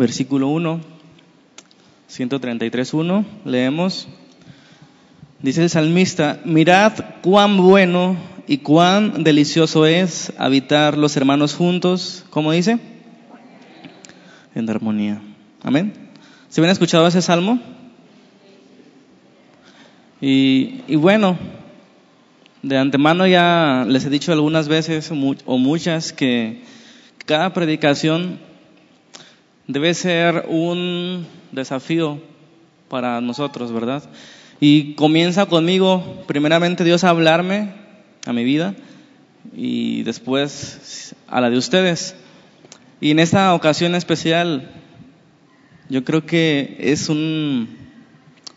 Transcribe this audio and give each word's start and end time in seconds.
versículo 0.00 0.48
1, 0.48 0.80
133.1, 2.08 3.24
leemos. 3.44 4.08
Dice 5.42 5.62
el 5.62 5.68
salmista, 5.68 6.40
mirad 6.46 6.92
cuán 7.20 7.58
bueno 7.58 8.16
y 8.48 8.58
cuán 8.58 9.24
delicioso 9.24 9.84
es 9.84 10.32
habitar 10.38 10.96
los 10.96 11.18
hermanos 11.18 11.54
juntos, 11.54 12.24
¿cómo 12.30 12.50
dice? 12.50 12.78
En 14.54 14.70
armonía. 14.70 15.20
Amén. 15.62 15.92
¿Se 16.48 16.62
habían 16.62 16.72
escuchado 16.72 17.06
ese 17.06 17.20
salmo? 17.20 17.60
Y, 20.22 20.80
y, 20.88 20.96
bueno, 20.96 21.38
de 22.62 22.78
antemano 22.78 23.26
ya 23.26 23.84
les 23.86 24.06
he 24.06 24.10
dicho 24.10 24.32
algunas 24.32 24.66
veces 24.66 25.10
o 25.10 25.58
muchas 25.58 26.14
que 26.14 26.62
cada 27.26 27.52
predicación 27.52 28.49
debe 29.72 29.94
ser 29.94 30.46
un 30.48 31.26
desafío 31.52 32.20
para 32.88 33.20
nosotros, 33.20 33.72
¿verdad? 33.72 34.02
Y 34.60 34.94
comienza 34.94 35.46
conmigo, 35.46 36.24
primeramente 36.26 36.84
Dios 36.84 37.04
a 37.04 37.10
hablarme 37.10 37.72
a 38.26 38.32
mi 38.32 38.44
vida 38.44 38.74
y 39.56 40.02
después 40.02 41.14
a 41.28 41.40
la 41.40 41.50
de 41.50 41.56
ustedes. 41.56 42.16
Y 43.00 43.12
en 43.12 43.20
esta 43.20 43.54
ocasión 43.54 43.94
especial, 43.94 44.70
yo 45.88 46.04
creo 46.04 46.26
que 46.26 46.76
es 46.80 47.08
un 47.08 47.68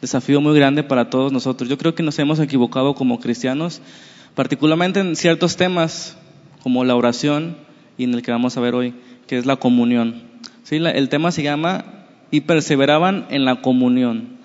desafío 0.02 0.41
muy 0.41 0.55
grande 0.55 0.83
para 0.83 1.09
todos 1.09 1.31
nosotros. 1.31 1.69
Yo 1.69 1.77
creo 1.77 1.95
que 1.95 2.03
nos 2.03 2.19
hemos 2.19 2.39
equivocado 2.39 2.95
como 2.95 3.19
cristianos, 3.19 3.81
particularmente 4.35 4.99
en 4.99 5.16
ciertos 5.16 5.55
temas 5.55 6.17
como 6.61 6.83
la 6.83 6.95
oración 6.95 7.55
y 7.97 8.03
en 8.03 8.13
el 8.13 8.21
que 8.21 8.31
vamos 8.31 8.57
a 8.57 8.61
ver 8.61 8.75
hoy, 8.75 8.95
que 9.27 9.38
es 9.38 9.45
la 9.45 9.55
comunión. 9.55 10.32
¿Sí? 10.63 10.77
el 10.77 11.09
tema 11.09 11.31
se 11.31 11.44
llama 11.44 11.84
y 12.31 12.41
perseveraban 12.41 13.27
en 13.30 13.45
la 13.45 13.62
comunión. 13.62 14.38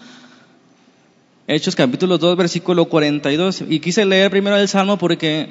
Hechos 1.47 1.77
capítulo 1.77 2.19
2, 2.19 2.37
versículo 2.37 2.87
42. 2.87 3.65
Y 3.69 3.81
quise 3.81 4.05
leer 4.05 4.31
primero 4.31 4.57
el 4.57 4.69
Salmo 4.69 4.99
porque, 4.99 5.49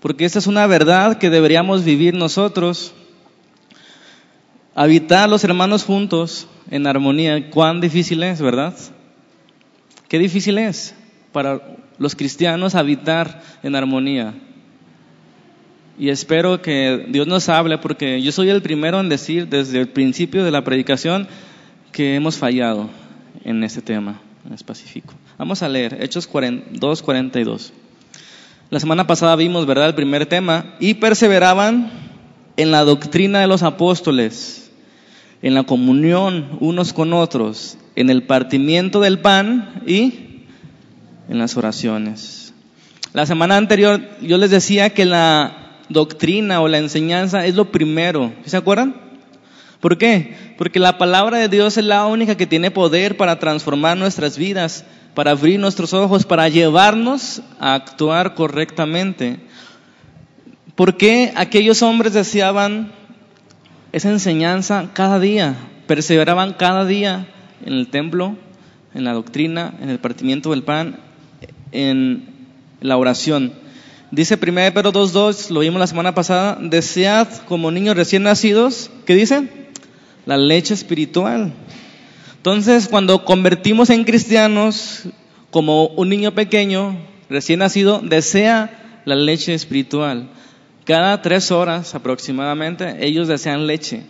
porque 0.00 0.24
esta 0.24 0.40
es 0.40 0.46
una 0.46 0.66
verdad 0.66 1.18
que 1.18 1.30
deberíamos 1.30 1.84
vivir 1.84 2.14
nosotros. 2.14 2.92
Habitar 4.74 5.30
los 5.30 5.44
hermanos 5.44 5.84
juntos 5.84 6.48
en 6.70 6.86
armonía. 6.86 7.48
Cuán 7.48 7.80
difícil 7.80 8.22
es, 8.24 8.42
¿verdad? 8.42 8.74
Qué 10.08 10.18
difícil 10.18 10.58
es 10.58 10.94
para 11.32 11.62
los 11.96 12.14
cristianos 12.16 12.74
habitar 12.74 13.40
en 13.62 13.76
armonía. 13.76 14.34
Y 15.98 16.08
espero 16.08 16.60
que 16.60 17.06
Dios 17.08 17.26
nos 17.26 17.48
hable 17.48 17.78
porque 17.78 18.20
yo 18.20 18.32
soy 18.32 18.50
el 18.50 18.62
primero 18.62 18.98
en 19.00 19.08
decir 19.08 19.48
desde 19.48 19.80
el 19.80 19.88
principio 19.88 20.44
de 20.44 20.50
la 20.50 20.64
predicación 20.64 21.28
que 21.92 22.16
hemos 22.16 22.36
fallado 22.36 22.90
en 23.44 23.62
este 23.62 23.80
tema 23.80 24.20
específico. 24.52 25.14
Vamos 25.38 25.62
a 25.62 25.68
leer 25.68 25.98
Hechos 26.00 26.28
2, 26.28 27.02
42. 27.02 27.72
La 28.70 28.80
semana 28.80 29.06
pasada 29.06 29.36
vimos, 29.36 29.66
¿verdad?, 29.66 29.88
el 29.88 29.94
primer 29.94 30.26
tema, 30.26 30.74
y 30.80 30.94
perseveraban 30.94 31.90
en 32.56 32.70
la 32.72 32.82
doctrina 32.82 33.40
de 33.40 33.46
los 33.46 33.62
apóstoles 33.62 34.64
en 35.44 35.52
la 35.52 35.64
comunión 35.64 36.56
unos 36.60 36.94
con 36.94 37.12
otros, 37.12 37.76
en 37.96 38.08
el 38.08 38.22
partimiento 38.22 39.00
del 39.00 39.18
pan 39.18 39.82
y 39.86 40.46
en 41.28 41.38
las 41.38 41.58
oraciones. 41.58 42.54
La 43.12 43.26
semana 43.26 43.58
anterior 43.58 44.00
yo 44.22 44.38
les 44.38 44.50
decía 44.50 44.90
que 44.90 45.04
la 45.04 45.63
doctrina 45.88 46.60
o 46.60 46.68
la 46.68 46.78
enseñanza 46.78 47.46
es 47.46 47.54
lo 47.54 47.70
primero. 47.70 48.32
¿Se 48.44 48.56
acuerdan? 48.56 48.96
¿Por 49.80 49.98
qué? 49.98 50.34
Porque 50.56 50.78
la 50.78 50.98
palabra 50.98 51.38
de 51.38 51.48
Dios 51.48 51.76
es 51.76 51.84
la 51.84 52.06
única 52.06 52.36
que 52.36 52.46
tiene 52.46 52.70
poder 52.70 53.16
para 53.16 53.38
transformar 53.38 53.96
nuestras 53.96 54.38
vidas, 54.38 54.84
para 55.14 55.32
abrir 55.32 55.60
nuestros 55.60 55.92
ojos, 55.92 56.24
para 56.24 56.48
llevarnos 56.48 57.42
a 57.60 57.74
actuar 57.74 58.34
correctamente. 58.34 59.40
¿Por 60.74 60.96
qué 60.96 61.32
aquellos 61.36 61.82
hombres 61.82 62.14
deseaban 62.14 62.92
esa 63.92 64.10
enseñanza 64.10 64.90
cada 64.92 65.20
día, 65.20 65.54
perseveraban 65.86 66.54
cada 66.54 66.84
día 66.84 67.28
en 67.64 67.74
el 67.74 67.88
templo, 67.90 68.36
en 68.92 69.04
la 69.04 69.12
doctrina, 69.12 69.74
en 69.80 69.88
el 69.88 70.00
partimiento 70.00 70.50
del 70.50 70.64
pan, 70.64 70.98
en 71.70 72.28
la 72.80 72.96
oración. 72.96 73.52
Dice 74.14 74.38
1 74.40 74.72
Pedro 74.72 74.92
2.2, 74.92 75.50
lo 75.50 75.58
vimos 75.58 75.80
la 75.80 75.88
semana 75.88 76.14
pasada, 76.14 76.56
desead 76.60 77.26
como 77.48 77.72
niños 77.72 77.96
recién 77.96 78.22
nacidos, 78.22 78.88
¿qué 79.06 79.16
dice? 79.16 79.48
La 80.24 80.36
leche 80.36 80.72
espiritual. 80.72 81.52
Entonces, 82.36 82.86
cuando 82.86 83.24
convertimos 83.24 83.90
en 83.90 84.04
cristianos, 84.04 85.08
como 85.50 85.88
un 85.88 86.10
niño 86.10 86.32
pequeño, 86.32 86.96
recién 87.28 87.58
nacido, 87.58 87.98
desea 88.04 89.00
la 89.04 89.16
leche 89.16 89.52
espiritual. 89.52 90.30
Cada 90.84 91.20
tres 91.20 91.50
horas 91.50 91.96
aproximadamente 91.96 93.04
ellos 93.04 93.26
desean 93.26 93.66
leche. 93.66 94.04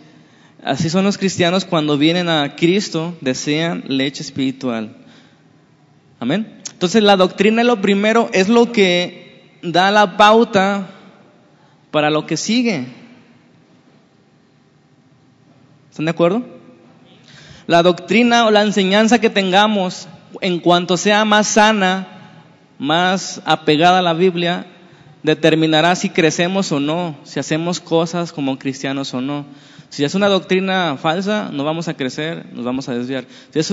Así 0.63 0.91
son 0.91 1.03
los 1.03 1.17
cristianos 1.17 1.65
cuando 1.65 1.97
vienen 1.97 2.29
a 2.29 2.55
Cristo, 2.55 3.17
desean 3.21 3.83
leche 3.87 4.21
espiritual. 4.21 4.97
Amén. 6.19 6.61
Entonces 6.71 7.01
la 7.01 7.17
doctrina 7.17 7.63
lo 7.63 7.81
primero, 7.81 8.29
es 8.33 8.49
lo 8.49 8.71
que 8.71 9.24
da 9.65 9.91
la 9.91 10.17
pauta 10.17 10.87
para 11.91 12.09
lo 12.09 12.25
que 12.25 12.37
sigue. 12.37 12.85
¿Están 15.89 16.05
de 16.05 16.11
acuerdo? 16.11 16.43
La 17.67 17.81
doctrina 17.81 18.45
o 18.45 18.51
la 18.51 18.61
enseñanza 18.61 19.19
que 19.19 19.29
tengamos, 19.29 20.07
en 20.41 20.59
cuanto 20.59 20.97
sea 20.97 21.25
más 21.25 21.47
sana, 21.47 22.07
más 22.77 23.41
apegada 23.45 23.99
a 23.99 24.03
la 24.03 24.13
Biblia, 24.13 24.67
determinará 25.23 25.95
si 25.95 26.09
crecemos 26.09 26.71
o 26.71 26.79
no, 26.79 27.15
si 27.23 27.39
hacemos 27.39 27.79
cosas 27.79 28.31
como 28.31 28.59
cristianos 28.59 29.13
o 29.13 29.21
no. 29.21 29.45
Si 29.89 30.03
es 30.03 30.13
una 30.13 30.27
doctrina 30.27 30.97
falsa, 31.01 31.49
no 31.51 31.63
vamos 31.63 31.87
a 31.87 31.95
crecer, 31.95 32.45
nos 32.53 32.65
vamos 32.65 32.89
a 32.89 32.93
desviar. 32.93 33.25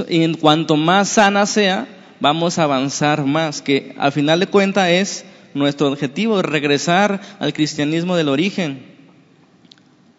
y 0.08 0.22
en 0.22 0.34
cuanto 0.34 0.76
más 0.76 1.08
sana 1.08 1.44
sea, 1.46 1.86
vamos 2.20 2.58
a 2.58 2.62
avanzar 2.62 3.24
más, 3.24 3.60
que 3.60 3.94
al 3.98 4.12
final 4.12 4.38
de 4.40 4.46
cuentas 4.46 4.88
es 4.88 5.24
nuestro 5.54 5.88
objetivo, 5.88 6.42
regresar 6.42 7.20
al 7.38 7.52
cristianismo 7.52 8.16
del 8.16 8.28
origen. 8.28 8.84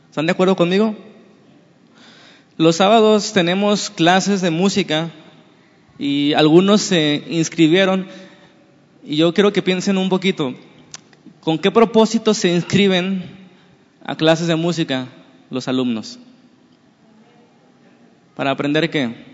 ¿Están 0.09 0.25
de 0.25 0.31
acuerdo 0.31 0.55
conmigo? 0.55 0.95
Los 2.57 2.75
sábados 2.75 3.33
tenemos 3.33 3.89
clases 3.89 4.41
de 4.41 4.51
música 4.51 5.09
y 5.97 6.33
algunos 6.33 6.81
se 6.81 7.23
inscribieron 7.27 8.07
y 9.03 9.17
yo 9.17 9.33
quiero 9.33 9.51
que 9.51 9.61
piensen 9.61 9.97
un 9.97 10.09
poquito. 10.09 10.53
¿Con 11.41 11.57
qué 11.57 11.71
propósito 11.71 12.33
se 12.33 12.53
inscriben 12.53 13.23
a 14.05 14.15
clases 14.15 14.47
de 14.47 14.55
música 14.55 15.07
los 15.50 15.67
alumnos? 15.67 16.19
¿Para 18.35 18.51
aprender 18.51 18.89
qué? 18.89 19.33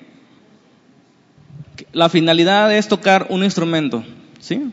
La 1.91 2.09
finalidad 2.09 2.75
es 2.75 2.87
tocar 2.87 3.27
un 3.29 3.43
instrumento, 3.43 4.03
¿sí? 4.39 4.71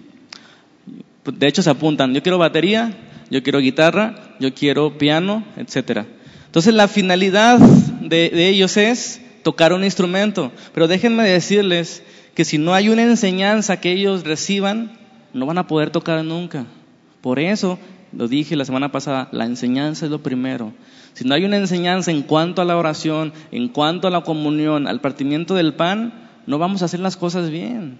De 1.33 1.47
hecho 1.47 1.63
se 1.63 1.71
apuntan, 1.71 2.15
yo 2.15 2.23
quiero 2.23 2.39
batería, 2.39 2.93
yo 3.31 3.43
quiero 3.43 3.61
guitarra, 3.61 4.35
yo 4.39 4.55
quiero 4.55 4.99
piano, 4.99 5.45
etc. 5.57 6.05
Entonces 6.47 6.75
la 6.75 6.89
finalidad 6.89 7.59
de, 7.59 8.31
de 8.31 8.49
ellos 8.49 8.77
es 8.77 9.21
tocar 9.43 9.73
un 9.73 9.85
instrumento, 9.85 10.53
pero 10.73 10.89
déjenme 10.89 11.23
decirles 11.25 12.03
que 12.35 12.45
si 12.45 12.59
no 12.59 12.75
hay 12.75 12.89
una 12.89 13.03
enseñanza 13.03 13.81
que 13.81 13.93
ellos 13.93 14.25
reciban, 14.25 14.93
no 15.33 15.47
van 15.47 15.59
a 15.59 15.67
poder 15.67 15.91
tocar 15.91 16.23
nunca. 16.25 16.67
Por 17.21 17.39
eso, 17.39 17.79
lo 18.13 18.29
dije 18.29 18.57
la 18.57 18.65
semana 18.65 18.93
pasada, 18.93 19.29
la 19.33 19.45
enseñanza 19.45 20.07
es 20.07 20.11
lo 20.11 20.23
primero. 20.23 20.73
Si 21.13 21.25
no 21.25 21.35
hay 21.35 21.45
una 21.45 21.57
enseñanza 21.57 22.11
en 22.11 22.23
cuanto 22.23 22.61
a 22.61 22.65
la 22.65 22.77
oración, 22.77 23.33
en 23.51 23.69
cuanto 23.69 24.07
a 24.07 24.11
la 24.11 24.21
comunión, 24.21 24.87
al 24.87 25.01
partimiento 25.01 25.55
del 25.55 25.75
pan, 25.75 26.13
no 26.47 26.59
vamos 26.59 26.83
a 26.83 26.85
hacer 26.85 27.01
las 27.01 27.17
cosas 27.17 27.51
bien. 27.51 27.99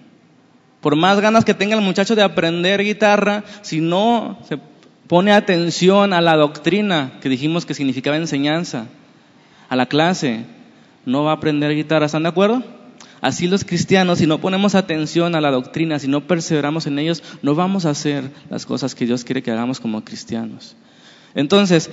Por 0.87 0.95
más 0.95 1.19
ganas 1.19 1.43
que 1.43 1.53
tenga 1.53 1.75
el 1.75 1.81
muchacho 1.81 2.15
de 2.15 2.23
aprender 2.23 2.81
guitarra, 2.81 3.43
si 3.61 3.81
no 3.81 4.39
se 4.47 4.57
pone 5.07 5.33
atención 5.33 6.13
a 6.13 6.21
la 6.21 6.37
doctrina 6.37 7.19
que 7.21 7.27
dijimos 7.27 7.65
que 7.65 7.73
significaba 7.73 8.15
enseñanza, 8.15 8.85
a 9.67 9.75
la 9.75 9.87
clase, 9.87 10.45
no 11.05 11.25
va 11.25 11.31
a 11.31 11.33
aprender 11.33 11.75
guitarra. 11.75 12.05
¿Están 12.05 12.23
de 12.23 12.29
acuerdo? 12.29 12.63
Así 13.19 13.49
los 13.49 13.65
cristianos, 13.65 14.19
si 14.19 14.27
no 14.27 14.39
ponemos 14.39 14.75
atención 14.75 15.35
a 15.35 15.41
la 15.41 15.51
doctrina, 15.51 15.99
si 15.99 16.07
no 16.07 16.25
perseveramos 16.25 16.87
en 16.87 16.99
ellos, 16.99 17.21
no 17.41 17.53
vamos 17.53 17.85
a 17.85 17.89
hacer 17.89 18.31
las 18.49 18.65
cosas 18.65 18.95
que 18.95 19.05
Dios 19.05 19.25
quiere 19.25 19.43
que 19.43 19.51
hagamos 19.51 19.81
como 19.81 20.05
cristianos. 20.05 20.77
Entonces, 21.35 21.89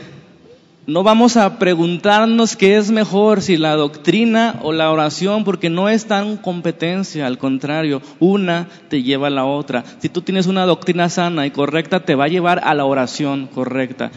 no 0.87 1.03
vamos 1.03 1.39
a 1.39 1.59
preguntarnos 1.59 2.57
qué 2.57 2.77
es 2.77 2.91
mejor, 2.91 3.41
si 3.41 3.57
la 3.57 3.75
doctrina 3.75 4.61
o 4.63 4.73
la 4.73 4.91
oración, 4.91 5.45
porque 5.45 5.71
no 5.71 5.89
es 5.89 6.07
tan 6.07 6.37
competencia, 6.37 7.27
al 7.27 7.39
contrario, 7.39 8.03
una 8.21 8.69
te 8.89 9.03
lleva 9.03 9.29
a 9.29 9.31
la 9.31 9.47
otra. 9.47 9.85
Si 9.99 10.11
tú 10.11 10.21
tienes 10.21 10.47
una 10.47 10.67
doctrina 10.67 11.09
sana 11.09 11.47
y 11.47 11.51
correcta, 11.51 12.01
te 12.01 12.15
va 12.15 12.25
a 12.25 12.29
llevar 12.29 12.61
a 12.65 12.75
la 12.75 12.85
oración 12.85 13.47
correcta. 13.47 14.11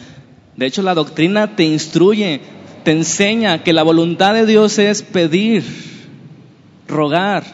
De 0.56 0.66
hecho, 0.66 0.82
la 0.82 0.94
doctrina 0.94 1.56
te 1.56 1.64
instruye, 1.64 2.42
te 2.84 2.90
enseña 2.90 3.62
que 3.62 3.72
la 3.72 3.82
voluntad 3.82 4.34
de 4.34 4.44
Dios 4.44 4.78
es 4.78 5.02
pedir, 5.02 5.64
rogar, 6.86 7.44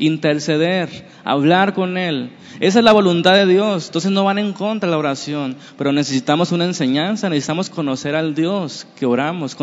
interceder, 0.00 1.06
hablar 1.22 1.74
con 1.74 1.96
Él. 1.96 2.30
Esa 2.58 2.80
es 2.80 2.84
la 2.84 2.92
voluntad 2.92 3.34
de 3.34 3.46
Dios. 3.46 3.86
Entonces 3.86 4.10
no 4.10 4.24
van 4.24 4.38
en 4.38 4.52
contra 4.52 4.88
de 4.88 4.90
la 4.90 4.98
oración, 4.98 5.56
pero 5.78 5.92
necesitamos 5.92 6.50
una 6.50 6.64
enseñanza, 6.64 7.28
necesitamos 7.28 7.70
conocer 7.70 8.16
al 8.16 8.34
Dios 8.34 8.86
que 8.96 9.06
oramos, 9.06 9.56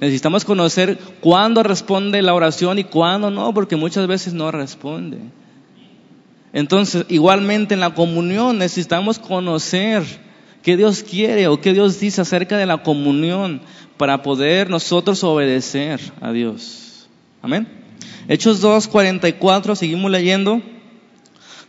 necesitamos 0.00 0.44
conocer 0.44 0.98
cuándo 1.20 1.62
responde 1.62 2.22
la 2.22 2.34
oración 2.34 2.78
y 2.78 2.84
cuándo 2.84 3.30
no, 3.30 3.52
porque 3.52 3.76
muchas 3.76 4.06
veces 4.06 4.34
no 4.34 4.52
responde. 4.52 5.18
Entonces, 6.52 7.04
igualmente 7.08 7.74
en 7.74 7.80
la 7.80 7.94
comunión 7.94 8.58
necesitamos 8.58 9.18
conocer 9.18 10.04
qué 10.62 10.76
Dios 10.76 11.02
quiere 11.02 11.48
o 11.48 11.60
qué 11.60 11.72
Dios 11.72 12.00
dice 12.00 12.20
acerca 12.20 12.56
de 12.56 12.66
la 12.66 12.82
comunión 12.82 13.60
para 13.96 14.22
poder 14.22 14.70
nosotros 14.70 15.22
obedecer 15.24 16.00
a 16.20 16.32
Dios. 16.32 17.08
Amén. 17.42 17.77
Hechos 18.28 18.60
2, 18.60 18.88
44, 18.88 19.74
seguimos 19.76 20.10
leyendo. 20.10 20.62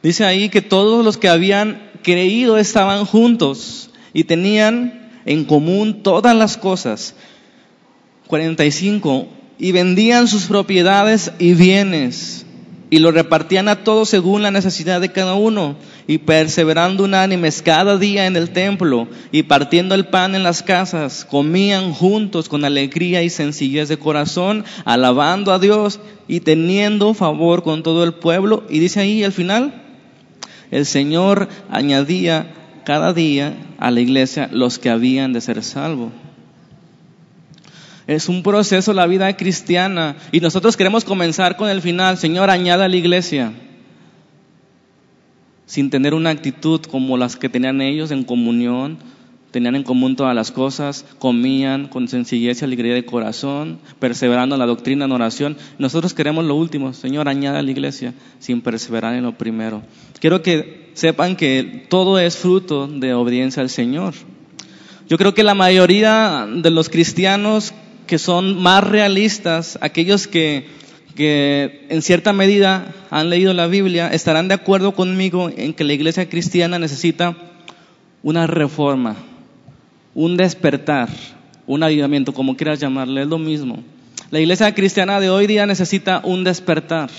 Dice 0.02 0.26
ahí 0.26 0.50
que 0.50 0.62
todos 0.62 1.04
los 1.04 1.18
que 1.18 1.30
habían 1.30 1.92
creído 2.04 2.58
estaban 2.58 3.06
juntos 3.06 3.90
y 4.14 4.24
tenían 4.24 5.12
en 5.26 5.46
común 5.46 6.04
todas 6.04 6.36
las 6.36 6.58
cosas. 6.58 7.16
45. 8.28 9.28
Y 9.58 9.72
vendían 9.72 10.28
sus 10.28 10.46
propiedades 10.46 11.32
y 11.40 11.54
bienes 11.54 12.46
y 12.90 13.00
lo 13.00 13.12
repartían 13.12 13.68
a 13.68 13.84
todos 13.84 14.10
según 14.10 14.42
la 14.42 14.52
necesidad 14.52 15.00
de 15.00 15.12
cada 15.12 15.36
uno 15.36 15.76
y 16.08 16.18
perseverando 16.20 17.04
unánimes 17.04 17.62
cada 17.62 17.98
día 17.98 18.26
en 18.26 18.36
el 18.36 18.50
templo 18.50 19.08
y 19.32 19.44
partiendo 19.44 19.94
el 19.94 20.08
pan 20.08 20.34
en 20.34 20.44
las 20.44 20.64
casas, 20.64 21.26
comían 21.30 21.94
juntos 21.94 22.50
con 22.50 22.66
alegría 22.66 23.22
y 23.22 23.30
sencillez 23.30 23.90
de 23.90 23.98
corazón, 23.98 24.66
alabando 24.86 25.54
a 25.54 25.60
Dios 25.60 26.00
y 26.28 26.40
teniendo 26.40 27.14
favor 27.14 27.62
con 27.64 27.84
todo 27.84 28.04
el 28.04 28.14
pueblo. 28.14 28.64
Y 28.70 28.80
dice 28.80 29.02
ahí 29.02 29.24
al 29.24 29.34
final, 29.34 29.84
el 30.72 30.86
Señor 30.86 31.48
añadía 31.70 32.54
cada 32.86 33.14
día 33.14 33.56
a 33.78 33.92
la 33.92 34.02
iglesia 34.02 34.50
los 34.52 34.80
que 34.80 34.90
habían 34.90 35.32
de 35.32 35.42
ser 35.42 35.64
salvos. 35.64 36.12
Es 38.10 38.28
un 38.28 38.42
proceso 38.42 38.92
la 38.92 39.06
vida 39.06 39.38
cristiana 39.38 40.16
y 40.32 40.40
nosotros 40.40 40.76
queremos 40.76 41.06
comenzar 41.06 41.58
con 41.58 41.70
el 41.70 41.80
final. 41.80 42.18
Señor, 42.18 42.50
añada 42.50 42.86
a 42.86 42.88
la 42.88 42.96
iglesia 42.96 43.54
sin 45.68 45.92
tener 45.92 46.16
una 46.16 46.32
actitud 46.32 46.82
como 46.82 47.18
las 47.18 47.36
que 47.36 47.50
tenían 47.50 47.82
ellos 47.82 48.10
en 48.10 48.24
comunión, 48.24 48.98
tenían 49.52 49.76
en 49.76 49.84
común 49.84 50.16
todas 50.16 50.34
las 50.34 50.52
cosas, 50.52 51.06
comían 51.20 51.88
con 51.88 52.08
sencillez 52.08 52.60
y 52.60 52.66
alegría 52.66 52.96
de 52.96 53.06
corazón, 53.06 53.78
perseverando 54.00 54.56
en 54.56 54.60
la 54.60 54.66
doctrina, 54.66 55.06
en 55.06 55.12
oración. 55.12 55.56
Nosotros 55.78 56.16
queremos 56.16 56.46
lo 56.46 56.56
último, 56.56 56.94
Señor, 56.94 57.30
añada 57.30 57.60
a 57.60 57.62
la 57.62 57.70
iglesia 57.70 58.16
sin 58.40 58.62
perseverar 58.62 59.14
en 59.14 59.22
lo 59.22 59.38
primero. 59.38 59.84
Quiero 60.20 60.42
que 60.42 60.90
sepan 60.96 61.36
que 61.36 61.86
todo 61.92 62.18
es 62.18 62.38
fruto 62.38 62.88
de 62.88 63.14
obediencia 63.14 63.62
al 63.62 63.70
Señor. 63.70 64.16
Yo 65.08 65.20
creo 65.20 65.36
que 65.36 65.44
la 65.44 65.54
mayoría 65.54 66.48
de 66.52 66.72
los 66.72 66.90
cristianos 66.90 67.76
que 68.10 68.18
son 68.18 68.60
más 68.60 68.84
realistas, 68.84 69.78
aquellos 69.82 70.26
que, 70.26 70.66
que 71.16 71.86
en 71.90 72.02
cierta 72.02 72.34
medida 72.34 72.92
han 73.12 73.30
leído 73.30 73.54
la 73.54 73.68
Biblia, 73.68 74.08
estarán 74.08 74.48
de 74.48 74.56
acuerdo 74.56 74.96
conmigo 74.96 75.52
en 75.56 75.76
que 75.76 75.84
la 75.84 75.94
iglesia 75.94 76.28
cristiana 76.28 76.80
necesita 76.80 77.38
una 78.24 78.48
reforma, 78.48 79.16
un 80.16 80.38
despertar, 80.38 81.08
un 81.68 81.84
avivamiento, 81.84 82.34
como 82.34 82.58
quieras 82.58 82.80
llamarle, 82.80 83.22
es 83.22 83.28
lo 83.28 83.38
mismo. 83.38 83.84
La 84.32 84.40
iglesia 84.40 84.74
cristiana 84.74 85.20
de 85.20 85.30
hoy 85.30 85.46
día 85.46 85.68
necesita 85.68 86.22
un 86.24 86.44
despertar, 86.44 87.12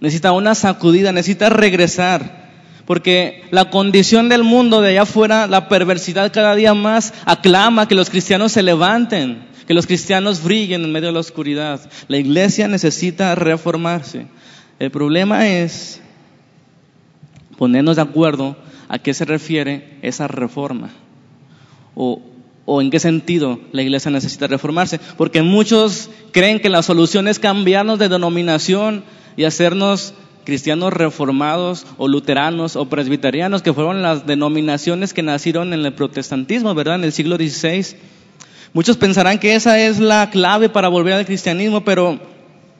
necesita 0.00 0.32
una 0.32 0.54
sacudida, 0.54 1.12
necesita 1.12 1.48
regresar, 1.48 2.39
porque 2.86 3.44
la 3.50 3.70
condición 3.70 4.28
del 4.28 4.44
mundo 4.44 4.80
de 4.80 4.90
allá 4.90 5.02
afuera, 5.02 5.46
la 5.46 5.68
perversidad 5.68 6.32
cada 6.32 6.54
día 6.54 6.74
más 6.74 7.14
aclama 7.24 7.88
que 7.88 7.94
los 7.94 8.10
cristianos 8.10 8.52
se 8.52 8.62
levanten, 8.62 9.46
que 9.66 9.74
los 9.74 9.86
cristianos 9.86 10.42
brillen 10.42 10.84
en 10.84 10.92
medio 10.92 11.08
de 11.08 11.14
la 11.14 11.20
oscuridad. 11.20 11.80
La 12.08 12.18
iglesia 12.18 12.68
necesita 12.68 13.34
reformarse. 13.34 14.26
El 14.78 14.90
problema 14.90 15.46
es 15.46 16.00
ponernos 17.58 17.96
de 17.96 18.02
acuerdo 18.02 18.56
a 18.88 18.98
qué 18.98 19.14
se 19.14 19.24
refiere 19.24 19.98
esa 20.02 20.26
reforma 20.26 20.90
o, 21.94 22.22
o 22.64 22.80
en 22.80 22.90
qué 22.90 22.98
sentido 22.98 23.60
la 23.72 23.82
iglesia 23.82 24.10
necesita 24.10 24.46
reformarse. 24.46 24.98
Porque 25.16 25.42
muchos 25.42 26.10
creen 26.32 26.60
que 26.60 26.70
la 26.70 26.82
solución 26.82 27.28
es 27.28 27.38
cambiarnos 27.38 27.98
de 27.98 28.08
denominación 28.08 29.04
y 29.36 29.44
hacernos 29.44 30.14
cristianos 30.44 30.92
reformados 30.92 31.86
o 31.98 32.08
luteranos 32.08 32.76
o 32.76 32.86
presbiterianos, 32.86 33.62
que 33.62 33.72
fueron 33.72 34.02
las 34.02 34.26
denominaciones 34.26 35.12
que 35.12 35.22
nacieron 35.22 35.72
en 35.72 35.84
el 35.84 35.92
protestantismo, 35.92 36.74
¿verdad? 36.74 36.96
En 36.96 37.04
el 37.04 37.12
siglo 37.12 37.36
XVI. 37.36 37.96
Muchos 38.72 38.96
pensarán 38.96 39.38
que 39.38 39.54
esa 39.54 39.80
es 39.80 39.98
la 39.98 40.30
clave 40.30 40.68
para 40.68 40.88
volver 40.88 41.14
al 41.14 41.26
cristianismo, 41.26 41.84
pero 41.84 42.20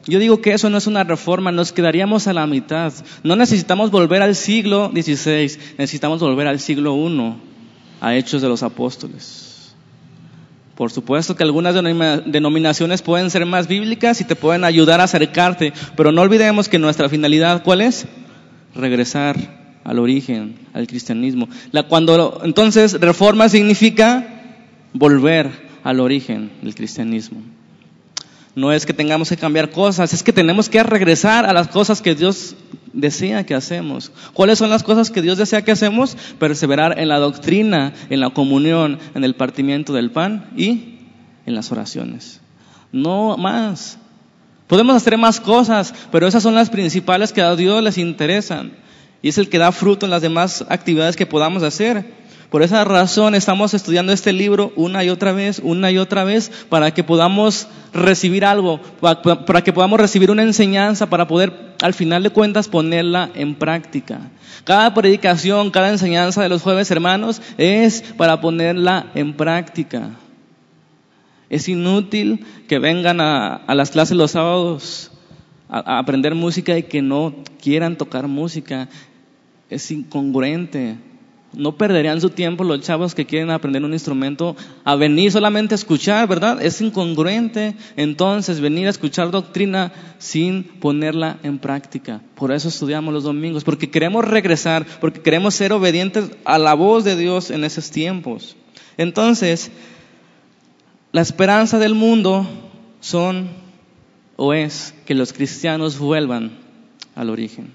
yo 0.07 0.19
digo 0.19 0.41
que 0.41 0.53
eso 0.53 0.71
no 0.71 0.79
es 0.79 0.87
una 0.87 1.05
reforma, 1.05 1.53
nos 1.53 1.73
quedaríamos 1.73 2.27
a 2.27 2.33
la 2.33 2.47
mitad. 2.47 2.93
No 3.23 3.37
necesitamos 3.37 3.91
volver 3.91 4.23
al 4.23 4.35
siglo 4.35 4.91
XVI, 4.93 5.59
necesitamos 5.79 6.21
volver 6.21 6.47
al 6.47 6.61
siglo 6.61 6.95
I, 6.97 7.35
a 8.01 8.17
Hechos 8.17 8.41
de 8.41 8.49
los 8.49 8.63
Apóstoles. 8.63 9.50
Por 10.81 10.91
supuesto 10.91 11.37
que 11.37 11.43
algunas 11.43 11.75
denominaciones 11.75 13.03
pueden 13.03 13.29
ser 13.29 13.45
más 13.45 13.69
bíblicas 13.69 14.23
y 14.23 14.25
te 14.25 14.35
pueden 14.35 14.65
ayudar 14.65 15.03
a 15.03 15.05
acercarte, 15.05 15.75
pero 15.95 16.11
no 16.11 16.23
olvidemos 16.23 16.71
que 16.71 16.79
nuestra 16.79 17.11
finalidad, 17.11 17.63
¿cuál 17.63 17.83
es? 17.83 18.07
Regresar 18.75 19.37
al 19.85 19.99
origen, 19.99 20.55
al 20.73 20.87
cristianismo. 20.87 21.51
La, 21.71 21.83
cuando 21.83 22.41
entonces 22.45 22.99
reforma 22.99 23.51
significa 23.51 24.27
volver 24.95 25.51
al 25.85 26.01
origen 26.01 26.51
del 26.63 26.75
cristianismo. 26.75 27.43
No 28.55 28.73
es 28.73 28.85
que 28.85 28.93
tengamos 28.93 29.29
que 29.29 29.37
cambiar 29.37 29.71
cosas, 29.71 30.13
es 30.13 30.23
que 30.23 30.33
tenemos 30.33 30.69
que 30.69 30.83
regresar 30.83 31.47
a 31.47 31.53
las 31.53 31.69
cosas 31.69 32.03
que 32.03 32.15
Dios 32.15 32.57
desea 32.93 33.47
que 33.47 33.55
hacemos. 33.55 34.11
¿Cuáles 34.33 34.59
son 34.59 34.71
las 34.71 34.83
cosas 34.83 35.11
que 35.11 35.23
Dios 35.23 35.39
desea 35.39 35.63
que 35.63 35.71
hacemos? 35.71 36.17
Perseverar 36.39 36.99
en 36.99 37.09
la 37.09 37.19
doctrina, 37.19 37.93
en 38.11 38.21
la 38.21 38.31
comunión, 38.31 38.99
en 39.15 39.25
el 39.25 39.35
partimiento 39.35 39.93
del 39.93 40.11
pan 40.11 40.51
y 40.57 40.99
en 41.47 41.55
las 41.55 41.71
oraciones. 41.71 42.41
No 42.93 43.37
más. 43.37 43.99
Podemos 44.67 44.97
hacer 44.97 45.17
más 45.17 45.41
cosas, 45.41 45.95
pero 46.11 46.27
esas 46.27 46.43
son 46.43 46.55
las 46.55 46.71
principales 46.71 47.33
que 47.33 47.43
a 47.43 47.57
Dios 47.57 47.83
les 47.83 47.99
interesan. 47.99 48.73
Y 49.23 49.29
es 49.29 49.39
el 49.39 49.49
que 49.49 49.59
da 49.59 49.71
fruto 49.73 50.07
en 50.07 50.11
las 50.11 50.23
demás 50.23 50.65
actividades 50.69 51.17
que 51.17 51.27
podamos 51.27 51.63
hacer. 51.63 52.20
Por 52.51 52.65
esa 52.65 52.83
razón 52.83 53.37
estamos 53.37 53.75
estudiando 53.75 54.13
este 54.13 54.33
libro 54.33 54.73
una 54.75 55.05
y 55.05 55.09
otra 55.09 55.33
vez, 55.33 55.61
una 55.63 55.93
y 55.93 55.99
otra 55.99 56.25
vez, 56.25 56.51
para 56.69 56.93
que 56.93 57.05
podamos 57.05 57.69
recibir 57.93 58.45
algo, 58.45 58.81
para 59.01 59.63
que 59.63 59.73
podamos 59.73 60.01
recibir 60.01 60.33
una 60.33 60.43
enseñanza, 60.43 61.09
para 61.09 61.29
poder 61.29 61.77
al 61.81 61.95
final 61.95 62.25
de 62.25 62.31
cuentas 62.31 62.67
ponerla 62.67 63.31
en 63.35 63.55
práctica. 63.55 64.31
Cada 64.65 64.93
predicación, 64.95 65.71
cada 65.71 65.91
enseñanza 65.91 66.43
de 66.43 66.49
los 66.49 66.63
jueves 66.63 66.91
hermanos 66.91 67.41
es 67.57 68.03
para 68.17 68.41
ponerla 68.41 69.07
en 69.15 69.35
práctica. 69.35 70.11
Es 71.49 71.69
inútil 71.69 72.45
que 72.69 72.81
vengan 72.81 73.21
a, 73.21 73.63
las 73.69 73.93
clases 73.93 74.17
los 74.17 74.33
sábados 74.33 75.13
a 75.69 75.99
aprender 75.99 76.35
música 76.35 76.77
y 76.77 76.83
que 76.83 77.01
no 77.01 77.33
quieran 77.63 77.97
tocar 77.97 78.27
música. 78.27 78.89
Es 79.69 79.89
incongruente. 79.93 80.97
No 81.53 81.77
perderían 81.77 82.21
su 82.21 82.31
tiempo 82.31 82.63
los 82.63 82.81
chavos 82.81 83.15
que 83.15 83.27
quieren 83.27 83.51
aprender 83.51 83.83
un 83.83 83.93
instrumento 83.93 84.55
a 84.85 84.95
venir 84.95 85.33
solamente 85.33 85.75
a 85.75 85.77
escuchar, 85.77 86.29
¿verdad? 86.29 86.63
Es 86.63 86.81
incongruente 86.81 87.75
entonces 87.97 88.61
venir 88.61 88.87
a 88.87 88.91
escuchar 88.91 89.33
doctrina 89.33 89.93
sin 90.19 90.63
ponerla 90.63 91.39
en 91.43 91.59
práctica. 91.59 92.21
Por 92.37 92.53
eso 92.53 92.69
estudiamos 92.69 93.13
los 93.13 93.25
domingos, 93.25 93.65
porque 93.65 93.91
queremos 93.91 94.25
regresar, 94.25 94.87
porque 95.01 95.23
queremos 95.23 95.55
ser 95.55 95.73
obedientes 95.73 96.31
a 96.45 96.57
la 96.57 96.75
voz 96.75 97.03
de 97.03 97.17
Dios 97.17 97.51
en 97.51 97.65
esos 97.65 97.91
tiempos. 97.91 98.57
Entonces, 98.97 99.73
la 101.11 101.21
esperanza 101.21 101.81
del 101.81 101.95
mundo 101.95 102.47
son 103.01 103.49
o 104.37 104.55
es 104.55 104.95
que 105.05 105.15
los 105.15 105.33
cristianos 105.33 105.99
vuelvan 105.99 106.53
al 107.17 107.29
origen, 107.29 107.73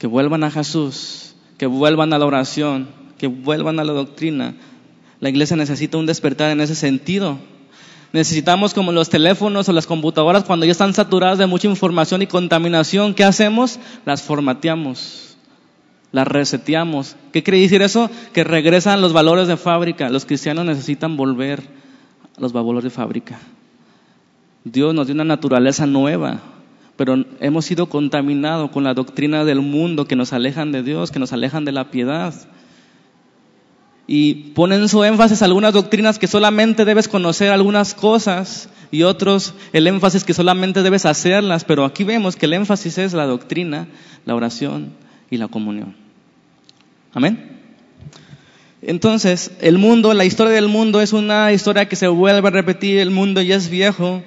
que 0.00 0.08
vuelvan 0.08 0.42
a 0.42 0.50
Jesús 0.50 1.29
que 1.60 1.66
vuelvan 1.66 2.14
a 2.14 2.18
la 2.18 2.24
oración, 2.24 2.88
que 3.18 3.26
vuelvan 3.26 3.78
a 3.80 3.84
la 3.84 3.92
doctrina. 3.92 4.54
La 5.20 5.28
iglesia 5.28 5.58
necesita 5.58 5.98
un 5.98 6.06
despertar 6.06 6.50
en 6.50 6.62
ese 6.62 6.74
sentido. 6.74 7.36
Necesitamos 8.14 8.72
como 8.72 8.92
los 8.92 9.10
teléfonos 9.10 9.68
o 9.68 9.74
las 9.74 9.86
computadoras 9.86 10.44
cuando 10.44 10.64
ya 10.64 10.72
están 10.72 10.94
saturadas 10.94 11.36
de 11.36 11.44
mucha 11.44 11.68
información 11.68 12.22
y 12.22 12.26
contaminación, 12.26 13.12
¿qué 13.12 13.24
hacemos? 13.24 13.78
Las 14.06 14.22
formateamos, 14.22 15.36
las 16.12 16.26
reseteamos. 16.26 17.16
¿Qué 17.30 17.42
quiere 17.42 17.60
decir 17.60 17.82
eso? 17.82 18.08
Que 18.32 18.42
regresan 18.42 19.02
los 19.02 19.12
valores 19.12 19.46
de 19.46 19.58
fábrica. 19.58 20.08
Los 20.08 20.24
cristianos 20.24 20.64
necesitan 20.64 21.18
volver 21.18 21.60
a 22.38 22.40
los 22.40 22.54
babolos 22.54 22.84
de 22.84 22.88
fábrica. 22.88 23.38
Dios 24.64 24.94
nos 24.94 25.08
dio 25.08 25.14
una 25.14 25.24
naturaleza 25.24 25.84
nueva, 25.84 26.40
pero 27.00 27.24
hemos 27.40 27.64
sido 27.64 27.86
contaminados 27.86 28.70
con 28.72 28.84
la 28.84 28.92
doctrina 28.92 29.46
del 29.46 29.62
mundo 29.62 30.04
que 30.04 30.16
nos 30.16 30.34
alejan 30.34 30.70
de 30.70 30.82
Dios, 30.82 31.10
que 31.10 31.18
nos 31.18 31.32
alejan 31.32 31.64
de 31.64 31.72
la 31.72 31.90
piedad. 31.90 32.34
Y 34.06 34.52
ponen 34.52 34.86
su 34.86 35.02
énfasis 35.02 35.40
algunas 35.40 35.72
doctrinas 35.72 36.18
que 36.18 36.26
solamente 36.26 36.84
debes 36.84 37.08
conocer 37.08 37.52
algunas 37.52 37.94
cosas 37.94 38.68
y 38.90 39.04
otros 39.04 39.54
el 39.72 39.86
énfasis 39.86 40.24
que 40.24 40.34
solamente 40.34 40.82
debes 40.82 41.06
hacerlas, 41.06 41.64
pero 41.64 41.86
aquí 41.86 42.04
vemos 42.04 42.36
que 42.36 42.44
el 42.44 42.52
énfasis 42.52 42.98
es 42.98 43.14
la 43.14 43.24
doctrina, 43.24 43.88
la 44.26 44.34
oración 44.34 44.92
y 45.30 45.38
la 45.38 45.48
comunión. 45.48 45.96
Amén. 47.14 47.62
Entonces, 48.82 49.52
el 49.62 49.78
mundo, 49.78 50.12
la 50.12 50.26
historia 50.26 50.52
del 50.52 50.68
mundo 50.68 51.00
es 51.00 51.14
una 51.14 51.50
historia 51.50 51.88
que 51.88 51.96
se 51.96 52.08
vuelve 52.08 52.46
a 52.46 52.50
repetir, 52.50 52.98
el 52.98 53.10
mundo 53.10 53.40
ya 53.40 53.56
es 53.56 53.70
viejo, 53.70 54.22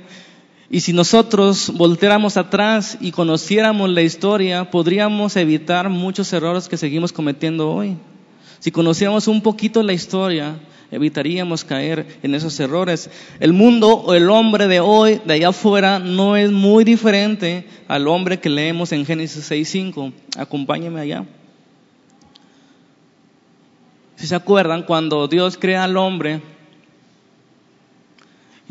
y 0.74 0.80
si 0.80 0.92
nosotros 0.92 1.72
volteáramos 1.76 2.36
atrás 2.36 2.98
y 3.00 3.12
conociéramos 3.12 3.92
la 3.92 4.02
historia, 4.02 4.72
podríamos 4.72 5.36
evitar 5.36 5.88
muchos 5.88 6.34
errores 6.34 6.68
que 6.68 6.78
seguimos 6.78 7.14
cometiendo 7.14 7.72
hoy. 7.72 7.96
Si 8.58 8.72
conociéramos 8.72 9.28
un 9.28 9.44
poquito 9.44 9.84
la 9.84 9.94
historia, 9.94 10.56
evitaríamos 10.90 11.64
caer 11.64 12.18
en 12.24 12.34
esos 12.34 12.60
errores. 12.60 13.12
El 13.40 13.54
mundo 13.54 13.90
o 13.90 14.16
el 14.16 14.32
hombre 14.32 14.68
de 14.68 14.80
hoy, 14.80 15.22
de 15.24 15.36
allá 15.36 15.50
afuera, 15.50 16.00
no 16.00 16.36
es 16.36 16.52
muy 16.52 16.84
diferente 16.84 17.68
al 17.88 18.08
hombre 18.08 18.40
que 18.40 18.50
leemos 18.50 18.92
en 18.94 19.06
Génesis 19.06 19.52
6.5. 19.52 20.12
Acompáñeme 20.38 21.02
allá. 21.02 21.24
Si 24.16 24.26
se 24.26 24.34
acuerdan, 24.34 24.88
cuando 24.88 25.28
Dios 25.28 25.56
crea 25.56 25.84
al 25.84 25.98
hombre, 25.98 26.42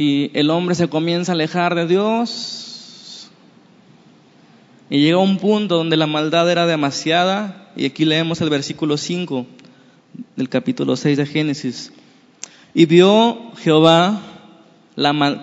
y 0.02 0.32
el 0.34 0.50
hombre 0.50 0.74
se 0.74 0.88
comienza 0.88 1.30
a 1.30 1.36
alejar 1.36 1.76
de 1.76 1.86
Dios. 1.86 3.28
Y 4.90 5.00
llega 5.00 5.18
un 5.18 5.38
punto 5.38 5.76
donde 5.76 5.96
la 5.96 6.08
maldad 6.08 6.50
era 6.50 6.66
demasiada. 6.66 7.70
Y 7.76 7.86
aquí 7.86 8.04
leemos 8.04 8.40
el 8.40 8.50
versículo 8.50 8.96
5 8.96 9.46
del 10.34 10.48
capítulo 10.48 10.96
6 10.96 11.18
de 11.18 11.26
Génesis. 11.26 11.92
Y 12.74 12.86
vio 12.86 13.52
Jehová 13.58 14.20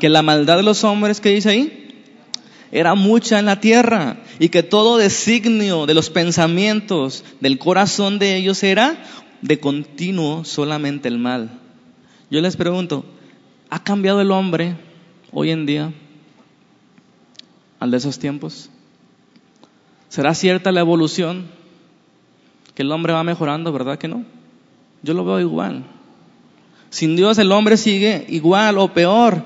que 0.01 0.09
la 0.09 0.23
maldad 0.23 0.57
de 0.57 0.63
los 0.63 0.83
hombres, 0.83 1.21
que 1.21 1.29
dice 1.29 1.51
ahí? 1.51 2.05
Era 2.73 2.95
mucha 2.95 3.39
en 3.39 3.45
la 3.45 3.61
tierra 3.61 4.17
y 4.39 4.49
que 4.49 4.61
todo 4.61 4.97
designio 4.97 5.85
de 5.85 5.93
los 5.93 6.09
pensamientos 6.09 7.23
del 7.39 7.59
corazón 7.59 8.19
de 8.19 8.35
ellos 8.35 8.61
era 8.61 9.01
de 9.41 9.57
continuo 9.61 10.43
solamente 10.43 11.07
el 11.07 11.17
mal. 11.17 11.49
Yo 12.29 12.41
les 12.41 12.57
pregunto, 12.57 13.05
¿Ha 13.69 13.83
cambiado 13.83 14.19
el 14.19 14.31
hombre 14.31 14.75
hoy 15.31 15.51
en 15.51 15.65
día 15.67 15.93
al 17.79 17.91
de 17.91 17.97
esos 17.97 18.17
tiempos? 18.17 18.69
¿Será 20.09 20.33
cierta 20.33 20.71
la 20.71 20.79
evolución? 20.79 21.47
Que 22.73 22.81
el 22.81 22.91
hombre 22.91 23.13
va 23.13 23.23
mejorando, 23.23 23.71
¿verdad 23.71 23.99
que 23.99 24.07
no? 24.07 24.25
Yo 25.03 25.13
lo 25.13 25.23
veo 25.23 25.39
igual. 25.39 25.83
Sin 26.89 27.15
Dios 27.15 27.37
el 27.37 27.51
hombre 27.51 27.77
sigue 27.77 28.25
igual 28.29 28.79
o 28.79 28.91
peor. 28.91 29.43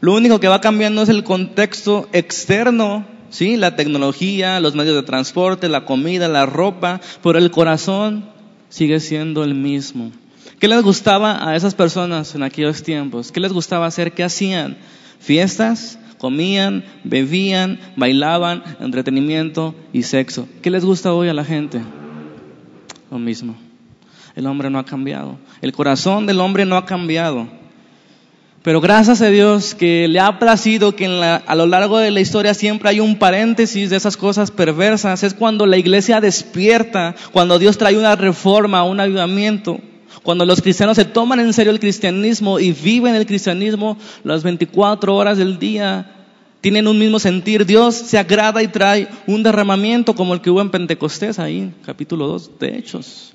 Lo 0.00 0.14
único 0.14 0.40
que 0.40 0.48
va 0.48 0.60
cambiando 0.60 1.02
es 1.02 1.08
el 1.08 1.22
contexto 1.22 2.08
externo, 2.12 3.06
¿sí? 3.30 3.56
La 3.56 3.76
tecnología, 3.76 4.58
los 4.58 4.74
medios 4.74 4.96
de 4.96 5.04
transporte, 5.04 5.68
la 5.68 5.84
comida, 5.84 6.26
la 6.26 6.46
ropa, 6.46 7.00
pero 7.22 7.38
el 7.38 7.52
corazón 7.52 8.24
sigue 8.68 8.98
siendo 8.98 9.44
el 9.44 9.54
mismo. 9.54 10.10
¿Qué 10.58 10.68
les 10.68 10.82
gustaba 10.82 11.48
a 11.48 11.56
esas 11.56 11.74
personas 11.74 12.34
en 12.34 12.42
aquellos 12.42 12.82
tiempos? 12.82 13.32
¿Qué 13.32 13.40
les 13.40 13.52
gustaba 13.52 13.86
hacer? 13.86 14.12
¿Qué 14.12 14.22
hacían? 14.22 14.76
Fiestas, 15.18 15.98
comían, 16.18 16.84
bebían, 17.04 17.80
bailaban, 17.96 18.62
entretenimiento 18.80 19.74
y 19.92 20.04
sexo. 20.04 20.48
¿Qué 20.62 20.70
les 20.70 20.84
gusta 20.84 21.12
hoy 21.12 21.28
a 21.28 21.34
la 21.34 21.44
gente? 21.44 21.80
Lo 23.10 23.18
mismo. 23.18 23.56
El 24.36 24.46
hombre 24.46 24.70
no 24.70 24.78
ha 24.78 24.84
cambiado. 24.84 25.38
El 25.60 25.72
corazón 25.72 26.26
del 26.26 26.40
hombre 26.40 26.64
no 26.64 26.76
ha 26.76 26.86
cambiado. 26.86 27.48
Pero 28.62 28.80
gracias 28.80 29.20
a 29.20 29.26
Dios 29.26 29.74
que 29.74 30.06
le 30.06 30.20
ha 30.20 30.38
placido 30.38 30.94
que 30.94 31.06
a 31.06 31.54
lo 31.56 31.66
largo 31.66 31.98
de 31.98 32.12
la 32.12 32.20
historia 32.20 32.54
siempre 32.54 32.88
hay 32.88 33.00
un 33.00 33.18
paréntesis 33.18 33.90
de 33.90 33.96
esas 33.96 34.16
cosas 34.16 34.52
perversas. 34.52 35.24
Es 35.24 35.34
cuando 35.34 35.66
la 35.66 35.76
iglesia 35.76 36.20
despierta, 36.20 37.16
cuando 37.32 37.58
Dios 37.58 37.76
trae 37.76 37.98
una 37.98 38.14
reforma, 38.14 38.84
un 38.84 39.00
avivamiento. 39.00 39.80
Cuando 40.22 40.44
los 40.44 40.60
cristianos 40.60 40.96
se 40.96 41.04
toman 41.04 41.40
en 41.40 41.52
serio 41.52 41.72
el 41.72 41.80
cristianismo 41.80 42.58
y 42.58 42.72
viven 42.72 43.14
el 43.14 43.26
cristianismo 43.26 43.96
las 44.24 44.42
24 44.42 45.14
horas 45.14 45.38
del 45.38 45.58
día, 45.58 46.22
tienen 46.60 46.86
un 46.86 46.98
mismo 46.98 47.18
sentir, 47.18 47.66
Dios 47.66 47.96
se 47.96 48.18
agrada 48.18 48.62
y 48.62 48.68
trae 48.68 49.08
un 49.26 49.42
derramamiento 49.42 50.14
como 50.14 50.32
el 50.32 50.40
que 50.40 50.50
hubo 50.50 50.60
en 50.60 50.70
Pentecostés, 50.70 51.40
ahí, 51.40 51.74
capítulo 51.84 52.28
2 52.28 52.58
de 52.60 52.78
Hechos. 52.78 53.32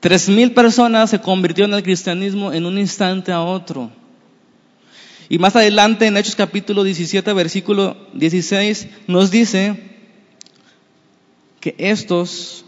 Tres 0.00 0.28
mil 0.28 0.52
personas 0.52 1.10
se 1.10 1.20
convirtieron 1.20 1.72
en 1.72 1.78
el 1.78 1.82
cristianismo 1.82 2.52
en 2.52 2.66
un 2.66 2.78
instante 2.78 3.32
a 3.32 3.40
otro. 3.40 3.90
Y 5.30 5.38
más 5.38 5.56
adelante 5.56 6.06
en 6.06 6.16
Hechos 6.16 6.36
capítulo 6.36 6.84
17, 6.84 7.32
versículo 7.32 7.96
16, 8.12 8.88
nos 9.06 9.30
dice 9.30 9.82
que 11.60 11.74
estos 11.78 12.66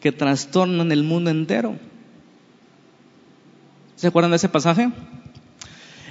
que 0.00 0.10
trastornan 0.10 0.90
el 0.90 1.04
mundo 1.04 1.30
entero, 1.30 1.76
¿Se 4.02 4.08
acuerdan 4.08 4.32
de 4.32 4.36
ese 4.36 4.48
pasaje? 4.48 4.90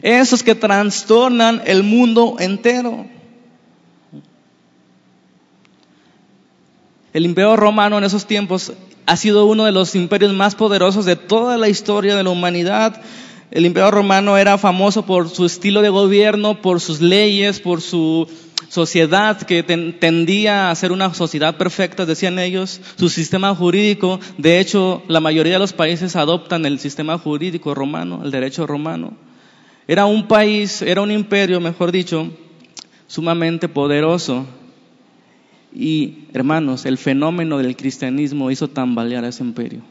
Esos 0.02 0.44
que 0.44 0.56
trastornan 0.56 1.62
el 1.66 1.84
mundo 1.84 2.38
entero. 2.40 3.06
El 7.12 7.26
imperio 7.26 7.58
romano 7.58 7.98
en 7.98 8.06
esos 8.06 8.26
tiempos 8.26 8.72
ha 9.06 9.18
sido 9.18 9.46
uno 9.46 9.66
de 9.66 9.74
los 9.74 9.94
imperios 9.96 10.32
más 10.32 10.56
poderosos 10.56 11.04
de 11.04 11.18
toda 11.18 11.58
la 11.58 11.68
historia 11.68 12.16
de 12.16 12.24
la 12.24 12.30
humanidad. 12.30 13.02
El 13.52 13.66
imperio 13.66 13.92
romano 13.92 14.38
era 14.38 14.58
famoso 14.58 15.06
por 15.06 15.28
su 15.28 15.46
estilo 15.46 15.82
de 15.82 15.90
gobierno, 15.90 16.62
por 16.62 16.80
sus 16.80 17.02
leyes, 17.02 17.60
por 17.60 17.82
su 17.82 18.26
sociedad 18.70 19.42
que 19.42 19.64
tendía 19.64 20.70
a 20.70 20.76
ser 20.76 20.92
una 20.92 21.14
sociedad 21.14 21.58
perfecta, 21.58 22.06
decían 22.06 22.40
ellos, 22.40 22.82
su 22.96 23.10
sistema 23.10 23.54
jurídico, 23.56 24.20
de 24.38 24.60
hecho 24.60 25.04
la 25.08 25.20
mayoría 25.20 25.54
de 25.54 25.60
los 25.60 25.74
países 25.74 26.16
adoptan 26.16 26.66
el 26.66 26.80
sistema 26.80 27.18
jurídico 27.18 27.74
romano, 27.74 28.22
el 28.24 28.32
derecho 28.32 28.68
romano. 28.68 29.14
Era 29.88 30.06
un 30.06 30.28
país, 30.28 30.82
era 30.82 31.02
un 31.02 31.12
imperio, 31.12 31.60
mejor 31.60 31.92
dicho, 31.92 32.32
sumamente 33.08 33.68
poderoso. 33.68 34.46
Y 35.74 36.26
hermanos, 36.34 36.86
el 36.86 36.98
fenómeno 36.98 37.58
del 37.58 37.76
cristianismo 37.76 38.52
hizo 38.52 38.68
tambalear 38.68 39.26
a 39.26 39.30
ese 39.30 39.44
imperio. 39.44 39.82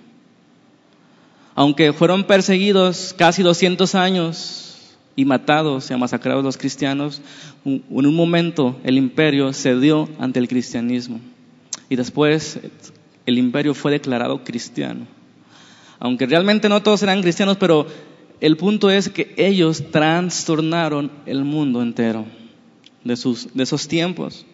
Aunque 1.55 1.93
fueron 1.93 2.25
perseguidos 2.25 3.15
casi 3.17 3.43
200 3.43 3.95
años, 3.95 4.70
y 5.17 5.25
matados 5.25 5.91
y 5.91 5.97
masacrados 5.97 6.45
los 6.45 6.57
cristianos, 6.57 7.21
en 7.65 7.83
un 7.91 8.15
momento 8.15 8.79
el 8.85 8.97
imperio 8.97 9.53
cedió 9.53 10.09
ante 10.19 10.39
el 10.39 10.49
cristianismo 10.49 11.21
y 11.89 11.97
después 11.97 12.61
el 13.27 13.39
imperio 13.39 13.75
fue 13.75 13.93
declarado 13.93 14.45
cristiano. 14.45 15.07
Aunque 15.99 16.27
realmente 16.27 16.69
no 16.69 16.83
todos 16.83 17.03
eran 17.03 17.21
cristianos, 17.21 17.59
pero 17.59 17.87
el 18.41 18.57
punto 18.57 18.91
es 18.91 19.11
que 19.11 19.35
ellos 19.37 19.91
trastornaron 19.91 21.11
el 21.27 21.45
mundo 21.45 21.83
entero 21.83 22.25
de, 23.05 23.17
sus, 23.17 23.53
de 23.55 23.63
esos 23.65 23.87
tiempos. 23.87 24.47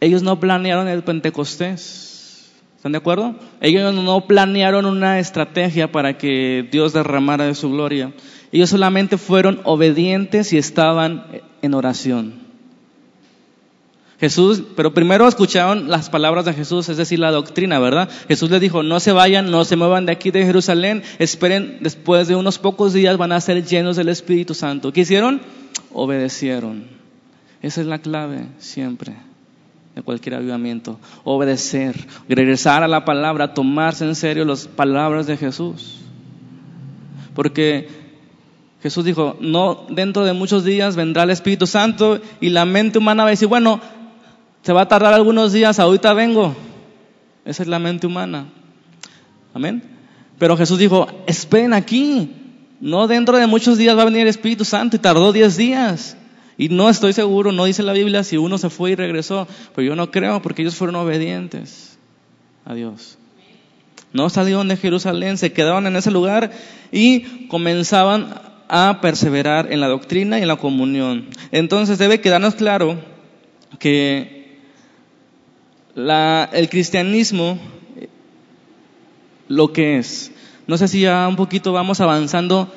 Ellos 0.00 0.22
no 0.22 0.38
planearon 0.38 0.88
el 0.88 1.02
Pentecostés. 1.02 2.52
¿Están 2.76 2.92
de 2.92 2.98
acuerdo? 2.98 3.34
Ellos 3.60 3.94
no 3.94 4.26
planearon 4.26 4.84
una 4.84 5.18
estrategia 5.18 5.90
para 5.90 6.18
que 6.18 6.68
Dios 6.70 6.92
derramara 6.92 7.46
de 7.46 7.54
su 7.54 7.70
gloria. 7.70 8.12
Ellos 8.52 8.70
solamente 8.70 9.18
fueron 9.18 9.60
obedientes 9.64 10.52
y 10.52 10.58
estaban 10.58 11.26
en 11.62 11.74
oración. 11.74 12.46
Jesús, 14.18 14.62
pero 14.74 14.94
primero 14.94 15.28
escucharon 15.28 15.90
las 15.90 16.08
palabras 16.08 16.46
de 16.46 16.54
Jesús, 16.54 16.88
es 16.88 16.96
decir, 16.96 17.18
la 17.18 17.30
doctrina, 17.30 17.78
¿verdad? 17.78 18.08
Jesús 18.28 18.50
les 18.50 18.62
dijo, 18.62 18.82
no 18.82 18.98
se 18.98 19.12
vayan, 19.12 19.50
no 19.50 19.64
se 19.66 19.76
muevan 19.76 20.06
de 20.06 20.12
aquí 20.12 20.30
de 20.30 20.46
Jerusalén, 20.46 21.02
esperen, 21.18 21.78
después 21.80 22.26
de 22.26 22.34
unos 22.34 22.58
pocos 22.58 22.94
días 22.94 23.18
van 23.18 23.32
a 23.32 23.40
ser 23.40 23.62
llenos 23.64 23.96
del 23.96 24.08
Espíritu 24.08 24.54
Santo. 24.54 24.90
¿Qué 24.90 25.02
hicieron? 25.02 25.42
Obedecieron. 25.92 26.84
Esa 27.60 27.82
es 27.82 27.86
la 27.86 27.98
clave 27.98 28.46
siempre 28.58 29.14
de 29.94 30.02
cualquier 30.02 30.36
avivamiento. 30.36 30.98
Obedecer, 31.24 31.96
regresar 32.28 32.82
a 32.82 32.88
la 32.88 33.04
palabra, 33.04 33.52
tomarse 33.52 34.04
en 34.06 34.14
serio 34.14 34.46
las 34.46 34.66
palabras 34.66 35.26
de 35.26 35.36
Jesús. 35.36 36.00
Porque 37.34 38.05
Jesús 38.82 39.04
dijo, 39.04 39.36
no, 39.40 39.86
dentro 39.88 40.24
de 40.24 40.32
muchos 40.32 40.64
días 40.64 40.96
vendrá 40.96 41.22
el 41.22 41.30
Espíritu 41.30 41.66
Santo 41.66 42.20
y 42.40 42.50
la 42.50 42.64
mente 42.64 42.98
humana 42.98 43.24
va 43.24 43.28
a 43.28 43.30
decir, 43.30 43.48
bueno, 43.48 43.80
se 44.62 44.72
va 44.72 44.82
a 44.82 44.88
tardar 44.88 45.14
algunos 45.14 45.52
días, 45.52 45.78
ahorita 45.78 46.12
vengo. 46.12 46.54
Esa 47.44 47.62
es 47.62 47.68
la 47.68 47.78
mente 47.78 48.06
humana. 48.06 48.46
Amén. 49.54 49.82
Pero 50.38 50.56
Jesús 50.56 50.78
dijo, 50.78 51.06
esperen 51.26 51.72
aquí, 51.72 52.30
No 52.80 53.06
dentro 53.06 53.38
de 53.38 53.46
muchos 53.46 53.78
días 53.78 53.96
va 53.96 54.02
a 54.02 54.06
venir 54.06 54.22
el 54.22 54.28
Espíritu 54.28 54.64
Santo 54.64 54.96
y 54.96 54.98
tardó 54.98 55.32
diez 55.32 55.56
días. 55.56 56.16
Y 56.58 56.68
no 56.68 56.88
estoy 56.88 57.12
seguro, 57.12 57.52
no 57.52 57.64
dice 57.64 57.82
la 57.82 57.92
Biblia 57.92 58.24
si 58.24 58.36
uno 58.36 58.58
se 58.58 58.70
fue 58.70 58.90
y 58.90 58.94
regresó, 58.94 59.46
pero 59.74 59.86
yo 59.86 59.96
no 59.96 60.10
creo 60.10 60.42
porque 60.42 60.62
ellos 60.62 60.74
fueron 60.74 60.96
obedientes 60.96 61.98
a 62.64 62.74
Dios. 62.74 63.18
No 64.12 64.30
salieron 64.30 64.68
de 64.68 64.76
Jerusalén, 64.76 65.36
se 65.38 65.52
quedaron 65.52 65.86
en 65.86 65.96
ese 65.96 66.10
lugar 66.10 66.50
y 66.90 67.46
comenzaban 67.48 68.34
a 68.68 69.00
perseverar 69.00 69.72
en 69.72 69.80
la 69.80 69.88
doctrina 69.88 70.38
y 70.38 70.42
en 70.42 70.48
la 70.48 70.56
comunión. 70.56 71.26
Entonces 71.52 71.98
debe 71.98 72.20
quedarnos 72.20 72.54
claro 72.54 72.98
que 73.78 74.58
el 75.94 76.68
cristianismo, 76.68 77.58
lo 79.48 79.72
que 79.72 79.98
es, 79.98 80.32
no 80.66 80.76
sé 80.76 80.88
si 80.88 81.00
ya 81.00 81.26
un 81.28 81.36
poquito 81.36 81.72
vamos 81.72 82.00
avanzando 82.00 82.72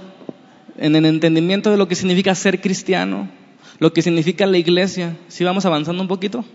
en 0.78 0.96
el 0.96 1.06
entendimiento 1.06 1.72
de 1.72 1.78
lo 1.78 1.88
que 1.88 1.96
significa 1.96 2.36
ser 2.36 2.62
cristiano, 2.62 3.30
lo 3.80 3.92
que 3.94 4.02
significa 4.02 4.46
la 4.46 4.58
iglesia. 4.58 5.18
¿Sí 5.28 5.44
vamos 5.44 5.66
avanzando 5.66 6.02
un 6.02 6.08
poquito? 6.08 6.46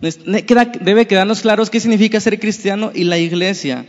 Debe 0.00 1.06
quedarnos 1.06 1.40
claros 1.40 1.70
qué 1.70 1.80
significa 1.80 2.20
ser 2.20 2.38
cristiano 2.38 2.92
y 2.94 3.04
la 3.04 3.18
iglesia. 3.18 3.86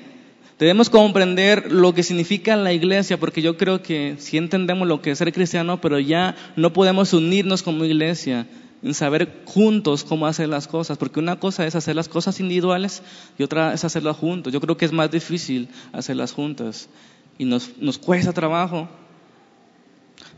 Debemos 0.60 0.90
comprender 0.90 1.72
lo 1.72 1.94
que 1.94 2.02
significa 2.02 2.56
la 2.56 2.74
iglesia, 2.74 3.20
porque 3.20 3.44
yo 3.44 3.58
creo 3.58 3.84
que 3.84 4.16
si 4.18 4.38
entendemos 4.38 4.88
lo 4.88 5.02
que 5.02 5.12
es 5.12 5.20
ser 5.20 5.32
cristiano, 5.32 5.80
pero 5.80 6.00
ya 6.00 6.36
no 6.56 6.74
podemos 6.74 7.14
unirnos 7.14 7.62
como 7.62 7.86
iglesia 7.86 8.48
en 8.82 8.94
saber 8.96 9.44
juntos 9.46 10.04
cómo 10.04 10.26
hacer 10.26 10.50
las 10.50 10.68
cosas, 10.68 10.98
porque 10.98 11.20
una 11.20 11.40
cosa 11.40 11.68
es 11.68 11.76
hacer 11.76 11.96
las 11.96 12.10
cosas 12.10 12.40
individuales 12.40 13.04
y 13.38 13.44
otra 13.44 13.74
es 13.74 13.86
hacerlas 13.86 14.18
juntos. 14.18 14.52
Yo 14.52 14.60
creo 14.60 14.78
que 14.78 14.86
es 14.86 14.92
más 14.92 15.12
difícil 15.12 15.70
hacerlas 15.94 16.32
juntas 16.32 16.90
y 17.38 17.46
nos, 17.46 17.78
nos 17.78 18.00
cuesta 18.00 18.34
trabajo. 18.34 18.90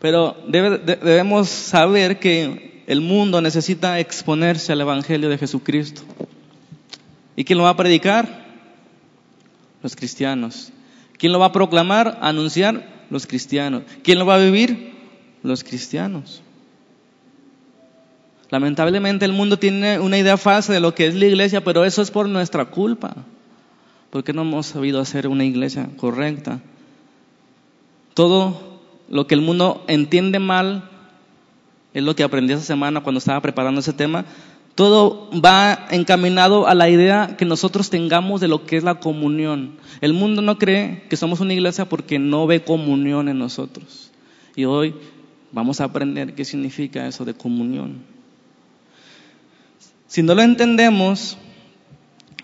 Pero 0.01 0.35
debemos 0.45 1.47
saber 1.47 2.19
que 2.19 2.83
el 2.87 2.99
mundo 2.99 3.41
necesita 3.41 3.99
exponerse 3.99 4.73
al 4.73 4.81
Evangelio 4.81 5.29
de 5.29 5.37
Jesucristo. 5.37 6.01
¿Y 7.37 7.45
quién 7.45 7.57
lo 7.57 7.63
va 7.65 7.71
a 7.71 7.77
predicar? 7.77 8.38
Los 9.81 9.95
cristianos. 9.95 10.71
¿Quién 11.17 11.31
lo 11.31 11.39
va 11.39 11.47
a 11.47 11.51
proclamar, 11.51 12.17
anunciar? 12.21 13.05
Los 13.09 13.27
cristianos. 13.27 13.83
¿Quién 14.03 14.19
lo 14.19 14.25
va 14.25 14.35
a 14.35 14.39
vivir? 14.39 14.93
Los 15.43 15.63
cristianos. 15.63 16.41
Lamentablemente 18.49 19.25
el 19.25 19.33
mundo 19.33 19.59
tiene 19.59 19.99
una 19.99 20.17
idea 20.17 20.37
falsa 20.37 20.73
de 20.73 20.79
lo 20.79 20.95
que 20.95 21.07
es 21.07 21.15
la 21.15 21.25
iglesia, 21.25 21.63
pero 21.63 21.85
eso 21.85 22.01
es 22.01 22.09
por 22.09 22.27
nuestra 22.27 22.65
culpa. 22.65 23.15
Porque 24.09 24.33
no 24.33 24.41
hemos 24.41 24.67
sabido 24.67 24.99
hacer 24.99 25.27
una 25.27 25.45
iglesia 25.45 25.89
correcta. 25.97 26.59
Todo 28.13 28.81
lo 29.07 29.27
que 29.27 29.35
el 29.35 29.41
mundo 29.41 29.83
entiende 29.87 30.39
mal, 30.39 30.89
es 31.93 32.03
lo 32.03 32.15
que 32.15 32.23
aprendí 32.23 32.53
esa 32.53 32.63
semana 32.63 33.01
cuando 33.01 33.19
estaba 33.19 33.41
preparando 33.41 33.81
ese 33.81 33.93
tema, 33.93 34.25
todo 34.79 35.29
va 35.31 35.87
encaminado 35.91 36.65
a 36.65 36.73
la 36.73 36.87
idea 36.87 37.35
que 37.37 37.43
nosotros 37.43 37.89
tengamos 37.89 38.39
de 38.39 38.47
lo 38.47 38.65
que 38.65 38.77
es 38.77 38.83
la 38.85 39.01
comunión. 39.01 39.75
El 39.99 40.13
mundo 40.13 40.41
no 40.41 40.57
cree 40.57 41.03
que 41.09 41.17
somos 41.17 41.41
una 41.41 41.53
iglesia 41.53 41.83
porque 41.83 42.17
no 42.17 42.47
ve 42.47 42.63
comunión 42.63 43.27
en 43.27 43.39
nosotros. 43.39 44.09
Y 44.55 44.63
hoy 44.63 44.95
vamos 45.51 45.81
a 45.81 45.83
aprender 45.83 46.33
qué 46.33 46.45
significa 46.45 47.05
eso 47.05 47.25
de 47.25 47.33
comunión. 47.33 48.03
Si 50.07 50.23
no 50.23 50.33
lo 50.33 50.43
entendemos, 50.43 51.37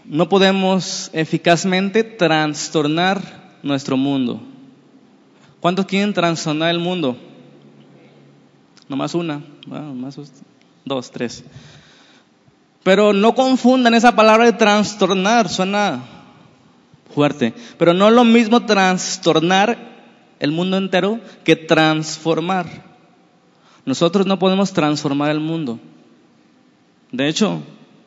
no 0.04 0.28
podemos 0.28 1.12
eficazmente 1.14 2.04
trastornar 2.04 3.22
nuestro 3.64 3.96
mundo. 3.96 4.42
¿Cuántos 5.62 5.86
quieren 5.86 6.14
trastornar 6.14 6.70
el 6.72 6.80
mundo? 6.80 7.16
Nomás 8.90 9.16
una, 9.16 9.42
más 9.66 10.20
dos, 10.84 11.12
tres. 11.12 11.46
Pero 12.86 13.14
no 13.14 13.34
confundan 13.34 13.96
esa 13.96 14.16
palabra 14.16 14.46
de 14.46 14.54
trastornar, 14.54 15.50
suena 15.50 16.04
fuerte. 17.16 17.56
Pero 17.80 17.96
no 17.96 18.08
es 18.08 18.14
lo 18.14 18.24
mismo 18.24 18.64
trastornar 18.68 19.76
el 20.40 20.52
mundo 20.52 20.78
entero 20.78 21.20
que 21.44 21.56
transformar. 21.56 22.68
Nosotros 23.88 24.28
no 24.28 24.38
podemos 24.38 24.72
transformar 24.72 25.32
el 25.32 25.40
mundo. 25.40 25.80
De 27.12 27.28
hecho, 27.28 27.64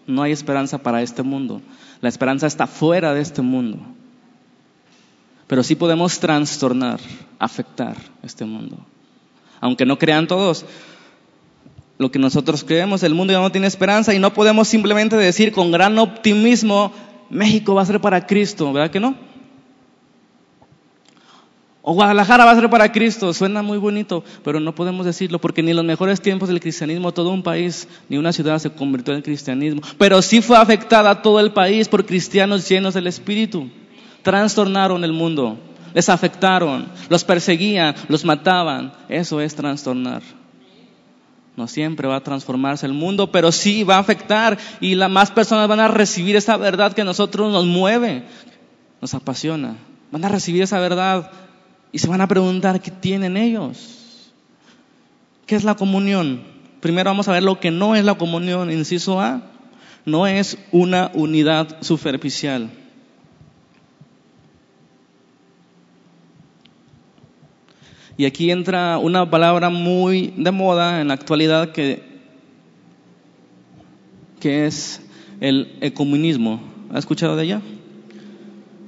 no 0.06 0.22
hay 0.22 0.30
esperanza 0.30 0.78
para 0.78 1.02
este 1.02 1.24
mundo. 1.24 1.60
La 2.00 2.08
esperanza 2.08 2.46
está 2.46 2.68
fuera 2.68 3.14
de 3.14 3.22
este 3.22 3.42
mundo. 3.42 3.78
Pero 5.48 5.64
sí 5.64 5.74
podemos 5.74 6.20
trastornar, 6.20 7.00
afectar 7.40 7.96
este 8.22 8.44
mundo. 8.44 8.76
Aunque 9.60 9.84
no 9.84 9.98
crean 9.98 10.28
todos 10.28 10.64
lo 11.98 12.10
que 12.10 12.18
nosotros 12.18 12.64
creemos, 12.64 13.02
el 13.02 13.14
mundo 13.14 13.32
ya 13.32 13.40
no 13.40 13.52
tiene 13.52 13.66
esperanza 13.66 14.14
y 14.14 14.18
no 14.18 14.32
podemos 14.32 14.68
simplemente 14.68 15.16
decir 15.16 15.52
con 15.52 15.70
gran 15.70 15.98
optimismo, 15.98 16.92
México 17.28 17.74
va 17.74 17.82
a 17.82 17.86
ser 17.86 18.00
para 18.00 18.26
Cristo, 18.26 18.72
¿verdad 18.72 18.90
que 18.90 19.00
no? 19.00 19.16
O 21.82 21.94
Guadalajara 21.94 22.44
va 22.44 22.52
a 22.52 22.60
ser 22.60 22.68
para 22.70 22.92
Cristo, 22.92 23.32
suena 23.32 23.62
muy 23.62 23.78
bonito, 23.78 24.22
pero 24.44 24.60
no 24.60 24.74
podemos 24.74 25.06
decirlo 25.06 25.40
porque 25.40 25.62
ni 25.62 25.70
en 25.70 25.76
los 25.76 25.84
mejores 25.84 26.20
tiempos 26.20 26.48
del 26.48 26.60
cristianismo 26.60 27.12
todo 27.12 27.30
un 27.30 27.42
país 27.42 27.88
ni 28.08 28.18
una 28.18 28.32
ciudad 28.32 28.58
se 28.58 28.70
convirtió 28.70 29.14
en 29.14 29.22
cristianismo, 29.22 29.82
pero 29.96 30.22
sí 30.22 30.40
fue 30.40 30.56
afectada 30.56 31.22
todo 31.22 31.40
el 31.40 31.52
país 31.52 31.88
por 31.88 32.06
cristianos 32.06 32.68
llenos 32.68 32.94
del 32.94 33.06
Espíritu 33.06 33.68
trastornaron 34.28 35.04
el 35.04 35.12
mundo, 35.12 35.58
les 35.94 36.08
afectaron, 36.08 36.86
los 37.08 37.24
perseguían, 37.24 37.94
los 38.08 38.24
mataban. 38.24 38.92
Eso 39.08 39.40
es 39.40 39.54
trastornar. 39.54 40.22
No 41.58 41.66
siempre 41.66 42.06
va 42.06 42.14
a 42.14 42.22
transformarse 42.22 42.86
el 42.86 42.92
mundo, 42.92 43.32
pero 43.32 43.50
sí 43.50 43.82
va 43.82 43.96
a 43.96 43.98
afectar 43.98 44.56
y 44.80 44.94
las 44.94 45.10
más 45.10 45.32
personas 45.32 45.66
van 45.66 45.80
a 45.80 45.88
recibir 45.88 46.36
esa 46.36 46.56
verdad 46.56 46.92
que 46.92 47.00
a 47.00 47.04
nosotros 47.04 47.52
nos 47.52 47.66
mueve, 47.66 48.22
nos 49.00 49.12
apasiona. 49.12 49.74
Van 50.12 50.24
a 50.24 50.28
recibir 50.28 50.62
esa 50.62 50.78
verdad 50.78 51.32
y 51.90 51.98
se 51.98 52.06
van 52.06 52.20
a 52.20 52.28
preguntar 52.28 52.80
qué 52.80 52.92
tienen 52.92 53.36
ellos. 53.36 54.30
¿Qué 55.46 55.56
es 55.56 55.64
la 55.64 55.74
comunión? 55.74 56.44
Primero 56.78 57.10
vamos 57.10 57.26
a 57.26 57.32
ver 57.32 57.42
lo 57.42 57.58
que 57.58 57.72
no 57.72 57.96
es 57.96 58.04
la 58.04 58.14
comunión. 58.14 58.70
Inciso 58.70 59.20
A, 59.20 59.42
no 60.04 60.28
es 60.28 60.58
una 60.70 61.10
unidad 61.12 61.78
superficial. 61.80 62.70
Y 68.18 68.26
aquí 68.26 68.50
entra 68.50 68.98
una 68.98 69.30
palabra 69.30 69.70
muy 69.70 70.34
de 70.36 70.50
moda 70.50 71.00
en 71.00 71.06
la 71.06 71.14
actualidad 71.14 71.70
que, 71.70 72.02
que 74.40 74.66
es 74.66 75.00
el 75.40 75.78
ecumenismo. 75.80 76.60
¿Ha 76.92 76.98
escuchado 76.98 77.36
de 77.36 77.44
ella? 77.44 77.62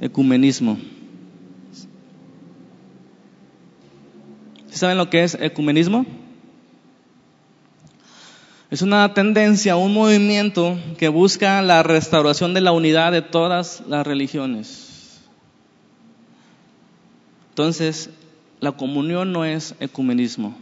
Ecumenismo. 0.00 0.78
¿Saben 4.68 4.98
lo 4.98 5.08
que 5.10 5.22
es 5.22 5.38
ecumenismo? 5.40 6.04
Es 8.68 8.82
una 8.82 9.14
tendencia, 9.14 9.76
un 9.76 9.94
movimiento 9.94 10.76
que 10.98 11.08
busca 11.08 11.62
la 11.62 11.84
restauración 11.84 12.52
de 12.52 12.62
la 12.62 12.72
unidad 12.72 13.12
de 13.12 13.22
todas 13.22 13.84
las 13.86 14.04
religiones. 14.04 15.20
Entonces, 17.50 18.10
la 18.60 18.72
comunión 18.72 19.32
no 19.32 19.44
es 19.44 19.74
ecumenismo. 19.80 20.56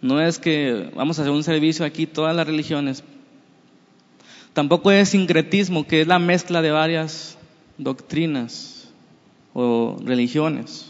No 0.00 0.20
es 0.20 0.38
que 0.38 0.90
vamos 0.94 1.18
a 1.18 1.22
hacer 1.22 1.32
un 1.32 1.44
servicio 1.44 1.84
aquí 1.84 2.06
todas 2.06 2.34
las 2.34 2.46
religiones. 2.46 3.02
Tampoco 4.52 4.90
es 4.90 5.10
sincretismo, 5.10 5.86
que 5.86 6.00
es 6.00 6.06
la 6.06 6.18
mezcla 6.18 6.62
de 6.62 6.70
varias 6.70 7.38
doctrinas 7.78 8.88
o 9.54 9.96
religiones. 10.04 10.86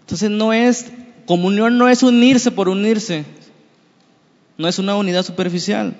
Entonces 0.00 0.30
no 0.30 0.52
es, 0.52 0.92
comunión 1.26 1.78
no 1.78 1.88
es 1.88 2.02
unirse 2.02 2.50
por 2.50 2.68
unirse, 2.68 3.24
no 4.58 4.68
es 4.68 4.78
una 4.78 4.96
unidad 4.96 5.22
superficial. 5.22 5.94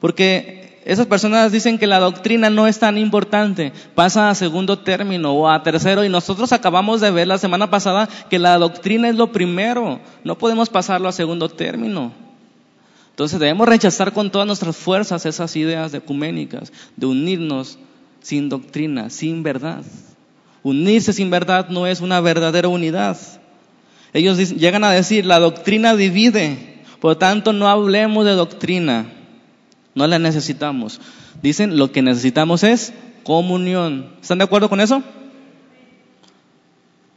Porque 0.00 0.59
esas 0.84 1.06
personas 1.06 1.52
dicen 1.52 1.78
que 1.78 1.86
la 1.86 1.98
doctrina 1.98 2.48
no 2.48 2.66
es 2.66 2.78
tan 2.78 2.96
importante, 2.96 3.72
pasa 3.94 4.30
a 4.30 4.34
segundo 4.34 4.78
término 4.78 5.32
o 5.32 5.48
a 5.48 5.62
tercero 5.62 6.04
y 6.04 6.08
nosotros 6.08 6.52
acabamos 6.52 7.00
de 7.02 7.10
ver 7.10 7.28
la 7.28 7.38
semana 7.38 7.68
pasada 7.70 8.08
que 8.30 8.38
la 8.38 8.56
doctrina 8.56 9.08
es 9.08 9.16
lo 9.16 9.30
primero, 9.30 10.00
no 10.24 10.38
podemos 10.38 10.70
pasarlo 10.70 11.08
a 11.08 11.12
segundo 11.12 11.48
término. 11.50 12.12
Entonces 13.10 13.38
debemos 13.38 13.68
rechazar 13.68 14.14
con 14.14 14.30
todas 14.30 14.46
nuestras 14.46 14.74
fuerzas 14.74 15.26
esas 15.26 15.54
ideas 15.54 15.92
ecuménicas, 15.92 16.72
de 16.96 17.06
unirnos 17.06 17.78
sin 18.22 18.48
doctrina, 18.48 19.10
sin 19.10 19.42
verdad. 19.42 19.84
Unirse 20.62 21.12
sin 21.12 21.28
verdad 21.28 21.68
no 21.68 21.86
es 21.86 22.00
una 22.00 22.20
verdadera 22.22 22.68
unidad. 22.68 23.18
Ellos 24.14 24.38
llegan 24.54 24.84
a 24.84 24.90
decir, 24.90 25.26
la 25.26 25.38
doctrina 25.38 25.94
divide, 25.94 26.80
por 27.00 27.16
tanto 27.16 27.52
no 27.52 27.68
hablemos 27.68 28.24
de 28.24 28.32
doctrina. 28.32 29.19
No 29.94 30.06
la 30.06 30.18
necesitamos. 30.18 31.00
Dicen, 31.42 31.76
lo 31.76 31.92
que 31.92 32.02
necesitamos 32.02 32.62
es 32.62 32.92
comunión. 33.24 34.14
¿Están 34.20 34.38
de 34.38 34.44
acuerdo 34.44 34.68
con 34.68 34.80
eso? 34.80 35.02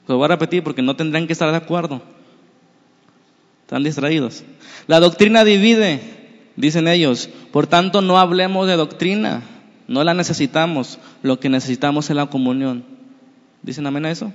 Lo 0.07 0.17
voy 0.17 0.25
a 0.25 0.29
repetir 0.29 0.63
porque 0.63 0.81
no 0.81 0.95
tendrán 0.95 1.27
que 1.27 1.33
estar 1.33 1.49
de 1.51 1.57
acuerdo. 1.57 2.01
Están 3.61 3.83
distraídos. 3.83 4.43
La 4.87 4.99
doctrina 4.99 5.43
divide, 5.43 6.01
dicen 6.55 6.87
ellos. 6.87 7.29
Por 7.51 7.67
tanto, 7.67 8.01
no 8.01 8.19
hablemos 8.19 8.67
de 8.67 8.75
doctrina. 8.75 9.41
No 9.87 10.03
la 10.03 10.13
necesitamos. 10.13 10.99
Lo 11.21 11.39
que 11.39 11.49
necesitamos 11.49 12.09
es 12.09 12.15
la 12.15 12.25
comunión. 12.25 12.83
¿Dicen 13.61 13.87
amén 13.87 14.05
a 14.05 14.11
eso? 14.11 14.33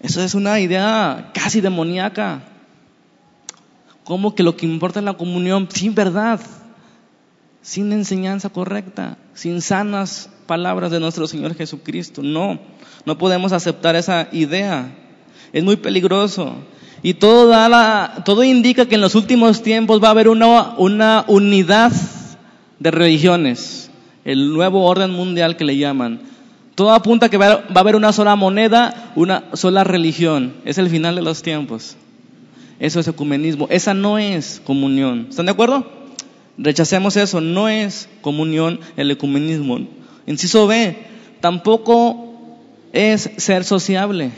Eso 0.00 0.22
es 0.22 0.34
una 0.34 0.60
idea 0.60 1.30
casi 1.34 1.60
demoníaca. 1.60 2.42
¿Cómo 4.08 4.34
que 4.34 4.42
lo 4.42 4.56
que 4.56 4.64
importa 4.64 5.00
es 5.00 5.04
la 5.04 5.18
comunión 5.18 5.68
sin 5.70 5.94
verdad? 5.94 6.40
Sin 7.60 7.92
enseñanza 7.92 8.48
correcta, 8.48 9.18
sin 9.34 9.60
sanas 9.60 10.30
palabras 10.46 10.90
de 10.90 10.98
nuestro 10.98 11.26
Señor 11.26 11.54
Jesucristo. 11.54 12.22
No, 12.22 12.58
no 13.04 13.18
podemos 13.18 13.52
aceptar 13.52 13.96
esa 13.96 14.28
idea. 14.32 14.96
Es 15.52 15.62
muy 15.62 15.76
peligroso. 15.76 16.54
Y 17.02 17.12
todo, 17.12 17.48
da 17.48 18.22
todo 18.24 18.44
indica 18.44 18.86
que 18.86 18.94
en 18.94 19.02
los 19.02 19.14
últimos 19.14 19.62
tiempos 19.62 20.02
va 20.02 20.08
a 20.08 20.12
haber 20.12 20.30
una, 20.30 20.74
una 20.78 21.26
unidad 21.28 21.92
de 22.78 22.90
religiones, 22.90 23.90
el 24.24 24.54
nuevo 24.54 24.86
orden 24.86 25.10
mundial 25.10 25.58
que 25.58 25.64
le 25.64 25.76
llaman. 25.76 26.22
Todo 26.74 26.94
apunta 26.94 27.26
a 27.26 27.28
que 27.28 27.36
va 27.36 27.66
a 27.74 27.78
haber 27.78 27.94
una 27.94 28.14
sola 28.14 28.36
moneda, 28.36 29.12
una 29.16 29.44
sola 29.52 29.84
religión. 29.84 30.54
Es 30.64 30.78
el 30.78 30.88
final 30.88 31.14
de 31.14 31.20
los 31.20 31.42
tiempos. 31.42 31.98
Eso 32.80 33.00
es 33.00 33.08
ecumenismo. 33.08 33.66
Esa 33.70 33.94
no 33.94 34.18
es 34.18 34.60
comunión. 34.64 35.26
¿Están 35.30 35.46
de 35.46 35.52
acuerdo? 35.52 35.90
Rechacemos 36.56 37.16
eso. 37.16 37.40
No 37.40 37.68
es 37.68 38.08
comunión 38.20 38.80
el 38.96 39.10
ecumenismo. 39.10 39.80
Inciso 40.26 40.66
B, 40.66 40.96
tampoco 41.40 42.34
es 42.92 43.30
ser 43.36 43.64
sociable. 43.64 44.30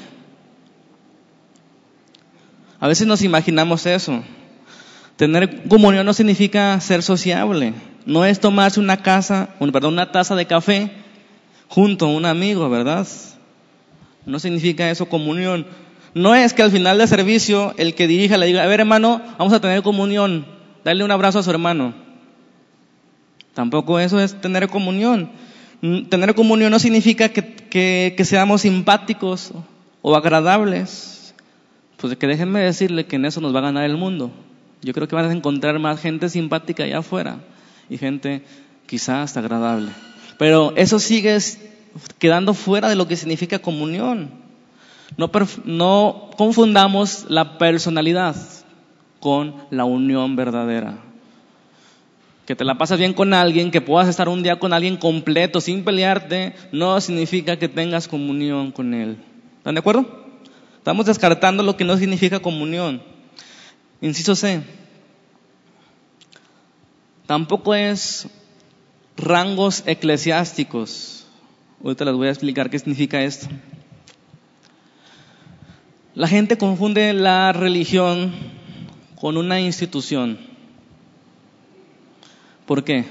A 2.79 2.89
veces 2.89 3.07
nos 3.07 3.23
imaginamos 3.23 3.85
eso. 3.87 4.23
Tener 5.17 5.69
comunión 5.69 6.07
no 6.07 6.15
significa 6.15 6.81
ser 6.81 7.03
sociable. 7.03 7.75
No 8.07 8.25
es 8.25 8.41
tomarse 8.41 8.81
una 8.81 9.03
casa, 9.03 9.51
perdón, 9.59 9.93
una 9.93 10.13
taza 10.13 10.35
de 10.35 10.47
café 10.47 10.91
junto 11.69 12.07
a 12.07 12.09
un 12.09 12.25
amigo, 12.25 12.71
¿verdad? 12.71 13.07
No 14.25 14.39
significa 14.39 14.91
eso 14.91 15.07
comunión. 15.07 15.67
No 16.15 16.35
es 16.35 16.55
que 16.55 16.63
al 16.63 16.71
final 16.71 16.99
del 16.99 17.09
servicio 17.09 17.75
el 17.77 17.95
que 17.95 18.07
dirija 18.07 18.37
le 18.37 18.47
diga, 18.47 18.63
a 18.63 18.67
ver 18.67 18.81
hermano, 18.81 19.23
vamos 19.39 19.53
a 19.53 19.61
tener 19.61 19.83
comunión, 19.83 20.47
dale 20.85 21.05
un 21.05 21.11
abrazo 21.11 21.39
a 21.39 21.43
su 21.43 21.51
hermano. 21.51 21.95
Tampoco 23.55 23.99
eso 24.01 24.21
es 24.21 24.41
tener 24.41 24.69
comunión. 24.69 25.31
Mm, 25.83 26.05
tener 26.05 26.35
comunión 26.35 26.71
no 26.71 26.79
significa 26.79 27.31
que, 27.31 28.17
seamos 28.25 28.63
simpáticos 28.63 29.53
o 30.03 30.17
agradables. 30.17 31.35
Pues 31.97 32.17
que 32.17 32.27
déjenme 32.27 32.61
decirle 32.61 33.07
que 33.07 33.17
en 33.17 33.27
eso 33.27 33.41
nos 33.41 33.55
va 33.55 33.59
a 33.59 33.63
ganar 33.63 33.85
el 33.85 33.97
mundo. 33.97 34.31
Yo 34.83 34.93
creo 34.95 35.07
que 35.07 35.15
van 35.15 35.27
a 35.27 35.33
encontrar 35.33 35.79
más 35.79 36.01
gente 36.01 36.29
simpática 36.29 36.85
allá 36.85 36.99
afuera 36.99 37.39
y 37.91 37.99
gente 37.99 38.43
quizás 38.87 39.25
hasta 39.25 39.41
agradable. 39.41 39.91
Pero 40.39 40.73
eso 40.77 40.99
sigue 40.99 41.39
quedando 42.19 42.55
fuera 42.55 42.89
de 42.89 42.97
lo 42.97 43.07
que 43.07 43.17
significa 43.17 43.59
comunión. 43.59 44.31
No, 45.17 45.31
no 45.65 46.31
confundamos 46.37 47.27
la 47.29 47.59
personalidad 47.59 48.37
con 49.21 49.55
la 49.71 49.85
unión 49.85 50.37
verdadera. 50.37 50.99
Que 52.47 52.57
te 52.57 52.65
la 52.65 52.79
pasas 52.79 52.99
bien 52.99 53.15
con 53.15 53.33
alguien, 53.35 53.71
que 53.71 53.81
puedas 53.81 54.09
estar 54.09 54.29
un 54.29 54.43
día 54.43 54.59
con 54.59 54.73
alguien 54.73 54.97
completo 54.97 55.61
sin 55.61 55.85
pelearte, 55.85 56.55
no 56.73 57.01
significa 57.01 57.57
que 57.57 57.69
tengas 57.69 58.09
comunión 58.09 58.73
con 58.73 58.95
él. 58.95 59.19
¿Están 59.59 59.75
de 59.75 59.81
acuerdo? 59.81 60.21
Estamos 60.79 61.07
descartando 61.07 61.63
lo 61.63 61.77
que 61.77 61.85
no 61.85 61.97
significa 61.97 62.41
comunión. 62.41 63.03
Inciso 64.01 64.35
C. 64.35 64.63
Tampoco 67.27 67.75
es 67.75 68.27
rangos 69.17 69.85
eclesiásticos. 69.87 71.27
Ahorita 71.85 72.05
les 72.07 72.15
voy 72.15 72.29
a 72.29 72.31
explicar 72.31 72.71
qué 72.71 72.79
significa 72.79 73.23
esto. 73.23 73.47
La 76.15 76.27
gente 76.27 76.59
confunde 76.59 77.13
la 77.13 77.53
religión 77.53 78.33
con 79.15 79.37
una 79.37 79.61
institución. 79.61 80.39
¿Por 82.67 82.83
qué? 82.83 83.05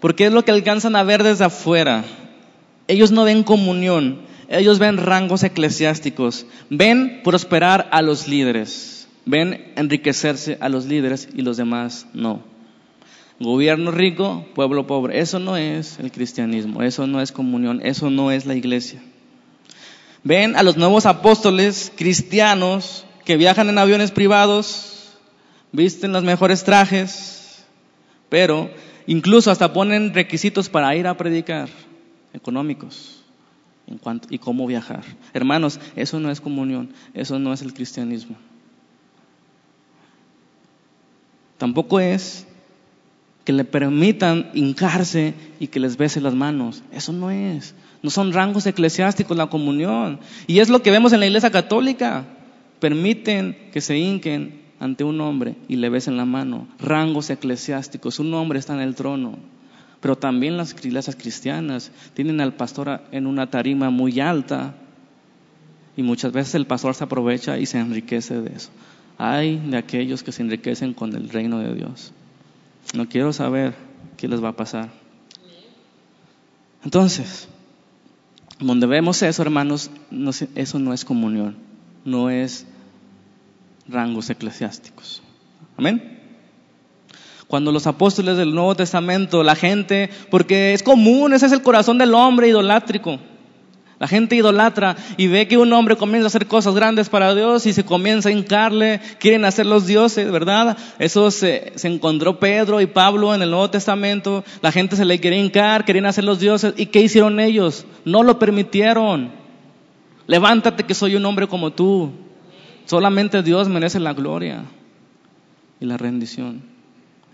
Porque 0.00 0.26
es 0.26 0.32
lo 0.32 0.44
que 0.44 0.50
alcanzan 0.50 0.96
a 0.96 1.02
ver 1.02 1.22
desde 1.22 1.44
afuera. 1.44 2.04
Ellos 2.88 3.10
no 3.10 3.24
ven 3.24 3.42
comunión, 3.42 4.20
ellos 4.48 4.78
ven 4.78 4.98
rangos 4.98 5.42
eclesiásticos, 5.44 6.46
ven 6.68 7.22
prosperar 7.24 7.88
a 7.90 8.02
los 8.02 8.28
líderes, 8.28 9.08
ven 9.24 9.72
enriquecerse 9.76 10.58
a 10.60 10.68
los 10.68 10.84
líderes 10.84 11.28
y 11.34 11.42
los 11.42 11.56
demás 11.56 12.06
no. 12.12 12.42
Gobierno 13.40 13.90
rico, 13.90 14.46
pueblo 14.54 14.86
pobre. 14.86 15.20
Eso 15.20 15.38
no 15.38 15.56
es 15.56 15.98
el 15.98 16.12
cristianismo, 16.12 16.82
eso 16.82 17.06
no 17.06 17.20
es 17.20 17.32
comunión, 17.32 17.80
eso 17.82 18.10
no 18.10 18.30
es 18.30 18.46
la 18.46 18.54
iglesia. 18.54 19.02
Ven 20.26 20.56
a 20.56 20.64
los 20.64 20.76
nuevos 20.76 21.06
apóstoles 21.06 21.92
cristianos 21.94 23.06
que 23.24 23.36
viajan 23.36 23.68
en 23.68 23.78
aviones 23.78 24.10
privados, 24.10 25.16
visten 25.70 26.10
los 26.10 26.24
mejores 26.24 26.64
trajes, 26.64 27.64
pero 28.28 28.68
incluso 29.06 29.52
hasta 29.52 29.72
ponen 29.72 30.14
requisitos 30.14 30.68
para 30.68 30.96
ir 30.96 31.06
a 31.06 31.16
predicar, 31.16 31.68
económicos, 32.32 33.22
y 34.28 34.38
cómo 34.38 34.66
viajar. 34.66 35.04
Hermanos, 35.32 35.78
eso 35.94 36.18
no 36.18 36.32
es 36.32 36.40
comunión, 36.40 36.92
eso 37.14 37.38
no 37.38 37.52
es 37.52 37.62
el 37.62 37.72
cristianismo. 37.72 38.34
Tampoco 41.56 42.00
es 42.00 42.48
que 43.46 43.52
le 43.52 43.64
permitan 43.64 44.50
hincarse 44.54 45.32
y 45.60 45.68
que 45.68 45.78
les 45.78 45.96
bese 45.96 46.20
las 46.20 46.34
manos. 46.34 46.82
Eso 46.90 47.12
no 47.12 47.30
es. 47.30 47.76
No 48.02 48.10
son 48.10 48.32
rangos 48.32 48.66
eclesiásticos 48.66 49.36
la 49.36 49.46
comunión. 49.46 50.18
Y 50.48 50.58
es 50.58 50.68
lo 50.68 50.82
que 50.82 50.90
vemos 50.90 51.12
en 51.12 51.20
la 51.20 51.26
iglesia 51.26 51.52
católica. 51.52 52.24
Permiten 52.80 53.56
que 53.72 53.80
se 53.80 53.96
hinquen 53.96 54.62
ante 54.80 55.04
un 55.04 55.20
hombre 55.20 55.54
y 55.68 55.76
le 55.76 55.88
besen 55.90 56.16
la 56.16 56.24
mano. 56.24 56.66
Rangos 56.80 57.30
eclesiásticos. 57.30 58.18
Un 58.18 58.34
hombre 58.34 58.58
está 58.58 58.74
en 58.74 58.80
el 58.80 58.96
trono. 58.96 59.38
Pero 60.00 60.16
también 60.18 60.56
las 60.56 60.72
iglesias 60.84 61.14
cristianas 61.14 61.92
tienen 62.14 62.40
al 62.40 62.54
pastor 62.54 63.00
en 63.12 63.28
una 63.28 63.48
tarima 63.48 63.90
muy 63.90 64.18
alta. 64.18 64.74
Y 65.96 66.02
muchas 66.02 66.32
veces 66.32 66.56
el 66.56 66.66
pastor 66.66 66.96
se 66.96 67.04
aprovecha 67.04 67.58
y 67.58 67.66
se 67.66 67.78
enriquece 67.78 68.40
de 68.40 68.56
eso. 68.56 68.70
Hay 69.18 69.58
de 69.58 69.76
aquellos 69.76 70.24
que 70.24 70.32
se 70.32 70.42
enriquecen 70.42 70.94
con 70.94 71.14
el 71.14 71.28
reino 71.28 71.60
de 71.60 71.72
Dios. 71.76 72.12
No 72.94 73.08
quiero 73.08 73.32
saber 73.32 73.74
qué 74.16 74.28
les 74.28 74.42
va 74.42 74.50
a 74.50 74.56
pasar. 74.56 74.90
Entonces, 76.84 77.48
donde 78.60 78.86
vemos 78.86 79.22
eso, 79.22 79.42
hermanos, 79.42 79.90
eso 80.54 80.78
no 80.78 80.92
es 80.92 81.04
comunión, 81.04 81.56
no 82.04 82.30
es 82.30 82.66
rangos 83.88 84.30
eclesiásticos. 84.30 85.22
Amén. 85.76 86.16
Cuando 87.48 87.70
los 87.70 87.86
apóstoles 87.86 88.36
del 88.36 88.54
Nuevo 88.54 88.74
Testamento, 88.74 89.42
la 89.42 89.54
gente, 89.54 90.10
porque 90.30 90.74
es 90.74 90.82
común, 90.82 91.32
ese 91.32 91.46
es 91.46 91.52
el 91.52 91.62
corazón 91.62 91.98
del 91.98 92.14
hombre 92.14 92.48
idolátrico. 92.48 93.18
La 93.98 94.08
gente 94.08 94.36
idolatra 94.36 94.94
y 95.16 95.26
ve 95.26 95.48
que 95.48 95.56
un 95.56 95.72
hombre 95.72 95.96
comienza 95.96 96.26
a 96.26 96.28
hacer 96.28 96.46
cosas 96.46 96.74
grandes 96.74 97.08
para 97.08 97.34
Dios 97.34 97.64
y 97.64 97.72
se 97.72 97.84
comienza 97.84 98.28
a 98.28 98.32
hincarle, 98.32 99.00
quieren 99.18 99.46
hacer 99.46 99.64
los 99.64 99.86
dioses, 99.86 100.30
¿verdad? 100.30 100.76
Eso 100.98 101.30
se, 101.30 101.72
encontró 101.82 102.38
Pedro 102.38 102.82
y 102.82 102.86
Pablo 102.86 103.34
en 103.34 103.40
el 103.40 103.50
Nuevo 103.50 103.70
Testamento, 103.70 104.44
la 104.60 104.70
gente 104.70 104.96
se 104.96 105.06
le 105.06 105.18
quería 105.18 105.42
hincar, 105.42 105.86
querían 105.86 106.04
hacer 106.04 106.24
los 106.24 106.40
dioses 106.40 106.74
y 106.76 106.86
¿qué 106.86 107.00
hicieron 107.00 107.40
ellos? 107.40 107.86
No 108.04 108.22
lo 108.22 108.38
permitieron. 108.38 109.32
Levántate 110.26 110.84
que 110.84 110.94
soy 110.94 111.16
un 111.16 111.24
hombre 111.24 111.48
como 111.48 111.72
tú. 111.72 112.10
Solamente 112.84 113.42
Dios 113.42 113.68
merece 113.68 113.98
la 113.98 114.12
gloria 114.12 114.64
y 115.80 115.86
la 115.86 115.96
rendición. 115.96 116.62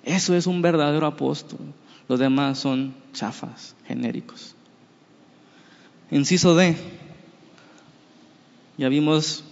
Eso 0.04 0.36
es 0.36 0.46
un 0.46 0.62
verdadero 0.62 1.06
apóstol. 1.06 1.60
Los 2.08 2.20
demás 2.20 2.58
son 2.58 2.94
chafas, 3.12 3.74
genéricos. 3.86 4.51
Inciso 6.12 6.54
D. 6.54 6.76
Ya 8.76 8.90
vimos 8.90 9.44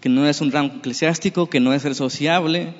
que 0.00 0.08
no 0.08 0.26
es 0.26 0.40
un 0.40 0.50
rango 0.50 0.76
eclesiástico, 0.76 1.50
que 1.50 1.60
no 1.60 1.74
es 1.74 1.84
el 1.84 1.94
sociable, 1.94 2.72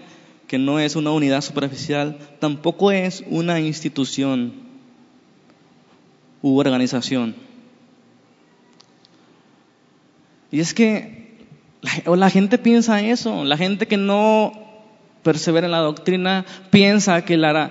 que 0.46 0.56
no 0.56 0.80
es 0.80 0.96
una 0.96 1.10
unidad 1.10 1.42
superficial, 1.42 2.18
tampoco 2.40 2.90
es 2.90 3.22
una 3.28 3.60
institución 3.60 4.54
u 6.40 6.58
organización. 6.58 7.36
Y 10.50 10.60
es 10.60 10.72
que 10.72 11.36
la, 12.06 12.30
gente 12.30 12.56
piensa 12.56 13.02
eso, 13.02 13.44
la 13.44 13.58
gente 13.58 13.86
que 13.86 13.98
no 13.98 14.52
persevera 15.22 15.66
en 15.66 15.72
la 15.72 15.80
doctrina 15.80 16.46
piensa 16.70 17.22
que 17.26 17.36
la 17.36 17.70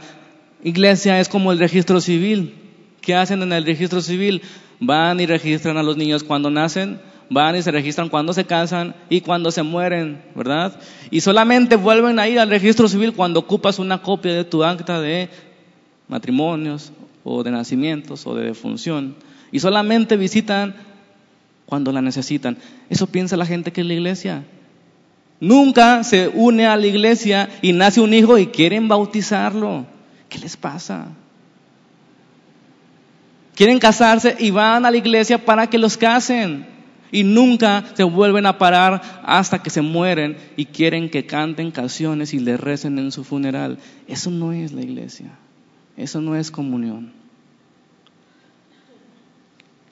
iglesia 0.64 1.20
es 1.20 1.28
como 1.28 1.52
el 1.52 1.58
registro 1.58 2.02
civil. 2.02 2.54
¿Qué 3.02 3.16
hacen 3.16 3.42
en 3.42 3.54
el 3.54 3.66
registro 3.66 4.02
civil? 4.02 4.44
Van 4.80 5.20
y 5.20 5.26
registran 5.26 5.78
a 5.78 5.84
los 5.84 5.98
niños 5.98 6.24
cuando 6.24 6.50
nacen, 6.50 7.00
van 7.30 7.56
y 7.56 7.62
se 7.62 7.72
registran 7.72 8.10
cuando 8.10 8.34
se 8.34 8.46
casan 8.46 8.96
y 9.10 9.22
cuando 9.22 9.52
se 9.52 9.64
mueren, 9.64 10.22
¿verdad? 10.36 10.80
Y 11.12 11.22
solamente 11.22 11.76
vuelven 11.76 12.20
a 12.20 12.28
ir 12.28 12.40
al 12.40 12.50
registro 12.50 12.88
civil 12.88 13.14
cuando 13.14 13.40
ocupas 13.40 13.80
una 13.80 14.02
copia 14.02 14.34
de 14.34 14.44
tu 14.44 14.64
acta 14.64 15.02
de 15.02 15.30
matrimonios 16.08 16.92
o 17.24 17.44
de 17.44 17.52
nacimientos 17.52 18.26
o 18.26 18.36
de 18.36 18.46
defunción. 18.46 19.16
Y 19.52 19.60
solamente 19.60 20.18
visitan 20.18 20.76
cuando 21.66 21.92
la 21.92 22.02
necesitan. 22.02 22.58
Eso 22.90 23.08
piensa 23.08 23.38
la 23.38 23.46
gente 23.46 23.72
que 23.72 23.82
es 23.82 23.88
la 23.88 23.94
iglesia. 23.94 24.44
Nunca 25.40 26.04
se 26.04 26.30
une 26.30 26.66
a 26.66 26.76
la 26.78 26.88
iglesia 26.88 27.50
y 27.62 27.74
nace 27.74 28.02
un 28.02 28.14
hijo 28.14 28.38
y 28.38 28.48
quieren 28.48 28.88
bautizarlo. 28.88 29.86
¿Qué 30.30 30.40
les 30.40 30.58
pasa? 30.58 31.08
Quieren 33.58 33.80
casarse 33.80 34.36
y 34.38 34.52
van 34.52 34.86
a 34.86 34.92
la 34.92 34.98
iglesia 34.98 35.44
para 35.44 35.68
que 35.68 35.80
los 35.80 35.98
casen. 35.98 36.68
Y 37.12 37.24
nunca 37.24 37.84
se 37.96 38.04
vuelven 38.04 38.46
a 38.46 38.60
parar 38.60 39.02
hasta 39.24 39.64
que 39.64 39.72
se 39.72 39.82
mueren 39.82 40.38
y 40.56 40.66
quieren 40.66 41.10
que 41.10 41.26
canten 41.26 41.72
canciones 41.72 42.36
y 42.36 42.40
le 42.40 42.56
recen 42.56 43.00
en 43.00 43.12
su 43.12 43.24
funeral. 43.24 43.80
Eso 44.08 44.30
no 44.30 44.54
es 44.54 44.74
la 44.74 44.84
iglesia. 44.84 45.32
Eso 45.96 46.22
no 46.22 46.36
es 46.36 46.52
comunión. 46.52 47.12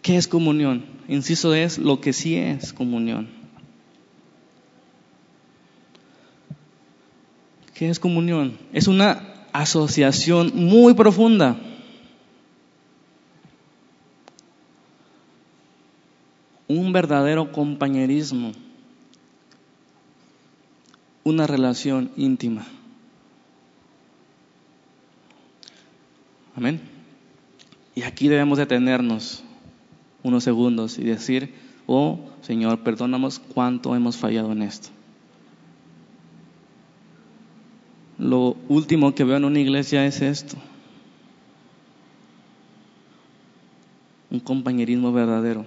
¿Qué 0.03 0.15
es 0.15 0.27
comunión? 0.27 0.85
Inciso 1.07 1.55
es 1.55 1.79
lo 1.79 2.01
que 2.01 2.13
sí 2.13 2.35
es 2.35 2.71
comunión. 2.71 3.29
¿Qué 7.73 7.89
es 7.89 7.99
comunión? 7.99 8.59
Es 8.73 8.87
una 8.87 9.23
asociación 9.53 10.51
muy 10.53 10.93
profunda. 10.93 11.57
Un 16.67 16.93
verdadero 16.93 17.51
compañerismo. 17.51 18.51
Una 21.23 21.47
relación 21.47 22.11
íntima. 22.17 22.65
Amén. 26.55 26.81
Y 27.95 28.03
aquí 28.03 28.27
debemos 28.27 28.57
detenernos 28.57 29.43
unos 30.23 30.43
segundos 30.43 30.97
y 30.97 31.03
decir, 31.03 31.53
oh 31.87 32.19
Señor, 32.41 32.79
perdónanos 32.79 33.39
cuánto 33.39 33.95
hemos 33.95 34.17
fallado 34.17 34.51
en 34.51 34.63
esto. 34.63 34.89
Lo 38.17 38.55
último 38.69 39.13
que 39.13 39.23
veo 39.23 39.37
en 39.37 39.45
una 39.45 39.59
iglesia 39.59 40.05
es 40.05 40.21
esto. 40.21 40.55
Un 44.31 44.39
compañerismo 44.39 45.11
verdadero, 45.11 45.65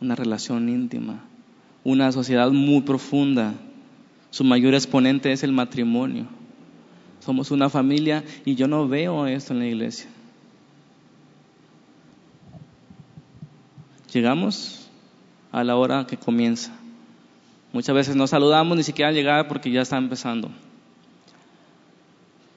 una 0.00 0.14
relación 0.14 0.68
íntima, 0.68 1.24
una 1.84 2.12
sociedad 2.12 2.50
muy 2.50 2.82
profunda. 2.82 3.54
Su 4.30 4.44
mayor 4.44 4.74
exponente 4.74 5.32
es 5.32 5.42
el 5.42 5.52
matrimonio. 5.52 6.26
Somos 7.20 7.50
una 7.50 7.68
familia 7.68 8.24
y 8.44 8.54
yo 8.54 8.68
no 8.68 8.86
veo 8.86 9.26
esto 9.26 9.52
en 9.52 9.60
la 9.60 9.66
iglesia. 9.66 10.08
Llegamos 14.12 14.88
a 15.52 15.64
la 15.64 15.76
hora 15.76 16.06
que 16.06 16.16
comienza. 16.16 16.72
Muchas 17.72 17.94
veces 17.94 18.16
no 18.16 18.26
saludamos 18.26 18.76
ni 18.76 18.82
siquiera 18.82 19.08
al 19.08 19.14
llegar 19.14 19.48
porque 19.48 19.70
ya 19.70 19.82
está 19.82 19.96
empezando. 19.96 20.50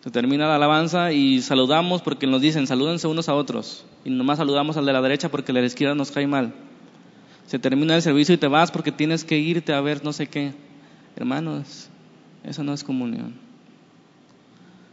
Se 0.03 0.11
termina 0.11 0.47
la 0.47 0.55
alabanza 0.55 1.11
y 1.11 1.41
saludamos 1.41 2.01
porque 2.01 2.25
nos 2.25 2.41
dicen 2.41 2.67
salúdense 2.67 3.07
unos 3.07 3.27
a 3.27 3.35
otros. 3.35 3.85
Y 4.05 4.09
nomás 4.09 4.37
saludamos 4.37 4.77
al 4.77 4.85
de 4.85 4.93
la 4.93 5.01
derecha 5.01 5.29
porque 5.29 5.51
el 5.51 5.55
de 5.55 5.61
la 5.61 5.67
izquierda 5.67 5.95
nos 5.95 6.11
cae 6.11 6.27
mal. 6.27 6.53
Se 7.49 7.57
termina 7.57 7.95
el 7.95 8.03
servicio 8.03 8.35
y 8.35 8.37
te 8.37 8.47
vas 8.47 8.69
porque 8.69 8.91
tienes 8.91 9.23
que 9.23 9.39
irte 9.39 9.73
a 9.73 9.81
ver 9.81 10.03
no 10.05 10.13
sé 10.13 10.27
qué. 10.27 10.53
Hermanos, 11.15 11.89
eso 12.43 12.63
no 12.63 12.73
es 12.73 12.83
comunión. 12.83 13.33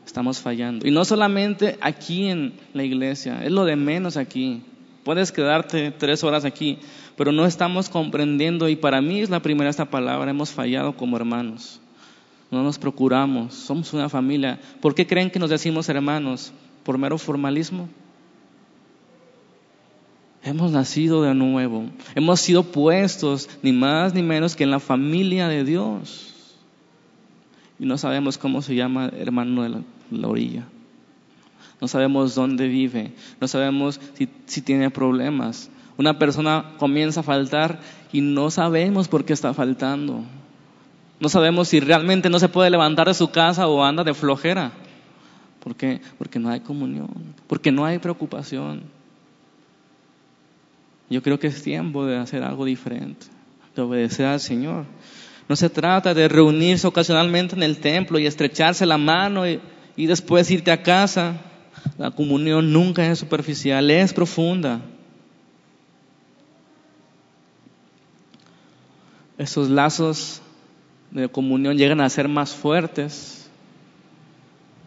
Estamos 0.06 0.40
fallando. 0.40 0.88
Y 0.88 0.90
no 0.90 1.04
solamente 1.04 1.76
aquí 1.82 2.28
en 2.28 2.54
la 2.72 2.82
iglesia, 2.82 3.44
es 3.44 3.52
lo 3.52 3.66
de 3.66 3.76
menos 3.76 4.16
aquí. 4.16 4.62
Puedes 5.04 5.32
quedarte 5.32 5.90
tres 5.90 6.24
horas 6.24 6.46
aquí, 6.46 6.78
pero 7.14 7.30
no 7.30 7.44
estamos 7.44 7.90
comprendiendo 7.90 8.70
y 8.70 8.76
para 8.76 9.02
mí 9.02 9.20
es 9.20 9.28
la 9.28 9.40
primera 9.40 9.68
esta 9.68 9.90
palabra, 9.90 10.30
hemos 10.30 10.50
fallado 10.50 10.96
como 10.96 11.18
hermanos. 11.18 11.82
No 12.50 12.62
nos 12.62 12.78
procuramos, 12.78 13.52
somos 13.52 13.92
una 13.92 14.08
familia. 14.08 14.58
¿Por 14.80 14.94
qué 14.94 15.06
creen 15.06 15.30
que 15.30 15.38
nos 15.38 15.50
decimos 15.50 15.90
hermanos? 15.90 16.54
¿Por 16.84 16.96
mero 16.96 17.18
formalismo? 17.18 17.90
Hemos 20.46 20.70
nacido 20.70 21.22
de 21.22 21.34
nuevo, 21.34 21.84
hemos 22.14 22.40
sido 22.40 22.62
puestos 22.62 23.50
ni 23.62 23.72
más 23.72 24.14
ni 24.14 24.22
menos 24.22 24.56
que 24.56 24.64
en 24.64 24.70
la 24.70 24.80
familia 24.80 25.48
de 25.48 25.64
Dios. 25.64 26.32
Y 27.78 27.84
no 27.84 27.98
sabemos 27.98 28.38
cómo 28.38 28.62
se 28.62 28.74
llama 28.74 29.10
hermano 29.14 29.62
de 29.64 29.82
la 30.10 30.28
orilla 30.28 30.66
no 31.80 31.88
sabemos 31.88 32.34
dónde 32.34 32.68
vive, 32.68 33.12
no 33.40 33.48
sabemos 33.48 34.00
si, 34.14 34.60
tiene 34.62 34.90
problemas. 34.90 35.70
Una 35.98 36.18
persona 36.18 36.72
comienza 36.78 37.20
a 37.20 37.22
faltar 37.22 37.80
y 38.12 38.20
no 38.20 38.50
sabemos 38.50 39.08
por 39.08 39.24
qué 39.24 39.32
está 39.32 39.52
faltando. 39.54 40.22
No 41.20 41.28
sabemos 41.28 41.68
si 41.68 41.80
realmente 41.80 42.28
no 42.28 42.38
se 42.38 42.48
puede 42.48 42.70
levantar 42.70 43.08
de 43.08 43.14
su 43.14 43.30
casa 43.30 43.66
o 43.68 43.82
anda 43.82 44.04
de 44.04 44.14
flojera. 44.14 44.72
¿Por 45.62 45.74
qué? 45.74 46.00
Porque 46.18 46.38
no 46.38 46.50
hay 46.50 46.60
comunión, 46.60 47.08
porque 47.46 47.72
no 47.72 47.84
hay 47.84 47.98
preocupación. 47.98 48.82
Yo 51.08 51.22
creo 51.22 51.38
que 51.38 51.46
es 51.46 51.62
tiempo 51.62 52.04
de 52.04 52.16
hacer 52.16 52.42
algo 52.42 52.64
diferente, 52.64 53.26
de 53.74 53.82
obedecer 53.82 54.26
al 54.26 54.40
Señor. 54.40 54.84
No 55.48 55.54
se 55.54 55.70
trata 55.70 56.12
de 56.12 56.28
reunirse 56.28 56.86
ocasionalmente 56.86 57.54
en 57.54 57.62
el 57.62 57.78
templo 57.78 58.18
y 58.18 58.26
estrecharse 58.26 58.84
la 58.84 58.98
mano 58.98 59.44
y, 59.46 59.60
después 59.96 60.50
irte 60.50 60.72
a 60.72 60.82
casa. 60.82 61.40
La 61.98 62.10
comunión 62.10 62.72
nunca 62.72 63.08
es 63.08 63.20
superficial, 63.20 63.90
es 63.90 64.12
profunda. 64.12 64.80
Esos 69.38 69.70
lazos 69.70 70.42
de 71.10 71.28
comunión 71.28 71.76
llegan 71.76 72.00
a 72.00 72.10
ser 72.10 72.26
más 72.26 72.54
fuertes 72.54 73.48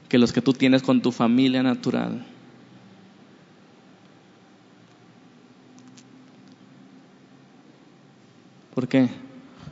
que 0.09 0.17
los 0.17 0.33
que 0.33 0.41
tú 0.41 0.53
tienes 0.53 0.81
con 0.81 1.01
tu 1.01 1.11
familia 1.11 1.63
natural. 1.63 2.25
¿Por 8.79 8.87
qué? 8.87 9.09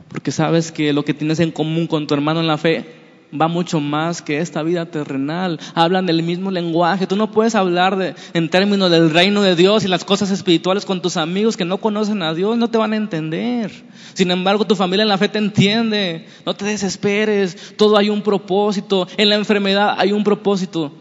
Porque 0.08 0.30
sabes 0.30 0.70
que 0.70 0.92
lo 0.92 1.02
que 1.02 1.14
tienes 1.14 1.40
en 1.40 1.50
común 1.50 1.86
con 1.86 2.06
tu 2.06 2.12
hermano 2.12 2.40
en 2.40 2.46
la 2.46 2.58
fe 2.58 2.84
va 3.32 3.48
mucho 3.48 3.80
más 3.80 4.20
que 4.20 4.40
esta 4.40 4.62
vida 4.62 4.84
terrenal. 4.84 5.58
Hablan 5.74 6.04
del 6.04 6.22
mismo 6.22 6.50
lenguaje. 6.50 7.06
Tú 7.06 7.16
no 7.16 7.30
puedes 7.30 7.54
hablar 7.54 7.96
de, 7.96 8.14
en 8.34 8.50
términos 8.50 8.90
del 8.90 9.08
reino 9.08 9.40
de 9.40 9.56
Dios 9.56 9.82
y 9.82 9.88
las 9.88 10.04
cosas 10.04 10.30
espirituales 10.30 10.84
con 10.84 11.00
tus 11.00 11.16
amigos 11.16 11.56
que 11.56 11.64
no 11.64 11.78
conocen 11.78 12.20
a 12.20 12.34
Dios, 12.34 12.58
no 12.58 12.68
te 12.68 12.76
van 12.76 12.92
a 12.92 12.96
entender. 12.96 13.72
Sin 14.12 14.30
embargo, 14.30 14.66
tu 14.66 14.76
familia 14.76 15.04
en 15.04 15.08
la 15.08 15.16
fe 15.16 15.30
te 15.30 15.38
entiende. 15.38 16.26
No 16.44 16.52
te 16.52 16.66
desesperes. 16.66 17.76
Todo 17.78 17.96
hay 17.96 18.10
un 18.10 18.20
propósito. 18.20 19.08
En 19.16 19.30
la 19.30 19.36
enfermedad 19.36 19.94
hay 19.96 20.12
un 20.12 20.22
propósito. 20.22 20.92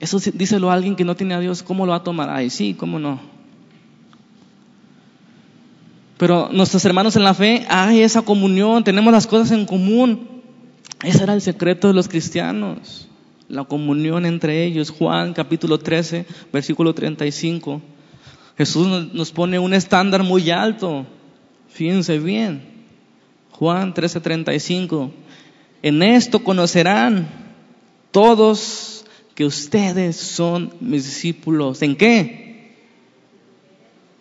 Eso 0.00 0.18
díselo 0.34 0.68
a 0.68 0.74
alguien 0.74 0.96
que 0.96 1.04
no 1.04 1.14
tiene 1.14 1.34
a 1.34 1.38
Dios. 1.38 1.62
¿Cómo 1.62 1.86
lo 1.86 1.90
va 1.90 1.98
a 1.98 2.02
tomar? 2.02 2.28
Ay, 2.28 2.50
sí, 2.50 2.74
¿cómo 2.74 2.98
no? 2.98 3.31
Pero 6.22 6.50
nuestros 6.52 6.84
hermanos 6.84 7.16
en 7.16 7.24
la 7.24 7.34
fe, 7.34 7.66
hay 7.68 8.00
esa 8.00 8.22
comunión, 8.22 8.84
tenemos 8.84 9.12
las 9.12 9.26
cosas 9.26 9.50
en 9.50 9.66
común. 9.66 10.28
Ese 11.02 11.24
era 11.24 11.34
el 11.34 11.40
secreto 11.40 11.88
de 11.88 11.94
los 11.94 12.06
cristianos, 12.06 13.08
la 13.48 13.64
comunión 13.64 14.24
entre 14.24 14.64
ellos. 14.64 14.90
Juan 14.90 15.32
capítulo 15.32 15.80
13, 15.80 16.24
versículo 16.52 16.94
35. 16.94 17.82
Jesús 18.56 19.12
nos 19.12 19.32
pone 19.32 19.58
un 19.58 19.74
estándar 19.74 20.22
muy 20.22 20.48
alto. 20.52 21.06
Fíjense 21.70 22.20
bien. 22.20 22.62
Juan 23.50 23.92
13, 23.92 24.20
35. 24.20 25.10
En 25.82 26.04
esto 26.04 26.44
conocerán 26.44 27.26
todos 28.12 29.04
que 29.34 29.44
ustedes 29.44 30.18
son 30.18 30.72
mis 30.80 31.04
discípulos. 31.04 31.82
¿En 31.82 31.96
qué? 31.96 32.41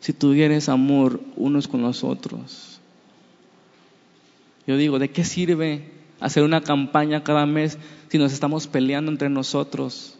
Si 0.01 0.13
tuvieres 0.13 0.67
amor 0.67 1.21
unos 1.37 1.67
con 1.67 1.81
los 1.81 2.03
otros. 2.03 2.79
Yo 4.67 4.75
digo, 4.75 4.99
¿de 4.99 5.11
qué 5.11 5.23
sirve 5.23 5.91
hacer 6.19 6.43
una 6.43 6.61
campaña 6.61 7.23
cada 7.23 7.45
mes 7.45 7.77
si 8.09 8.17
nos 8.17 8.33
estamos 8.33 8.67
peleando 8.67 9.11
entre 9.11 9.29
nosotros? 9.29 10.17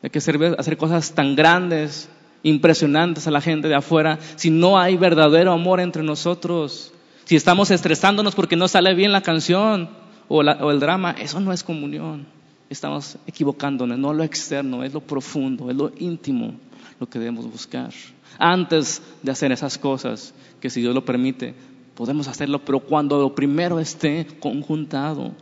¿De 0.00 0.10
qué 0.10 0.20
sirve 0.20 0.54
hacer 0.58 0.76
cosas 0.76 1.12
tan 1.12 1.34
grandes, 1.34 2.08
impresionantes 2.44 3.26
a 3.26 3.32
la 3.32 3.40
gente 3.40 3.66
de 3.66 3.74
afuera 3.74 4.20
si 4.36 4.50
no 4.50 4.78
hay 4.78 4.96
verdadero 4.96 5.52
amor 5.52 5.80
entre 5.80 6.04
nosotros? 6.04 6.92
Si 7.24 7.34
estamos 7.34 7.72
estresándonos 7.72 8.36
porque 8.36 8.54
no 8.54 8.68
sale 8.68 8.94
bien 8.94 9.10
la 9.10 9.22
canción 9.22 9.90
o, 10.28 10.38
o 10.38 10.70
el 10.70 10.78
drama, 10.78 11.16
eso 11.18 11.40
no 11.40 11.52
es 11.52 11.64
comunión. 11.64 12.26
estamos 12.70 13.18
equivocándonos, 13.26 13.98
no 13.98 14.12
lo 14.12 14.22
externo, 14.22 14.84
es 14.84 14.94
lo 14.94 15.00
profundo, 15.00 15.68
es 15.68 15.76
lo 15.76 15.90
íntimo 15.98 16.54
lo 17.00 17.08
que 17.08 17.18
debemos 17.18 17.50
buscar. 17.50 17.92
Antes 18.38 19.02
de 19.22 19.32
hacer 19.32 19.52
esas 19.52 19.78
cosas, 19.78 20.34
que 20.60 20.70
si 20.70 20.80
Dios 20.80 20.94
lo 20.94 21.04
permite, 21.04 21.54
podemos 21.94 22.28
hacerlo, 22.28 22.64
pero 22.64 22.80
cuando 22.80 23.18
lo 23.20 23.34
primero 23.34 23.80
esté 23.80 24.26
conjuntado 24.40 25.32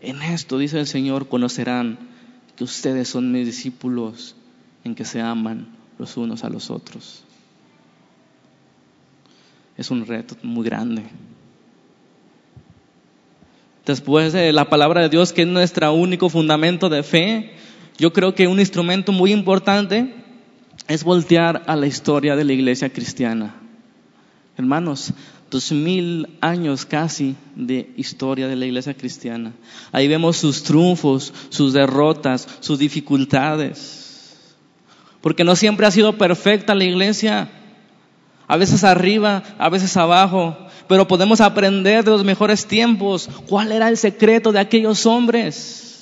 en 0.00 0.22
esto, 0.22 0.58
dice 0.58 0.78
el 0.78 0.86
Señor, 0.86 1.28
conocerán 1.28 1.98
que 2.54 2.64
ustedes 2.64 3.08
son 3.08 3.32
mis 3.32 3.46
discípulos 3.46 4.36
en 4.84 4.94
que 4.94 5.04
se 5.04 5.20
aman 5.20 5.68
los 5.98 6.16
unos 6.16 6.44
a 6.44 6.50
los 6.50 6.70
otros. 6.70 7.24
Es 9.76 9.90
un 9.90 10.06
reto 10.06 10.36
muy 10.42 10.64
grande. 10.64 11.02
Después 13.84 14.32
de 14.32 14.52
la 14.52 14.68
palabra 14.68 15.02
de 15.02 15.08
Dios, 15.08 15.32
que 15.32 15.42
es 15.42 15.48
nuestro 15.48 15.92
único 15.92 16.28
fundamento 16.28 16.88
de 16.88 17.02
fe, 17.02 17.52
yo 17.98 18.12
creo 18.12 18.34
que 18.34 18.48
un 18.48 18.58
instrumento 18.58 19.12
muy 19.12 19.32
importante 19.32 20.25
es 20.88 21.04
voltear 21.04 21.64
a 21.66 21.76
la 21.76 21.86
historia 21.86 22.36
de 22.36 22.44
la 22.44 22.52
iglesia 22.52 22.90
cristiana. 22.90 23.54
Hermanos, 24.56 25.12
dos 25.50 25.72
mil 25.72 26.28
años 26.40 26.84
casi 26.86 27.36
de 27.54 27.92
historia 27.96 28.48
de 28.48 28.56
la 28.56 28.66
iglesia 28.66 28.94
cristiana. 28.94 29.52
Ahí 29.92 30.08
vemos 30.08 30.36
sus 30.36 30.62
triunfos, 30.62 31.32
sus 31.50 31.72
derrotas, 31.72 32.48
sus 32.60 32.78
dificultades. 32.78 34.34
Porque 35.20 35.44
no 35.44 35.56
siempre 35.56 35.86
ha 35.86 35.90
sido 35.90 36.16
perfecta 36.16 36.74
la 36.74 36.84
iglesia. 36.84 37.48
A 38.48 38.56
veces 38.56 38.84
arriba, 38.84 39.42
a 39.58 39.68
veces 39.68 39.96
abajo. 39.96 40.56
Pero 40.88 41.08
podemos 41.08 41.40
aprender 41.40 42.04
de 42.04 42.12
los 42.12 42.24
mejores 42.24 42.66
tiempos 42.66 43.28
cuál 43.48 43.72
era 43.72 43.88
el 43.88 43.96
secreto 43.96 44.52
de 44.52 44.60
aquellos 44.60 45.04
hombres. 45.04 45.95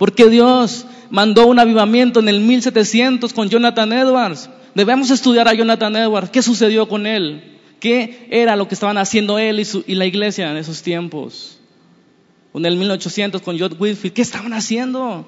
Porque 0.00 0.30
Dios 0.30 0.86
mandó 1.10 1.46
un 1.46 1.58
avivamiento 1.58 2.20
en 2.20 2.30
el 2.30 2.40
1700 2.40 3.34
con 3.34 3.50
Jonathan 3.50 3.92
Edwards. 3.92 4.48
Debemos 4.74 5.10
estudiar 5.10 5.46
a 5.46 5.52
Jonathan 5.52 5.94
Edwards. 5.94 6.30
¿Qué 6.30 6.40
sucedió 6.40 6.88
con 6.88 7.06
él? 7.06 7.58
¿Qué 7.80 8.26
era 8.30 8.56
lo 8.56 8.66
que 8.66 8.72
estaban 8.72 8.96
haciendo 8.96 9.38
él 9.38 9.60
y, 9.60 9.94
la 9.94 10.06
iglesia 10.06 10.50
en 10.50 10.56
esos 10.56 10.80
tiempos? 10.80 11.58
En 12.54 12.64
el 12.64 12.76
1800 12.76 13.42
con 13.42 13.58
John 13.58 13.76
Whitfield. 13.78 14.14
¿Qué 14.14 14.22
estaban 14.22 14.54
haciendo? 14.54 15.26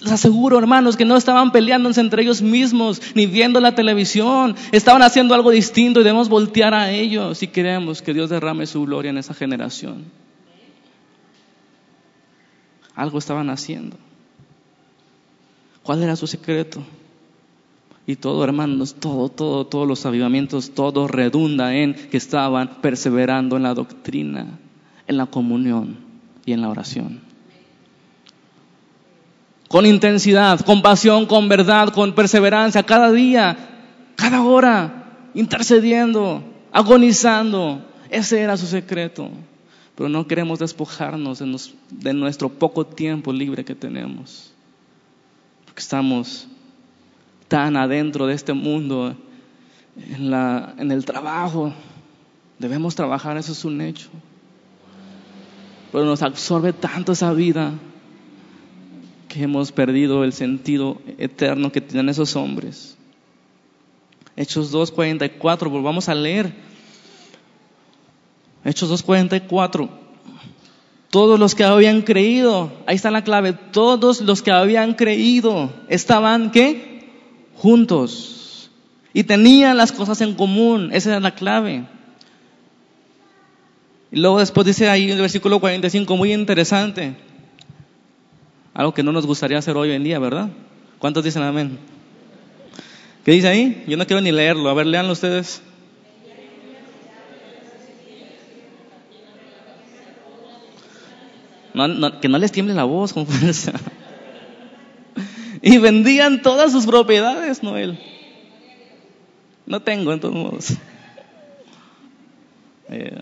Les 0.00 0.10
aseguro, 0.10 0.58
hermanos, 0.58 0.96
que 0.96 1.04
no 1.04 1.18
estaban 1.18 1.52
peleándose 1.52 2.00
entre 2.00 2.22
ellos 2.22 2.40
mismos, 2.40 3.02
ni 3.14 3.26
viendo 3.26 3.60
la 3.60 3.74
televisión. 3.74 4.56
Estaban 4.72 5.02
haciendo 5.02 5.34
algo 5.34 5.50
distinto 5.50 6.00
y 6.00 6.04
debemos 6.04 6.30
voltear 6.30 6.72
a 6.72 6.90
ellos 6.90 7.36
si 7.36 7.48
queremos 7.48 8.00
que 8.00 8.14
Dios 8.14 8.30
derrame 8.30 8.64
su 8.64 8.80
gloria 8.86 9.10
en 9.10 9.18
esa 9.18 9.34
generación. 9.34 10.06
Algo 12.94 13.18
estaban 13.18 13.50
haciendo. 13.50 13.98
¿Cuál 15.86 16.02
era 16.02 16.16
su 16.16 16.26
secreto? 16.26 16.82
Y 18.08 18.16
todo, 18.16 18.42
hermanos, 18.42 18.96
todo, 18.98 19.28
todo, 19.28 19.68
todos 19.68 19.86
los 19.86 20.04
avivamientos, 20.04 20.72
todo 20.72 21.06
redunda 21.06 21.76
en 21.76 21.94
que 21.94 22.16
estaban 22.16 22.80
perseverando 22.82 23.56
en 23.56 23.62
la 23.62 23.72
doctrina, 23.72 24.58
en 25.06 25.16
la 25.16 25.26
comunión 25.26 25.96
y 26.44 26.52
en 26.54 26.62
la 26.62 26.70
oración. 26.70 27.20
Con 29.68 29.86
intensidad, 29.86 30.58
con 30.62 30.82
pasión, 30.82 31.24
con 31.24 31.48
verdad, 31.48 31.90
con 31.90 32.16
perseverancia, 32.16 32.82
cada 32.82 33.12
día, 33.12 33.56
cada 34.16 34.42
hora, 34.42 35.30
intercediendo, 35.34 36.42
agonizando. 36.72 37.80
Ese 38.10 38.40
era 38.40 38.56
su 38.56 38.66
secreto. 38.66 39.30
Pero 39.94 40.08
no 40.08 40.26
queremos 40.26 40.58
despojarnos 40.58 41.40
de 41.90 42.12
nuestro 42.12 42.48
poco 42.48 42.84
tiempo 42.86 43.32
libre 43.32 43.64
que 43.64 43.76
tenemos 43.76 44.52
estamos 45.80 46.48
tan 47.48 47.76
adentro 47.76 48.26
de 48.26 48.34
este 48.34 48.52
mundo, 48.52 49.16
en, 49.96 50.30
la, 50.30 50.74
en 50.78 50.90
el 50.90 51.04
trabajo. 51.04 51.72
Debemos 52.58 52.94
trabajar, 52.94 53.36
eso 53.36 53.52
es 53.52 53.64
un 53.64 53.80
hecho. 53.80 54.08
Pero 55.92 56.04
nos 56.04 56.22
absorbe 56.22 56.72
tanto 56.72 57.12
esa 57.12 57.32
vida 57.32 57.72
que 59.28 59.42
hemos 59.42 59.72
perdido 59.72 60.24
el 60.24 60.32
sentido 60.32 61.00
eterno 61.18 61.72
que 61.72 61.80
tienen 61.80 62.08
esos 62.08 62.36
hombres. 62.36 62.96
Hechos 64.36 64.72
2.44, 64.72 65.70
volvamos 65.70 66.08
a 66.08 66.14
leer. 66.14 66.52
Hechos 68.64 68.90
2.44. 69.06 70.05
Todos 71.10 71.38
los 71.38 71.54
que 71.54 71.64
habían 71.64 72.02
creído, 72.02 72.72
ahí 72.86 72.96
está 72.96 73.10
la 73.10 73.24
clave, 73.24 73.52
todos 73.52 74.20
los 74.20 74.42
que 74.42 74.50
habían 74.50 74.94
creído 74.94 75.70
estaban, 75.88 76.50
¿qué? 76.50 77.08
Juntos. 77.54 78.70
Y 79.14 79.24
tenían 79.24 79.76
las 79.76 79.92
cosas 79.92 80.20
en 80.20 80.34
común, 80.34 80.90
esa 80.92 81.10
era 81.10 81.20
la 81.20 81.34
clave. 81.34 81.84
Y 84.10 84.20
luego 84.20 84.38
después 84.38 84.66
dice 84.66 84.88
ahí 84.88 85.10
el 85.10 85.20
versículo 85.20 85.60
45, 85.60 86.16
muy 86.16 86.32
interesante, 86.32 87.14
algo 88.74 88.92
que 88.92 89.02
no 89.02 89.12
nos 89.12 89.26
gustaría 89.26 89.58
hacer 89.58 89.76
hoy 89.76 89.92
en 89.92 90.04
día, 90.04 90.18
¿verdad? 90.18 90.48
¿Cuántos 90.98 91.24
dicen 91.24 91.42
amén? 91.42 91.78
¿Qué 93.24 93.32
dice 93.32 93.48
ahí? 93.48 93.84
Yo 93.88 93.96
no 93.96 94.06
quiero 94.06 94.20
ni 94.20 94.32
leerlo, 94.32 94.68
a 94.68 94.74
ver, 94.74 94.86
leanlo 94.86 95.12
ustedes. 95.12 95.62
Que 102.20 102.28
no 102.28 102.38
les 102.38 102.52
tiemble 102.52 102.74
la 102.74 102.84
voz 102.84 103.12
con 103.12 103.26
fuerza. 103.26 103.72
Y 105.62 105.78
vendían 105.78 106.42
todas 106.42 106.72
sus 106.72 106.86
propiedades, 106.86 107.62
Noel. 107.62 107.98
No 109.66 109.80
tengo, 109.80 110.12
en 110.12 110.20
todos 110.20 110.34
modos. 110.34 110.74
Eh, 112.88 113.20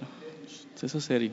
eso 0.83 0.99
es 0.99 1.05
serio. 1.05 1.33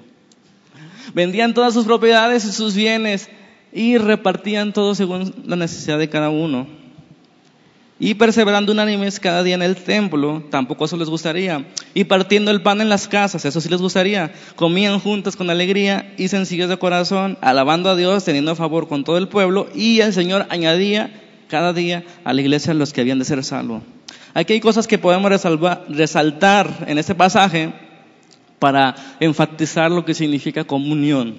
Vendían 1.14 1.54
todas 1.54 1.74
sus 1.74 1.86
propiedades 1.86 2.46
y 2.46 2.52
sus 2.54 2.76
bienes 2.76 3.30
y 3.74 3.98
repartían 3.98 4.72
todo 4.74 4.96
según 4.96 5.34
la 5.46 5.58
necesidad 5.58 6.00
de 6.00 6.10
cada 6.10 6.30
uno 6.30 6.81
y 8.04 8.16
perseverando 8.16 8.72
unánimes 8.72 9.20
cada 9.20 9.44
día 9.44 9.54
en 9.54 9.62
el 9.62 9.76
templo, 9.76 10.44
tampoco 10.50 10.86
eso 10.86 10.98
les 10.98 11.08
gustaría, 11.08 11.68
y 11.94 12.06
partiendo 12.06 12.50
el 12.50 12.64
pan 12.64 12.82
en 12.82 12.90
las 12.90 13.08
casas, 13.08 13.46
eso 13.46 13.62
sí 13.62 13.70
les 13.70 13.80
gustaría, 13.80 14.34
comían 14.56 15.00
juntas 15.00 15.36
con 15.36 15.52
alegría 15.52 16.12
y 16.18 16.28
sencillos 16.28 16.68
de 16.68 16.80
corazón, 16.80 17.38
alabando 17.42 17.92
a 17.92 17.96
Dios, 17.96 18.26
teniendo 18.26 18.56
favor 18.56 18.88
con 18.88 19.04
todo 19.04 19.20
el 19.20 19.28
pueblo, 19.28 19.70
y 19.76 20.00
el 20.00 20.14
Señor 20.14 20.48
añadía 20.50 21.14
cada 21.48 21.74
día 21.74 22.04
a 22.24 22.34
la 22.34 22.42
iglesia 22.42 22.74
los 22.74 22.92
que 22.92 23.02
habían 23.02 23.20
de 23.20 23.26
ser 23.26 23.44
salvos. 23.44 23.84
Aquí 24.34 24.54
hay 24.54 24.62
cosas 24.62 24.88
que 24.88 24.98
podemos 24.98 25.30
resaltar 25.88 26.86
en 26.88 26.98
este 26.98 27.14
pasaje 27.14 27.72
para 28.58 28.96
enfatizar 29.20 29.92
lo 29.92 30.06
que 30.06 30.16
significa 30.16 30.64
comunión. 30.64 31.36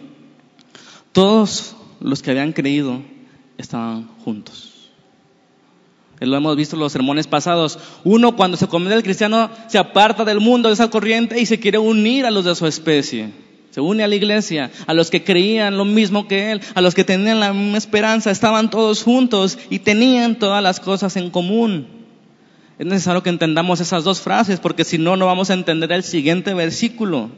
Todos 1.11 1.75
los 1.99 2.23
que 2.23 2.31
habían 2.31 2.53
creído 2.53 3.03
estaban 3.59 4.07
juntos. 4.25 4.82
Lo 6.27 6.37
hemos 6.37 6.57
visto 6.57 6.77
en 6.77 6.81
los 6.81 6.93
sermones 6.93 7.27
pasados. 7.27 7.79
Uno 8.05 8.37
cuando 8.37 8.57
se 8.57 8.69
convierte 8.69 8.99
el 8.99 9.03
cristiano 9.03 9.51
se 9.67 9.79
aparta 9.79 10.25
del 10.25 10.41
mundo, 10.41 10.69
de 10.69 10.75
esa 10.75 10.89
corriente 10.89 11.41
y 11.41 11.47
se 11.47 11.59
quiere 11.59 11.79
unir 11.79 12.27
a 12.27 12.31
los 12.31 12.45
de 12.45 12.55
su 12.55 12.67
especie. 12.67 13.31
Se 13.71 13.81
une 13.81 14.05
a 14.05 14.09
la 14.09 14.15
iglesia, 14.15 14.71
a 14.87 14.95
los 14.95 15.11
que 15.11 15.25
creían 15.25 15.79
lo 15.79 15.85
mismo 15.85 16.29
que 16.29 16.53
él, 16.53 16.61
a 16.75 16.83
los 16.83 16.95
que 16.95 17.05
tenían 17.05 17.41
la 17.41 17.53
misma 17.53 17.79
esperanza, 17.79 18.31
estaban 18.31 18.71
todos 18.71 19.03
juntos 19.03 19.59
y 19.71 19.79
tenían 19.79 20.39
todas 20.39 20.63
las 20.63 20.79
cosas 20.79 21.17
en 21.17 21.31
común. 21.31 21.87
Es 22.79 22.87
necesario 22.87 23.23
que 23.23 23.31
entendamos 23.31 23.81
esas 23.81 24.05
dos 24.05 24.21
frases 24.21 24.61
porque 24.61 24.85
si 24.85 24.99
no, 24.99 25.17
no 25.17 25.27
vamos 25.27 25.51
a 25.51 25.55
entender 25.55 25.91
el 25.91 26.05
siguiente 26.05 26.53
versículo. 26.53 27.31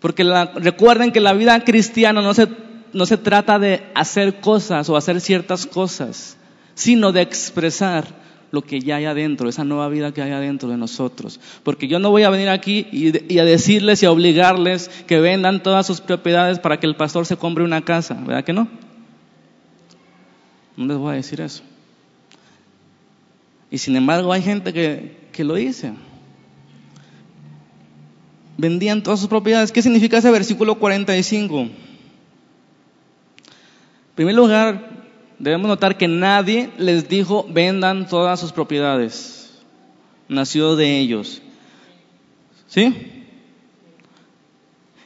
Porque 0.00 0.24
recuerden 0.54 1.12
que 1.12 1.20
la 1.20 1.34
vida 1.34 1.62
cristiana 1.62 2.22
no 2.22 2.32
se, 2.32 2.48
no 2.92 3.04
se 3.04 3.18
trata 3.18 3.58
de 3.58 3.82
hacer 3.94 4.40
cosas 4.40 4.88
o 4.88 4.96
hacer 4.96 5.20
ciertas 5.20 5.66
cosas 5.66 6.37
sino 6.78 7.10
de 7.10 7.22
expresar 7.22 8.06
lo 8.52 8.62
que 8.62 8.78
ya 8.78 8.96
hay 8.96 9.04
adentro, 9.04 9.48
esa 9.48 9.64
nueva 9.64 9.88
vida 9.88 10.14
que 10.14 10.22
hay 10.22 10.30
adentro 10.30 10.68
de 10.68 10.76
nosotros. 10.76 11.40
Porque 11.64 11.88
yo 11.88 11.98
no 11.98 12.10
voy 12.10 12.22
a 12.22 12.30
venir 12.30 12.48
aquí 12.48 12.86
y, 12.92 13.38
a 13.38 13.44
decirles 13.44 14.00
y 14.00 14.06
a 14.06 14.12
obligarles 14.12 14.88
que 15.08 15.18
vendan 15.18 15.60
todas 15.60 15.88
sus 15.88 16.00
propiedades 16.00 16.60
para 16.60 16.78
que 16.78 16.86
el 16.86 16.94
pastor 16.94 17.26
se 17.26 17.36
compre 17.36 17.64
una 17.64 17.84
casa, 17.84 18.14
¿verdad 18.14 18.44
que 18.44 18.52
no? 18.52 18.68
No 20.76 20.86
les 20.86 20.96
voy 20.96 21.14
a 21.14 21.16
decir 21.16 21.40
eso. 21.40 21.64
Y 23.68 23.78
sin 23.78 23.96
embargo 23.96 24.32
hay 24.32 24.42
gente 24.42 24.72
que, 24.72 25.16
que 25.32 25.42
lo 25.42 25.54
dice. 25.54 25.94
Vendían 28.56 29.02
todas 29.02 29.18
sus 29.18 29.28
propiedades. 29.28 29.72
¿Qué 29.72 29.82
significa 29.82 30.18
ese 30.18 30.30
versículo 30.30 30.76
45? 30.76 31.60
En 31.60 31.72
primer 34.14 34.36
lugar, 34.36 34.97
debemos 35.38 35.68
notar 35.68 35.96
que 35.96 36.08
nadie 36.08 36.70
les 36.78 37.08
dijo 37.08 37.46
vendan 37.48 38.08
todas 38.08 38.40
sus 38.40 38.52
propiedades. 38.52 39.58
Nació 40.28 40.76
de 40.76 40.98
ellos. 40.98 41.42
¿Sí? 42.66 43.24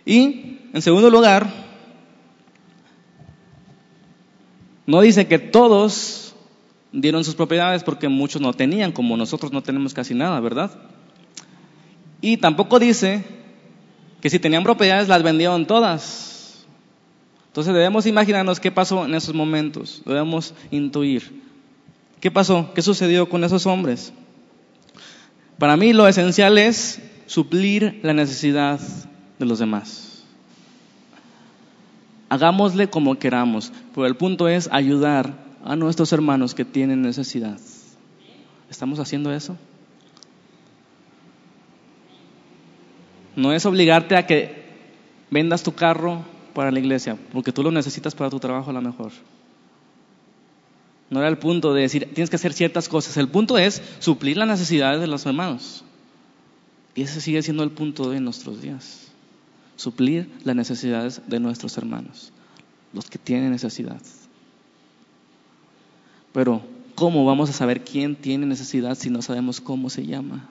Y, 0.04 0.58
en 0.72 0.82
segundo 0.82 1.10
lugar, 1.10 1.62
No 4.86 5.00
dice 5.00 5.26
que 5.26 5.38
todos 5.38 6.34
dieron 6.92 7.24
sus 7.24 7.34
propiedades 7.34 7.84
porque 7.84 8.08
muchos 8.08 8.42
no 8.42 8.52
tenían, 8.52 8.92
como 8.92 9.16
nosotros 9.16 9.52
no 9.52 9.62
tenemos 9.62 9.94
casi 9.94 10.14
nada, 10.14 10.40
¿verdad? 10.40 10.70
Y 12.20 12.36
tampoco 12.36 12.78
dice 12.78 13.24
que 14.20 14.28
si 14.28 14.38
tenían 14.38 14.64
propiedades 14.64 15.08
las 15.08 15.22
vendieron 15.22 15.66
todas. 15.66 16.31
Entonces 17.52 17.74
debemos 17.74 18.06
imaginarnos 18.06 18.60
qué 18.60 18.70
pasó 18.70 19.04
en 19.04 19.14
esos 19.14 19.34
momentos, 19.34 20.00
debemos 20.06 20.54
intuir. 20.70 21.42
¿Qué 22.18 22.30
pasó? 22.30 22.72
¿Qué 22.74 22.80
sucedió 22.80 23.28
con 23.28 23.44
esos 23.44 23.66
hombres? 23.66 24.14
Para 25.58 25.76
mí 25.76 25.92
lo 25.92 26.08
esencial 26.08 26.56
es 26.56 27.02
suplir 27.26 28.00
la 28.02 28.14
necesidad 28.14 28.80
de 29.38 29.44
los 29.44 29.58
demás. 29.58 30.24
Hagámosle 32.30 32.88
como 32.88 33.18
queramos, 33.18 33.70
pero 33.94 34.06
el 34.06 34.16
punto 34.16 34.48
es 34.48 34.70
ayudar 34.72 35.34
a 35.62 35.76
nuestros 35.76 36.10
hermanos 36.14 36.54
que 36.54 36.64
tienen 36.64 37.02
necesidad. 37.02 37.60
¿Estamos 38.70 38.98
haciendo 38.98 39.30
eso? 39.30 39.58
No 43.36 43.52
es 43.52 43.66
obligarte 43.66 44.16
a 44.16 44.26
que 44.26 44.64
vendas 45.30 45.62
tu 45.62 45.74
carro 45.74 46.31
para 46.52 46.70
la 46.70 46.78
iglesia, 46.78 47.16
porque 47.32 47.52
tú 47.52 47.62
lo 47.62 47.70
necesitas 47.70 48.14
para 48.14 48.30
tu 48.30 48.38
trabajo 48.38 48.70
a 48.70 48.72
lo 48.72 48.82
mejor. 48.82 49.12
No 51.10 51.20
era 51.20 51.28
el 51.28 51.36
punto 51.36 51.74
de 51.74 51.82
decir, 51.82 52.08
tienes 52.14 52.30
que 52.30 52.36
hacer 52.36 52.54
ciertas 52.54 52.88
cosas. 52.88 53.18
El 53.18 53.28
punto 53.28 53.58
es 53.58 53.82
suplir 53.98 54.38
las 54.38 54.48
necesidades 54.48 54.98
de 55.00 55.06
los 55.06 55.26
hermanos. 55.26 55.84
Y 56.94 57.02
ese 57.02 57.20
sigue 57.20 57.42
siendo 57.42 57.62
el 57.62 57.70
punto 57.70 58.08
de 58.10 58.20
nuestros 58.20 58.62
días. 58.62 59.08
Suplir 59.76 60.30
las 60.44 60.56
necesidades 60.56 61.20
de 61.26 61.40
nuestros 61.40 61.76
hermanos, 61.76 62.32
los 62.92 63.10
que 63.10 63.18
tienen 63.18 63.50
necesidad. 63.50 64.00
Pero, 66.32 66.62
¿cómo 66.94 67.24
vamos 67.24 67.50
a 67.50 67.52
saber 67.52 67.84
quién 67.84 68.16
tiene 68.16 68.46
necesidad 68.46 68.96
si 68.96 69.10
no 69.10 69.20
sabemos 69.20 69.60
cómo 69.60 69.90
se 69.90 70.06
llama? 70.06 70.48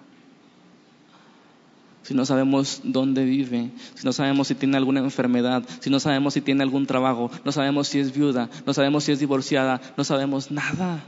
Si 2.04 2.14
no 2.14 2.26
sabemos 2.26 2.82
dónde 2.84 3.24
vive, 3.26 3.72
si 3.96 4.06
no 4.06 4.12
sabemos 4.12 4.48
si 4.48 4.56
tiene 4.56 4.78
alguna 4.78 5.02
enfermedad, 5.02 5.64
si 5.80 5.90
no 5.90 6.00
sabemos 6.00 6.34
si 6.34 6.42
tiene 6.42 6.64
algún 6.64 6.88
trabajo, 6.88 7.30
no 7.46 7.52
sabemos 7.52 7.88
si 7.88 8.00
es 8.00 8.14
viuda, 8.14 8.50
no 8.66 8.74
sabemos 8.74 9.04
si 9.04 9.12
es 9.12 9.20
divorciada, 9.20 9.80
no 9.98 10.04
sabemos 10.04 10.50
nada. 10.52 11.04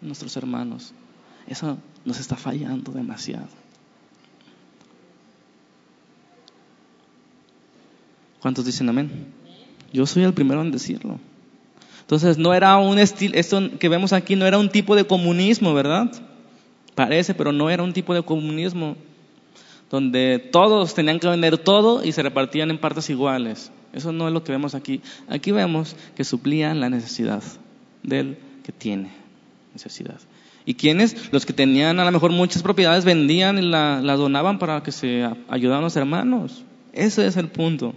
Nuestros 0.00 0.36
hermanos, 0.36 0.92
eso 1.48 1.78
nos 2.04 2.20
está 2.20 2.36
fallando 2.36 2.92
demasiado. 2.92 3.48
¿Cuántos 8.40 8.64
dicen 8.64 8.88
amén? 8.88 9.26
Yo 9.92 10.06
soy 10.06 10.22
el 10.22 10.34
primero 10.34 10.60
en 10.60 10.70
decirlo. 10.70 11.18
Entonces, 12.02 12.38
no 12.38 12.54
era 12.54 12.76
un 12.76 13.00
estilo, 13.00 13.34
esto 13.34 13.60
que 13.80 13.88
vemos 13.88 14.12
aquí 14.12 14.36
no 14.36 14.46
era 14.46 14.58
un 14.58 14.68
tipo 14.68 14.94
de 14.94 15.04
comunismo, 15.04 15.74
¿verdad? 15.74 16.12
Parece, 16.94 17.34
pero 17.34 17.50
no 17.50 17.68
era 17.68 17.82
un 17.82 17.92
tipo 17.92 18.14
de 18.14 18.22
comunismo 18.22 18.96
donde 19.90 20.38
todos 20.52 20.94
tenían 20.94 21.20
que 21.20 21.28
vender 21.28 21.58
todo 21.58 22.04
y 22.04 22.12
se 22.12 22.22
repartían 22.22 22.70
en 22.70 22.78
partes 22.78 23.08
iguales. 23.10 23.70
Eso 23.92 24.12
no 24.12 24.26
es 24.26 24.34
lo 24.34 24.44
que 24.44 24.52
vemos 24.52 24.74
aquí. 24.74 25.00
Aquí 25.28 25.52
vemos 25.52 25.96
que 26.16 26.24
suplían 26.24 26.80
la 26.80 26.90
necesidad 26.90 27.42
del 28.02 28.38
que 28.62 28.72
tiene 28.72 29.10
necesidad. 29.72 30.18
¿Y 30.64 30.74
quiénes? 30.74 31.32
Los 31.32 31.46
que 31.46 31.52
tenían 31.52 32.00
a 32.00 32.04
lo 32.04 32.10
mejor 32.10 32.32
muchas 32.32 32.62
propiedades 32.62 33.04
vendían 33.04 33.58
y 33.58 33.62
las 33.62 34.02
la 34.02 34.16
donaban 34.16 34.58
para 34.58 34.82
que 34.82 34.90
se 34.90 35.28
ayudaran 35.48 35.84
los 35.84 35.96
hermanos. 35.96 36.64
Ese 36.92 37.26
es 37.26 37.36
el 37.36 37.48
punto. 37.48 37.94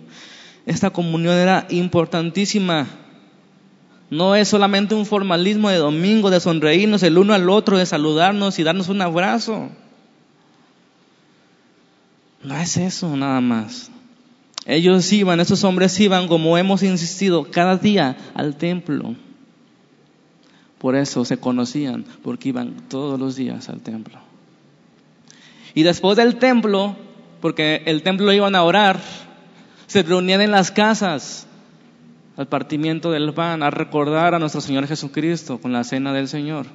Esta 0.66 0.92
comunión 0.92 1.34
era 1.34 1.66
importantísima. 1.70 2.86
No 4.12 4.36
es 4.36 4.48
solamente 4.48 4.94
un 4.94 5.06
formalismo 5.06 5.70
de 5.70 5.78
domingo, 5.78 6.30
de 6.30 6.40
sonreírnos 6.40 7.02
el 7.02 7.18
uno 7.18 7.34
al 7.34 7.50
otro, 7.50 7.78
de 7.78 7.86
saludarnos 7.86 8.60
y 8.60 8.64
darnos 8.64 8.90
un 8.90 9.02
abrazo. 9.02 9.70
No 12.44 12.58
es 12.58 12.78
eso 12.78 13.16
nada 13.16 13.42
más. 13.42 13.92
Ellos 14.66 15.12
iban, 15.12 15.40
esos 15.40 15.64
hombres 15.64 16.00
iban, 16.00 16.28
como 16.28 16.58
hemos 16.58 16.84
insistido, 16.84 17.50
cada 17.50 17.78
día 17.78 18.18
al 18.36 18.56
templo. 18.56 19.16
Por 20.78 20.96
eso 20.96 21.26
se 21.26 21.38
conocían, 21.38 22.06
porque 22.24 22.50
iban 22.50 22.88
todos 22.88 23.20
los 23.20 23.36
días 23.36 23.68
al 23.68 23.82
templo. 23.82 24.20
Y 25.74 25.84
después 25.84 26.18
del 26.18 26.38
templo, 26.38 26.96
porque 27.42 27.84
el 27.86 28.04
templo 28.04 28.32
iban 28.32 28.56
a 28.56 28.64
orar, 28.64 29.02
se 29.88 30.04
reunían 30.04 30.42
en 30.42 30.52
las 30.52 30.72
casas 30.72 31.48
al 32.38 32.48
partimiento 32.48 33.12
del 33.12 33.34
pan, 33.34 33.64
a 33.64 33.70
recordar 33.70 34.34
a 34.34 34.40
nuestro 34.40 34.62
Señor 34.62 34.88
Jesucristo 34.88 35.60
con 35.60 35.74
la 35.74 35.84
cena 35.84 36.14
del 36.14 36.28
Señor. 36.30 36.68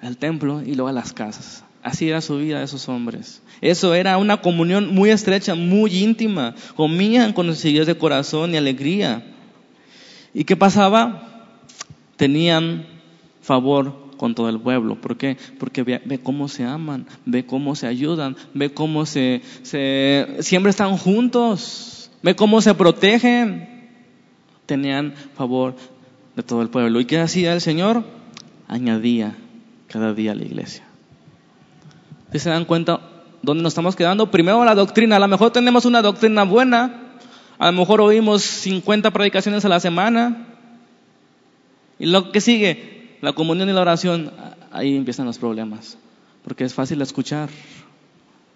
Al 0.00 0.16
templo 0.16 0.62
y 0.62 0.74
luego 0.74 0.88
a 0.88 0.92
las 0.92 1.12
casas. 1.12 1.64
Así 1.82 2.08
era 2.08 2.20
su 2.20 2.38
vida 2.38 2.62
esos 2.62 2.88
hombres. 2.88 3.42
Eso 3.62 3.94
era 3.94 4.18
una 4.18 4.42
comunión 4.42 4.94
muy 4.94 5.10
estrecha, 5.10 5.54
muy 5.54 5.96
íntima. 5.96 6.54
Comían 6.76 7.32
con 7.32 7.46
sencillez 7.46 7.86
de 7.86 7.96
corazón 7.96 8.52
y 8.52 8.58
alegría. 8.58 9.24
¿Y 10.34 10.44
qué 10.44 10.56
pasaba? 10.56 11.56
Tenían 12.16 12.86
favor 13.40 14.10
con 14.18 14.34
todo 14.34 14.50
el 14.50 14.60
pueblo. 14.60 15.00
¿Por 15.00 15.16
qué? 15.16 15.38
Porque 15.58 15.82
ve, 15.82 16.20
cómo 16.22 16.48
se 16.48 16.64
aman, 16.64 17.06
ve 17.24 17.46
cómo 17.46 17.74
se 17.74 17.86
ayudan, 17.86 18.36
ve 18.52 18.74
cómo 18.74 19.06
se, 19.06 19.40
se 19.62 20.36
siempre 20.40 20.68
están 20.68 20.98
juntos, 20.98 22.10
ve 22.22 22.36
cómo 22.36 22.60
se 22.60 22.74
protegen. 22.74 23.88
Tenían 24.66 25.14
favor 25.34 25.76
de 26.36 26.42
todo 26.42 26.60
el 26.60 26.68
pueblo. 26.68 27.00
¿Y 27.00 27.06
qué 27.06 27.18
hacía 27.18 27.54
el 27.54 27.62
Señor? 27.62 28.04
Añadía 28.68 29.34
cada 29.88 30.12
día 30.12 30.32
a 30.32 30.34
la 30.34 30.44
iglesia 30.44 30.89
se 32.38 32.50
dan 32.50 32.64
cuenta 32.64 33.00
dónde 33.42 33.62
nos 33.62 33.72
estamos 33.72 33.96
quedando? 33.96 34.30
Primero 34.30 34.64
la 34.64 34.74
doctrina. 34.74 35.16
A 35.16 35.18
lo 35.18 35.28
mejor 35.28 35.50
tenemos 35.50 35.84
una 35.84 36.02
doctrina 36.02 36.44
buena. 36.44 37.16
A 37.58 37.66
lo 37.66 37.72
mejor 37.78 38.00
oímos 38.00 38.42
50 38.42 39.10
predicaciones 39.10 39.64
a 39.64 39.68
la 39.68 39.80
semana. 39.80 40.46
Y 41.98 42.06
lo 42.06 42.32
que 42.32 42.40
sigue, 42.40 43.18
la 43.20 43.32
comunión 43.32 43.68
y 43.68 43.72
la 43.72 43.82
oración, 43.82 44.30
ahí 44.70 44.96
empiezan 44.96 45.26
los 45.26 45.38
problemas. 45.38 45.98
Porque 46.44 46.64
es 46.64 46.72
fácil 46.72 47.02
escuchar. 47.02 47.50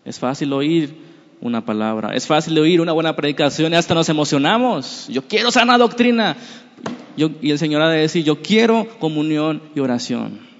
Es 0.04 0.18
fácil 0.18 0.52
oír 0.52 0.94
una 1.40 1.64
palabra. 1.64 2.14
Es 2.14 2.26
fácil 2.26 2.58
oír 2.58 2.80
una 2.80 2.92
buena 2.92 3.16
predicación 3.16 3.72
y 3.72 3.76
hasta 3.76 3.94
nos 3.94 4.08
emocionamos. 4.08 5.08
Yo 5.08 5.22
quiero 5.26 5.50
sana 5.50 5.76
doctrina. 5.76 6.36
y 7.16 7.50
el 7.50 7.58
Señor 7.58 7.82
ha 7.82 7.90
de 7.90 8.00
decir, 8.00 8.24
yo 8.24 8.40
quiero 8.40 8.88
comunión 8.98 9.62
y 9.74 9.80
oración. 9.80 10.53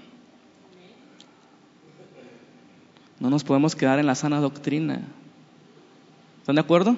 No 3.25 3.31
nos 3.31 3.43
podemos 3.43 3.75
quedar 3.75 3.99
en 3.99 4.05
la 4.05 4.15
sana 4.15 4.39
doctrina. 4.39 5.01
¿Están 6.41 6.57
de 6.57 6.61
acuerdo? 6.61 6.95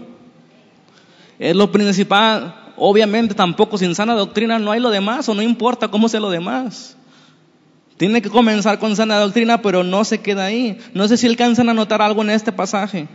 Es 1.39 1.55
lo 1.55 1.71
principal. 1.71 2.73
Obviamente 2.77 3.33
tampoco 3.33 3.79
sin 3.79 3.95
sana 3.95 4.15
doctrina 4.15 4.59
no 4.59 4.73
hay 4.73 4.81
lo 4.81 4.91
demás 4.91 5.29
o 5.29 5.35
no 5.35 5.43
importa 5.43 5.87
cómo 5.87 6.09
sea 6.09 6.19
lo 6.19 6.31
demás. 6.31 6.97
Tiene 7.97 8.21
que 8.23 8.29
comenzar 8.29 8.81
con 8.81 8.97
sana 8.97 9.21
doctrina, 9.21 9.63
pero 9.63 9.85
no 9.85 10.03
se 10.03 10.21
queda 10.21 10.47
ahí. 10.47 10.77
No 10.95 11.07
sé 11.07 11.17
si 11.17 11.29
alcanzan 11.29 11.69
a 11.69 11.75
notar 11.75 12.03
algo 12.03 12.23
en 12.23 12.31
este 12.31 12.51
pasaje. 12.51 13.07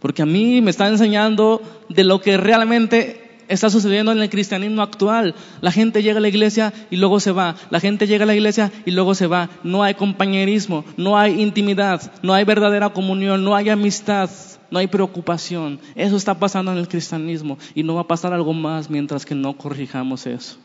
Porque 0.00 0.22
a 0.22 0.26
mí 0.26 0.60
me 0.60 0.72
está 0.72 0.88
enseñando 0.88 1.62
de 1.88 2.02
lo 2.02 2.20
que 2.20 2.36
realmente 2.38 3.23
está 3.54 3.70
sucediendo 3.70 4.12
en 4.12 4.20
el 4.20 4.30
cristianismo 4.30 4.82
actual. 4.82 5.34
La 5.60 5.72
gente 5.72 6.02
llega 6.02 6.18
a 6.18 6.20
la 6.20 6.28
iglesia 6.28 6.72
y 6.90 6.96
luego 6.96 7.20
se 7.20 7.32
va. 7.32 7.56
La 7.70 7.80
gente 7.80 8.06
llega 8.06 8.24
a 8.24 8.26
la 8.26 8.34
iglesia 8.34 8.72
y 8.84 8.90
luego 8.90 9.14
se 9.14 9.26
va. 9.26 9.50
No 9.62 9.82
hay 9.82 9.94
compañerismo, 9.94 10.84
no 10.96 11.18
hay 11.18 11.40
intimidad, 11.40 12.12
no 12.22 12.34
hay 12.34 12.44
verdadera 12.44 12.90
comunión, 12.90 13.44
no 13.44 13.54
hay 13.54 13.70
amistad, 13.70 14.30
no 14.70 14.78
hay 14.78 14.86
preocupación. 14.86 15.78
Eso 15.94 16.16
está 16.16 16.38
pasando 16.38 16.72
en 16.72 16.78
el 16.78 16.88
cristianismo 16.88 17.58
y 17.74 17.82
no 17.82 17.94
va 17.94 18.02
a 18.02 18.08
pasar 18.08 18.32
algo 18.32 18.52
más 18.52 18.90
mientras 18.90 19.24
que 19.24 19.34
no 19.34 19.56
corrijamos 19.56 20.26
eso. 20.26 20.56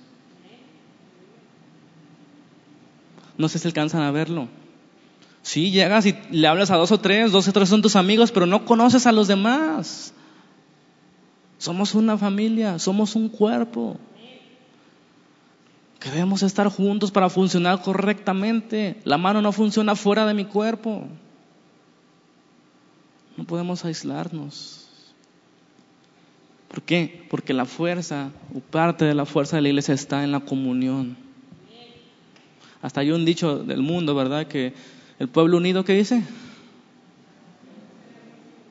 No 3.37 3.47
sé 3.47 3.59
si 3.59 3.67
alcanzan 3.67 4.01
a 4.01 4.11
verlo. 4.11 4.47
Sí, 5.41 5.71
llegas 5.71 6.05
y 6.05 6.15
le 6.31 6.47
hablas 6.47 6.71
a 6.71 6.75
dos 6.75 6.91
o 6.91 6.99
tres, 6.99 7.31
dos 7.31 7.47
o 7.47 7.53
tres 7.53 7.69
son 7.69 7.81
tus 7.81 7.95
amigos, 7.95 8.31
pero 8.31 8.45
no 8.45 8.65
conoces 8.65 9.07
a 9.07 9.11
los 9.11 9.27
demás. 9.27 10.13
Somos 11.59 11.93
una 11.93 12.17
familia, 12.17 12.79
somos 12.79 13.15
un 13.15 13.27
cuerpo. 13.27 13.97
Que 15.99 16.09
debemos 16.09 16.41
estar 16.41 16.69
juntos 16.69 17.11
para 17.11 17.29
funcionar 17.29 17.81
correctamente. 17.81 19.01
La 19.03 19.17
mano 19.17 19.41
no 19.41 19.51
funciona 19.51 19.93
fuera 19.95 20.25
de 20.25 20.33
mi 20.33 20.45
cuerpo. 20.45 21.05
No 23.35 23.43
podemos 23.43 23.83
aislarnos. 23.83 24.87
¿Por 26.69 26.81
qué? 26.81 27.25
Porque 27.29 27.53
la 27.53 27.65
fuerza, 27.65 28.31
o 28.55 28.61
parte 28.61 29.03
de 29.03 29.13
la 29.13 29.25
fuerza 29.25 29.57
de 29.57 29.61
la 29.61 29.69
iglesia 29.69 29.93
está 29.93 30.23
en 30.23 30.31
la 30.31 30.39
comunión. 30.39 31.17
Hasta 32.81 33.01
hay 33.01 33.11
un 33.11 33.25
dicho 33.25 33.57
del 33.57 33.81
mundo, 33.81 34.15
¿verdad? 34.15 34.47
Que 34.47 34.73
el 35.19 35.27
pueblo 35.27 35.57
unido, 35.57 35.83
¿qué 35.83 35.93
dice? 35.93 36.23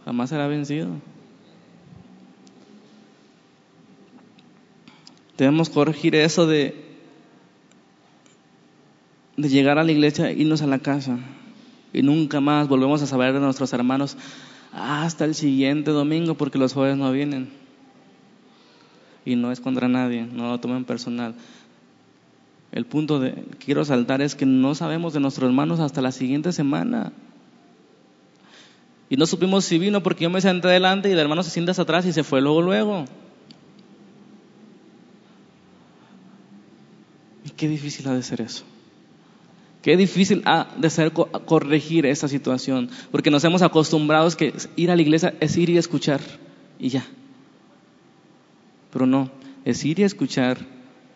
Jamás 0.07 0.31
será 0.31 0.47
vencido. 0.47 0.89
Debemos 5.39 5.71
corregir 5.71 6.17
eso 6.17 6.49
de, 6.49 6.75
de 9.37 9.49
llegar 9.49 9.79
a 9.79 9.85
la 9.85 9.93
iglesia, 9.93 10.33
irnos 10.33 10.63
a 10.63 10.67
la 10.67 10.81
casa 10.81 11.19
y 11.93 12.03
nunca 12.03 12.41
más 12.41 12.69
volvemos 12.69 13.03
a 13.03 13.07
saber 13.07 13.33
de 13.33 13.41
nuestros 13.41 13.73
hermanos 13.73 14.17
hasta 14.73 15.25
el 15.25 15.37
siguiente 15.37 15.93
domingo 15.93 16.35
porque 16.35 16.59
los 16.59 16.73
jueves 16.73 16.97
no 16.97 17.11
vienen. 17.13 17.51
Y 19.25 19.37
no 19.37 19.53
es 19.53 19.61
contra 19.61 19.89
nadie, 19.89 20.27
no 20.27 20.49
lo 20.49 20.59
tomen 20.59 20.85
personal. 20.85 21.35
El 22.73 22.85
punto 22.85 23.21
de 23.21 23.45
quiero 23.65 23.85
saltar 23.85 24.21
es 24.23 24.35
que 24.35 24.45
no 24.45 24.75
sabemos 24.75 25.13
de 25.13 25.21
nuestros 25.21 25.49
hermanos 25.49 25.79
hasta 25.79 26.03
la 26.03 26.11
siguiente 26.11 26.53
semana. 26.53 27.13
Y 29.09 29.17
no 29.17 29.25
supimos 29.25 29.65
si 29.65 29.79
vino 29.79 30.03
porque 30.03 30.25
yo 30.25 30.31
me 30.31 30.41
senté 30.41 30.67
delante 30.69 31.09
y 31.09 31.13
el 31.13 31.19
hermano 31.19 31.45
se 31.45 31.51
sienta 31.51 31.73
atrás 31.73 32.05
y 32.07 32.13
se 32.13 32.25
fue 32.25 32.41
luego, 32.41 32.61
luego. 32.61 33.05
Qué 37.59 37.69
difícil 37.69 38.09
ha 38.09 38.15
de 38.15 38.23
ser 38.23 38.41
eso. 38.41 38.65
Qué 39.83 39.97
difícil 39.97 40.43
ha 40.47 40.69
de 40.77 40.89
ser 40.91 41.13
corregir 41.13 42.07
esa 42.07 42.29
situación, 42.29 42.89
porque 43.11 43.31
nos 43.31 43.45
hemos 43.45 43.63
acostumbrado 43.63 44.31
que 44.31 44.55
ir 44.77 44.91
a 44.91 44.97
la 44.97 45.03
iglesia 45.03 45.35
es 45.41 45.57
ir 45.57 45.69
y 45.69 45.77
escuchar 45.77 46.21
y 46.79 46.89
ya. 46.89 47.07
Pero 48.91 49.07
no, 49.07 49.31
es 49.65 49.85
ir 49.85 50.01
y 50.01 50.03
escuchar 50.03 50.59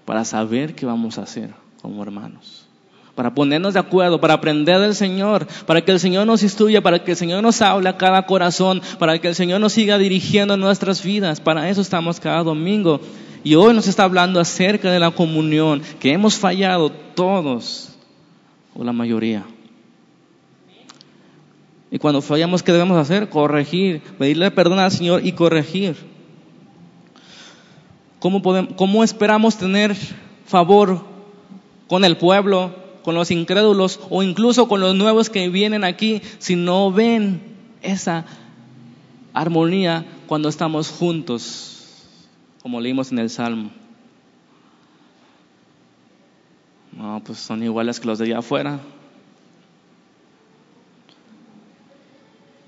para 0.05 0.25
saber 0.25 0.75
qué 0.75 0.85
vamos 0.85 1.19
a 1.19 1.23
hacer 1.23 1.55
como 1.81 2.03
hermanos, 2.03 2.67
para 3.15 3.35
ponernos 3.35 3.75
de 3.75 3.81
acuerdo, 3.81 4.21
para 4.21 4.35
aprender 4.35 4.79
del 4.79 4.95
Señor, 4.95 5.47
para 5.67 5.85
que 5.85 5.91
el 5.91 5.99
Señor 5.99 6.27
nos 6.27 6.43
instruya, 6.43 6.83
para 6.83 7.03
que 7.03 7.13
el 7.13 7.17
Señor 7.17 7.43
nos 7.43 7.61
hable 7.63 7.89
a 7.89 7.97
cada 7.97 8.27
corazón, 8.27 8.81
para 8.99 9.19
que 9.19 9.29
el 9.29 9.35
Señor 9.35 9.61
nos 9.61 9.73
siga 9.73 9.99
dirigiendo 9.99 10.57
nuestras 10.57 11.03
vidas. 11.03 11.41
Para 11.41 11.69
eso 11.69 11.81
estamos 11.81 12.21
cada 12.21 12.43
domingo. 12.45 13.01
Y 13.45 13.55
hoy 13.55 13.75
nos 13.75 13.89
está 13.89 14.05
hablando 14.05 14.41
acerca 14.41 14.91
de 14.91 15.01
la 15.01 15.11
comunión, 15.11 15.83
que 16.01 16.13
hemos 16.13 16.37
fallado 16.37 16.91
todos 16.91 17.91
o 18.75 18.85
la 18.85 18.93
mayoría. 18.93 19.45
Y 21.91 21.99
cuando 21.99 22.23
fallamos, 22.23 22.63
¿qué 22.63 22.73
debemos 22.73 22.97
hacer? 22.97 23.29
Corregir, 23.29 24.01
pedirle 24.19 24.51
perdón 24.51 24.79
al 24.79 24.91
Señor 24.91 25.27
y 25.27 25.33
corregir. 25.33 25.97
¿Cómo, 28.19 28.41
podemos, 28.41 28.75
¿Cómo 28.77 29.03
esperamos 29.05 29.57
tener 29.57 29.97
favor 30.47 31.05
con 31.89 32.05
el 32.05 32.17
pueblo, 32.17 32.75
con 33.03 33.15
los 33.15 33.31
incrédulos 33.31 34.01
o 34.09 34.23
incluso 34.23 34.69
con 34.69 34.81
los 34.81 34.95
nuevos 34.95 35.29
que 35.29 35.49
vienen 35.49 35.85
aquí 35.85 36.23
si 36.39 36.57
no 36.57 36.93
ven 36.93 37.43
esa 37.83 38.25
armonía 39.35 40.07
cuando 40.27 40.49
estamos 40.49 40.89
juntos, 40.89 41.72
como 42.63 42.81
leímos 42.81 43.11
en 43.13 43.19
el 43.19 43.29
Salmo? 43.29 43.71
No, 46.93 47.23
pues 47.25 47.39
son 47.39 47.63
iguales 47.63 47.99
que 47.99 48.07
los 48.07 48.19
de 48.19 48.27
allá 48.27 48.39
afuera. 48.39 48.81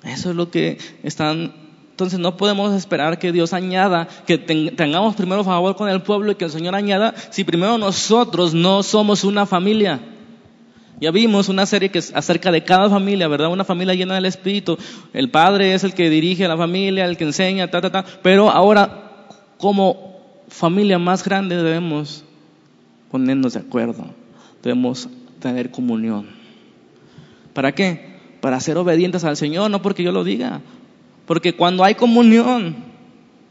Eso 0.02 0.30
es 0.30 0.36
lo 0.36 0.50
que 0.50 0.78
están. 1.02 1.54
Entonces 1.90 2.18
no 2.18 2.36
podemos 2.36 2.74
esperar 2.74 3.18
que 3.20 3.30
Dios 3.30 3.52
añada, 3.52 4.08
que 4.26 4.36
tengamos 4.36 5.14
primero 5.14 5.44
favor 5.44 5.76
con 5.76 5.88
el 5.88 6.02
pueblo 6.02 6.32
y 6.32 6.34
que 6.34 6.46
el 6.46 6.50
Señor 6.50 6.74
añada 6.74 7.14
si 7.30 7.44
primero 7.44 7.78
nosotros 7.78 8.52
no 8.52 8.82
somos 8.82 9.22
una 9.22 9.46
familia. 9.46 10.00
Ya 11.00 11.10
vimos 11.10 11.48
una 11.48 11.66
serie 11.66 11.90
que 11.90 11.98
es 11.98 12.12
acerca 12.14 12.50
de 12.50 12.64
cada 12.64 12.88
familia, 12.88 13.28
¿verdad? 13.28 13.48
Una 13.48 13.64
familia 13.64 13.94
llena 13.94 14.14
del 14.14 14.26
Espíritu. 14.26 14.78
El 15.12 15.30
Padre 15.30 15.74
es 15.74 15.84
el 15.84 15.94
que 15.94 16.10
dirige 16.10 16.44
a 16.44 16.48
la 16.48 16.56
familia, 16.56 17.04
el 17.04 17.16
que 17.16 17.24
enseña, 17.24 17.70
ta, 17.70 17.80
ta, 17.80 17.90
ta. 17.90 18.04
Pero 18.22 18.50
ahora, 18.50 19.03
como 19.58 20.14
familia 20.48 20.98
más 20.98 21.24
grande 21.24 21.56
debemos 21.56 22.24
ponernos 23.10 23.54
de 23.54 23.60
acuerdo. 23.60 24.06
Debemos 24.62 25.08
tener 25.40 25.70
comunión. 25.70 26.26
¿Para 27.52 27.72
qué? 27.72 28.14
Para 28.40 28.60
ser 28.60 28.76
obedientes 28.76 29.24
al 29.24 29.36
Señor, 29.36 29.70
no 29.70 29.82
porque 29.82 30.02
yo 30.02 30.12
lo 30.12 30.24
diga. 30.24 30.60
Porque 31.26 31.54
cuando 31.54 31.84
hay 31.84 31.94
comunión 31.94 32.76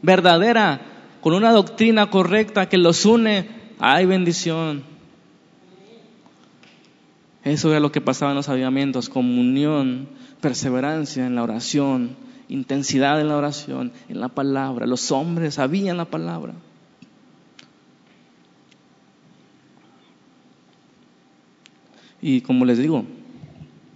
verdadera, 0.02 0.80
con 1.20 1.34
una 1.34 1.52
doctrina 1.52 2.10
correcta 2.10 2.68
que 2.68 2.76
los 2.76 3.04
une, 3.06 3.48
hay 3.78 4.06
bendición. 4.06 4.84
Eso 7.42 7.70
era 7.70 7.80
lo 7.80 7.92
que 7.92 8.00
pasaba 8.00 8.32
en 8.32 8.36
los 8.36 8.48
avivamientos, 8.48 9.08
comunión, 9.08 10.08
perseverancia 10.40 11.26
en 11.26 11.34
la 11.34 11.42
oración, 11.42 12.16
intensidad 12.48 13.20
en 13.20 13.28
la 13.28 13.36
oración, 13.36 13.92
en 14.08 14.20
la 14.20 14.28
palabra. 14.28 14.86
Los 14.86 15.10
hombres 15.12 15.54
sabían 15.54 15.96
la 15.96 16.04
palabra. 16.04 16.54
Y 22.20 22.40
como 22.40 22.64
les 22.64 22.78
digo, 22.78 23.04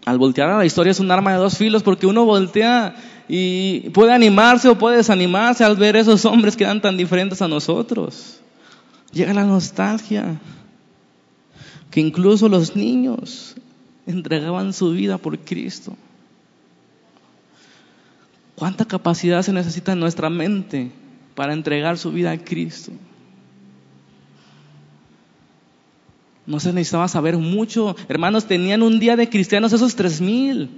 al 0.05 0.19
voltear 0.19 0.51
a 0.51 0.59
la 0.59 0.67
historia 0.67 0.91
es 0.91 1.01
un 1.01 1.11
arma 1.11 1.33
de 1.33 1.39
dos 1.39 1.57
filos 1.57 1.83
porque 1.83 2.07
uno 2.07 2.25
voltea 2.25 2.95
y 3.29 3.91
puede 3.91 4.13
animarse 4.13 4.69
o 4.69 4.79
puede 4.79 4.99
desanimarse 4.99 5.65
al 5.65 5.77
ver 5.77 5.97
esos 5.97 6.25
hombres 6.25 6.57
que 6.57 6.65
eran 6.65 6.81
tan 6.81 6.97
diferentes 6.97 7.43
a 7.43 7.49
nosotros. 7.49 8.41
Llega 9.13 9.33
la 9.35 9.45
nostalgia, 9.45 10.39
que 11.91 12.01
incluso 12.01 12.49
los 12.49 12.77
niños 12.77 13.57
entregaban 14.07 14.73
su 14.73 14.91
vida 14.93 15.19
por 15.19 15.39
Cristo. 15.39 15.95
¿Cuánta 18.59 18.85
capacidad 18.85 19.41
se 19.43 19.53
necesita 19.53 19.93
en 19.93 20.01
nuestra 20.01 20.29
mente 20.31 20.91
para 21.37 21.53
entregar 21.53 21.97
su 21.97 22.11
vida 22.11 22.33
a 22.33 22.39
Cristo? 22.39 22.91
No 26.45 26.59
se 26.59 26.73
necesitaba 26.73 27.07
saber 27.07 27.37
mucho. 27.37 27.95
Hermanos, 28.09 28.47
tenían 28.47 28.83
un 28.83 28.99
día 28.99 29.15
de 29.15 29.29
cristianos 29.29 29.73
esos 29.73 29.95
tres 29.95 30.21
mil. 30.21 30.69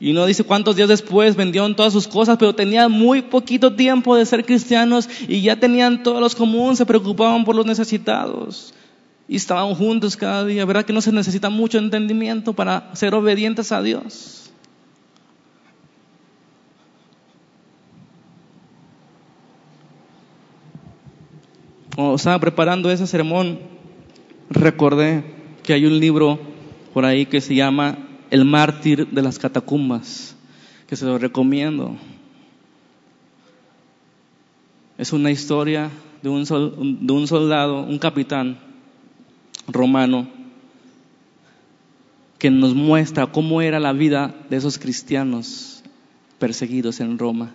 Y 0.00 0.12
no 0.12 0.26
dice 0.26 0.42
cuántos 0.42 0.74
días 0.74 0.88
después 0.88 1.36
vendieron 1.36 1.76
todas 1.76 1.92
sus 1.92 2.08
cosas, 2.08 2.36
pero 2.36 2.52
tenían 2.52 2.90
muy 2.90 3.22
poquito 3.22 3.76
tiempo 3.76 4.16
de 4.16 4.26
ser 4.26 4.44
cristianos 4.44 5.08
y 5.28 5.40
ya 5.42 5.54
tenían 5.60 6.02
todos 6.02 6.20
los 6.20 6.34
comunes, 6.34 6.78
se 6.78 6.86
preocupaban 6.86 7.44
por 7.44 7.54
los 7.54 7.66
necesitados 7.66 8.74
y 9.30 9.36
estaban 9.36 9.76
juntos 9.76 10.16
cada 10.16 10.44
día. 10.44 10.64
¿Verdad 10.64 10.84
que 10.84 10.92
no 10.92 11.00
se 11.00 11.12
necesita 11.12 11.50
mucho 11.50 11.78
entendimiento 11.78 12.52
para 12.52 12.92
ser 12.96 13.14
obedientes 13.14 13.70
a 13.70 13.80
Dios? 13.80 14.36
cuando 21.94 22.16
estaba 22.16 22.40
preparando 22.40 22.90
ese 22.90 23.06
sermón, 23.06 23.60
recordé 24.48 25.22
que 25.62 25.74
hay 25.74 25.84
un 25.84 26.00
libro 26.00 26.40
por 26.94 27.04
ahí 27.04 27.26
que 27.26 27.40
se 27.40 27.54
llama 27.54 27.98
El 28.30 28.44
mártir 28.46 29.06
de 29.08 29.22
las 29.22 29.38
catacumbas, 29.38 30.34
que 30.88 30.96
se 30.96 31.04
lo 31.04 31.18
recomiendo. 31.18 31.94
Es 34.98 35.12
una 35.12 35.30
historia 35.30 35.90
de 36.22 36.30
un, 36.30 36.44
de 37.06 37.12
un 37.12 37.28
soldado, 37.28 37.82
un 37.82 37.98
capitán 37.98 38.69
romano, 39.66 40.28
que 42.38 42.50
nos 42.50 42.74
muestra 42.74 43.26
cómo 43.26 43.60
era 43.60 43.80
la 43.80 43.92
vida 43.92 44.34
de 44.48 44.56
esos 44.56 44.78
cristianos 44.78 45.82
perseguidos 46.38 47.00
en 47.00 47.18
Roma. 47.18 47.52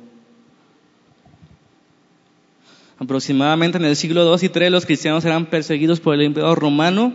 Aproximadamente 2.97 3.78
en 3.78 3.86
el 3.86 3.95
siglo 3.95 4.24
II 4.24 4.47
y 4.47 4.58
III 4.58 4.70
los 4.70 4.86
cristianos 4.86 5.26
eran 5.26 5.47
perseguidos 5.47 5.99
por 5.99 6.14
el 6.14 6.22
emperador 6.22 6.60
romano, 6.60 7.14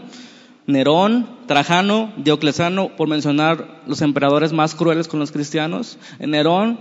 Nerón, 0.67 1.27
Trajano, 1.47 2.13
Dioclesano, 2.19 2.97
por 2.97 3.09
mencionar 3.09 3.83
los 3.87 4.03
emperadores 4.03 4.53
más 4.53 4.75
crueles 4.75 5.09
con 5.09 5.21
los 5.21 5.33
cristianos. 5.33 5.99
Nerón 6.19 6.79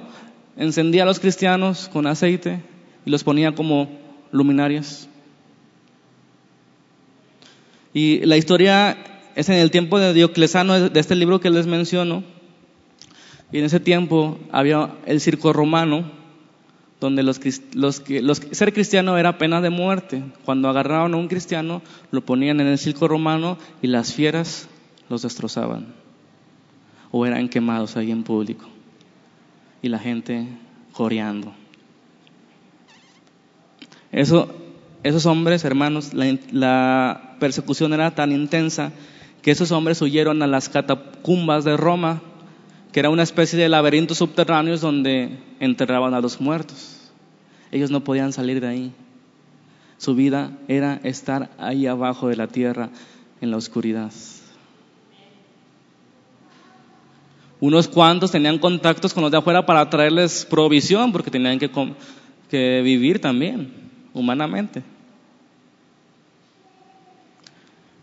encendía 0.57 1.03
a 1.03 1.05
los 1.05 1.19
cristianos 1.19 1.89
con 1.91 2.07
aceite 2.07 2.61
y 3.05 3.09
los 3.09 3.23
ponía 3.23 3.55
como 3.55 3.89
luminarias. 4.31 5.07
Y 7.93 8.19
la 8.25 8.37
historia 8.37 8.97
es 9.35 9.49
en 9.49 9.55
el 9.55 9.71
tiempo 9.71 9.99
de 9.99 10.13
Dioclesano, 10.13 10.89
de 10.89 10.99
este 10.99 11.15
libro 11.15 11.39
que 11.39 11.49
les 11.49 11.65
menciono. 11.65 12.23
Y 13.51 13.59
en 13.59 13.65
ese 13.65 13.79
tiempo 13.79 14.37
había 14.51 14.95
el 15.05 15.21
circo 15.21 15.53
romano, 15.53 16.11
donde 16.99 17.33
ser 18.51 18.73
cristiano 18.73 19.17
era 19.17 19.37
pena 19.37 19.61
de 19.61 19.69
muerte. 19.69 20.23
Cuando 20.45 20.69
agarraban 20.69 21.13
a 21.13 21.17
un 21.17 21.27
cristiano, 21.27 21.81
lo 22.11 22.25
ponían 22.25 22.59
en 22.59 22.67
el 22.67 22.77
circo 22.77 23.07
romano 23.07 23.57
y 23.81 23.87
las 23.87 24.13
fieras 24.13 24.67
los 25.09 25.21
destrozaban. 25.21 25.93
O 27.11 27.25
eran 27.25 27.49
quemados 27.49 27.97
ahí 27.97 28.11
en 28.11 28.23
público. 28.23 28.67
Y 29.81 29.89
la 29.89 29.97
gente 29.97 30.45
coreando. 30.91 31.53
Eso, 34.11 34.53
esos 35.03 35.25
hombres, 35.25 35.63
hermanos, 35.63 36.11
la, 36.13 37.35
persecución 37.39 37.93
era 37.93 38.13
tan 38.15 38.33
intensa 38.33 38.91
que 39.41 39.51
esos 39.51 39.71
hombres 39.71 40.01
huyeron 40.01 40.41
a 40.41 40.47
las 40.47 40.67
catacumbas 40.67 41.63
de 41.63 41.77
Roma 41.77 42.21
que 42.91 42.99
era 42.99 43.09
una 43.09 43.23
especie 43.23 43.57
de 43.57 43.69
laberintos 43.69 44.17
subterráneos 44.17 44.81
donde 44.81 45.37
enterraban 45.59 46.13
a 46.13 46.21
los 46.21 46.41
muertos. 46.41 47.11
Ellos 47.71 47.91
no 47.91 48.03
podían 48.03 48.33
salir 48.33 48.59
de 48.59 48.67
ahí. 48.67 48.91
Su 49.97 50.15
vida 50.15 50.57
era 50.67 50.99
estar 51.03 51.51
ahí 51.59 51.85
abajo 51.85 52.29
de 52.29 52.35
la 52.35 52.47
tierra 52.47 52.89
en 53.41 53.51
la 53.51 53.57
oscuridad. 53.57 54.11
Unos 57.59 57.87
cuantos 57.87 58.31
tenían 58.31 58.57
contactos 58.57 59.13
con 59.13 59.21
los 59.21 59.31
de 59.31 59.37
afuera 59.37 59.65
para 59.65 59.87
traerles 59.89 60.47
provisión, 60.49 61.11
porque 61.11 61.29
tenían 61.29 61.59
que 61.59 62.81
vivir 62.81 63.21
también, 63.21 63.78
humanamente. 64.13 64.83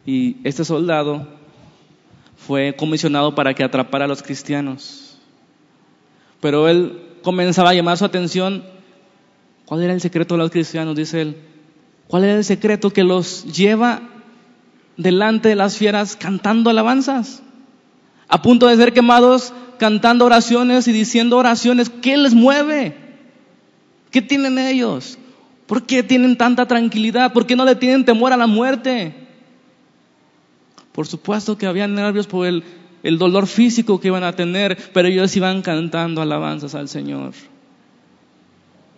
Y 0.04 0.36
este 0.44 0.64
soldado 0.64 1.26
fue 2.36 2.74
comisionado 2.76 3.34
para 3.34 3.54
que 3.54 3.64
atrapara 3.64 4.04
a 4.04 4.08
los 4.08 4.22
cristianos. 4.22 5.18
Pero 6.40 6.68
él 6.68 7.02
comenzaba 7.22 7.70
a 7.70 7.74
llamar 7.74 7.98
su 7.98 8.04
atención. 8.04 8.64
¿Cuál 9.64 9.82
era 9.82 9.92
el 9.92 10.00
secreto 10.00 10.34
de 10.34 10.38
los 10.38 10.50
cristianos? 10.50 10.94
Dice 10.94 11.22
él. 11.22 11.36
¿Cuál 12.06 12.24
era 12.24 12.36
el 12.36 12.44
secreto 12.44 12.90
que 12.90 13.02
los 13.02 13.44
lleva 13.52 14.00
delante 14.96 15.48
de 15.48 15.56
las 15.56 15.76
fieras 15.76 16.14
cantando 16.14 16.70
alabanzas? 16.70 17.42
A 18.28 18.42
punto 18.42 18.68
de 18.68 18.76
ser 18.76 18.92
quemados 18.92 19.52
cantando 19.78 20.24
oraciones 20.24 20.86
y 20.86 20.92
diciendo 20.92 21.36
oraciones. 21.36 21.90
¿Qué 21.90 22.16
les 22.16 22.32
mueve? 22.32 22.96
¿Qué 24.12 24.22
tienen 24.22 24.58
ellos? 24.58 25.18
¿Por 25.66 25.84
qué 25.84 26.02
tienen 26.02 26.36
tanta 26.36 26.66
tranquilidad? 26.66 27.32
¿Por 27.32 27.46
qué 27.46 27.56
no 27.56 27.64
le 27.64 27.74
tienen 27.74 28.04
temor 28.04 28.32
a 28.32 28.36
la 28.36 28.46
muerte? 28.46 29.14
Por 30.92 31.06
supuesto 31.06 31.58
que 31.58 31.66
habían 31.66 31.94
nervios 31.94 32.26
por 32.26 32.46
el, 32.46 32.62
dolor 33.18 33.46
físico 33.46 34.00
que 34.00 34.08
iban 34.08 34.24
a 34.24 34.34
tener, 34.34 34.78
pero 34.92 35.08
ellos 35.08 35.36
iban 35.36 35.62
cantando 35.62 36.22
alabanzas 36.22 36.74
al 36.74 36.88
Señor. 36.88 37.32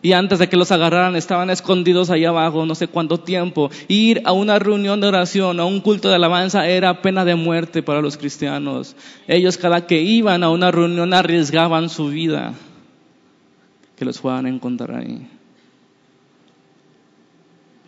Y 0.01 0.13
antes 0.13 0.39
de 0.39 0.49
que 0.49 0.57
los 0.57 0.71
agarraran, 0.71 1.17
estaban 1.17 1.51
escondidos 1.51 2.11
ahí 2.11 2.25
abajo, 2.25 2.65
no 2.65 2.77
sé 2.77 2.87
cuánto 2.87 3.19
tiempo. 3.19 3.71
Ir 3.89 4.23
a 4.25 4.33
una 4.33 4.61
reunión 4.61 5.01
de 5.01 5.09
oración, 5.09 5.59
a 5.59 5.65
un 5.65 5.81
culto 5.81 6.09
de 6.09 6.15
alabanza, 6.15 6.69
era 6.69 7.03
pena 7.03 7.25
de 7.25 7.35
muerte 7.35 7.83
para 7.83 8.01
los 8.01 8.17
cristianos. 8.17 8.95
Ellos 9.27 9.57
cada 9.57 9.87
que 9.87 10.01
iban 10.01 10.45
a 10.45 10.51
una 10.51 10.71
reunión 10.71 11.13
arriesgaban 11.13 11.89
su 11.89 12.09
vida, 12.09 12.55
que 13.97 14.05
los 14.05 14.21
fueran 14.21 14.47
a 14.47 14.51
encontrar 14.51 14.95
ahí. 14.95 15.27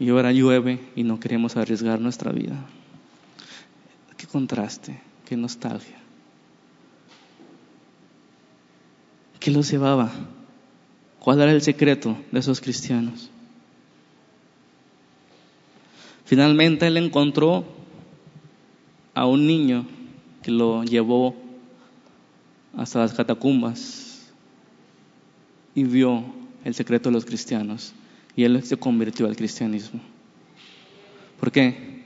Y 0.01 0.09
ahora 0.09 0.33
llueve 0.33 0.81
y 0.97 1.05
no 1.05 1.21
queremos 1.21 1.59
arriesgar 1.59 2.01
nuestra 2.01 2.33
vida. 2.33 2.57
Qué 4.17 4.27
contraste, 4.27 4.99
qué 5.27 5.37
nostalgia. 5.37 5.99
¿Qué 9.39 9.51
los 9.51 9.71
llevaba? 9.71 10.11
¿Cuál 11.19 11.43
era 11.43 11.53
el 11.53 11.61
secreto 11.61 12.17
de 12.33 12.41
esos 12.41 12.63
cristianos? 12.63 13.29
Finalmente 16.25 16.87
él 16.87 16.97
encontró 16.97 17.67
a 19.13 19.27
un 19.27 19.47
niño 19.47 19.87
que 20.43 20.51
lo 20.51 20.83
llevó 20.83 21.37
hasta 22.75 23.01
las 23.01 23.13
catacumbas 23.13 24.33
y 25.75 25.85
vio 25.85 26.25
el 26.65 26.75
secreto 26.75 27.11
de 27.11 27.15
los 27.15 27.27
cristianos 27.27 27.93
y 28.41 28.45
él 28.45 28.63
se 28.63 28.79
convirtió 28.79 29.27
al 29.27 29.37
cristianismo. 29.37 30.01
¿Por 31.39 31.53
qué? 31.53 32.01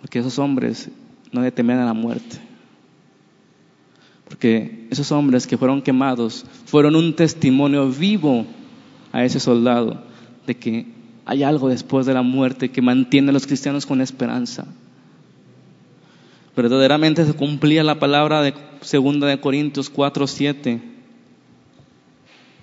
Porque 0.00 0.20
esos 0.20 0.38
hombres 0.38 0.88
no 1.32 1.42
le 1.42 1.50
temían 1.50 1.80
a 1.80 1.84
la 1.84 1.94
muerte. 1.94 2.36
Porque 4.28 4.86
esos 4.88 5.10
hombres 5.10 5.48
que 5.48 5.58
fueron 5.58 5.82
quemados 5.82 6.46
fueron 6.66 6.94
un 6.94 7.16
testimonio 7.16 7.90
vivo 7.90 8.46
a 9.10 9.24
ese 9.24 9.40
soldado 9.40 10.04
de 10.46 10.56
que 10.56 10.86
hay 11.24 11.42
algo 11.42 11.68
después 11.68 12.06
de 12.06 12.14
la 12.14 12.22
muerte 12.22 12.70
que 12.70 12.82
mantiene 12.82 13.30
a 13.30 13.32
los 13.32 13.48
cristianos 13.48 13.84
con 13.84 14.00
esperanza. 14.00 14.68
Verdaderamente 16.54 17.26
se 17.26 17.32
cumplía 17.32 17.82
la 17.82 17.98
palabra 17.98 18.42
de 18.42 18.54
segunda 18.80 19.26
de 19.26 19.40
Corintios 19.40 19.90
4, 19.90 20.24
7, 20.24 20.80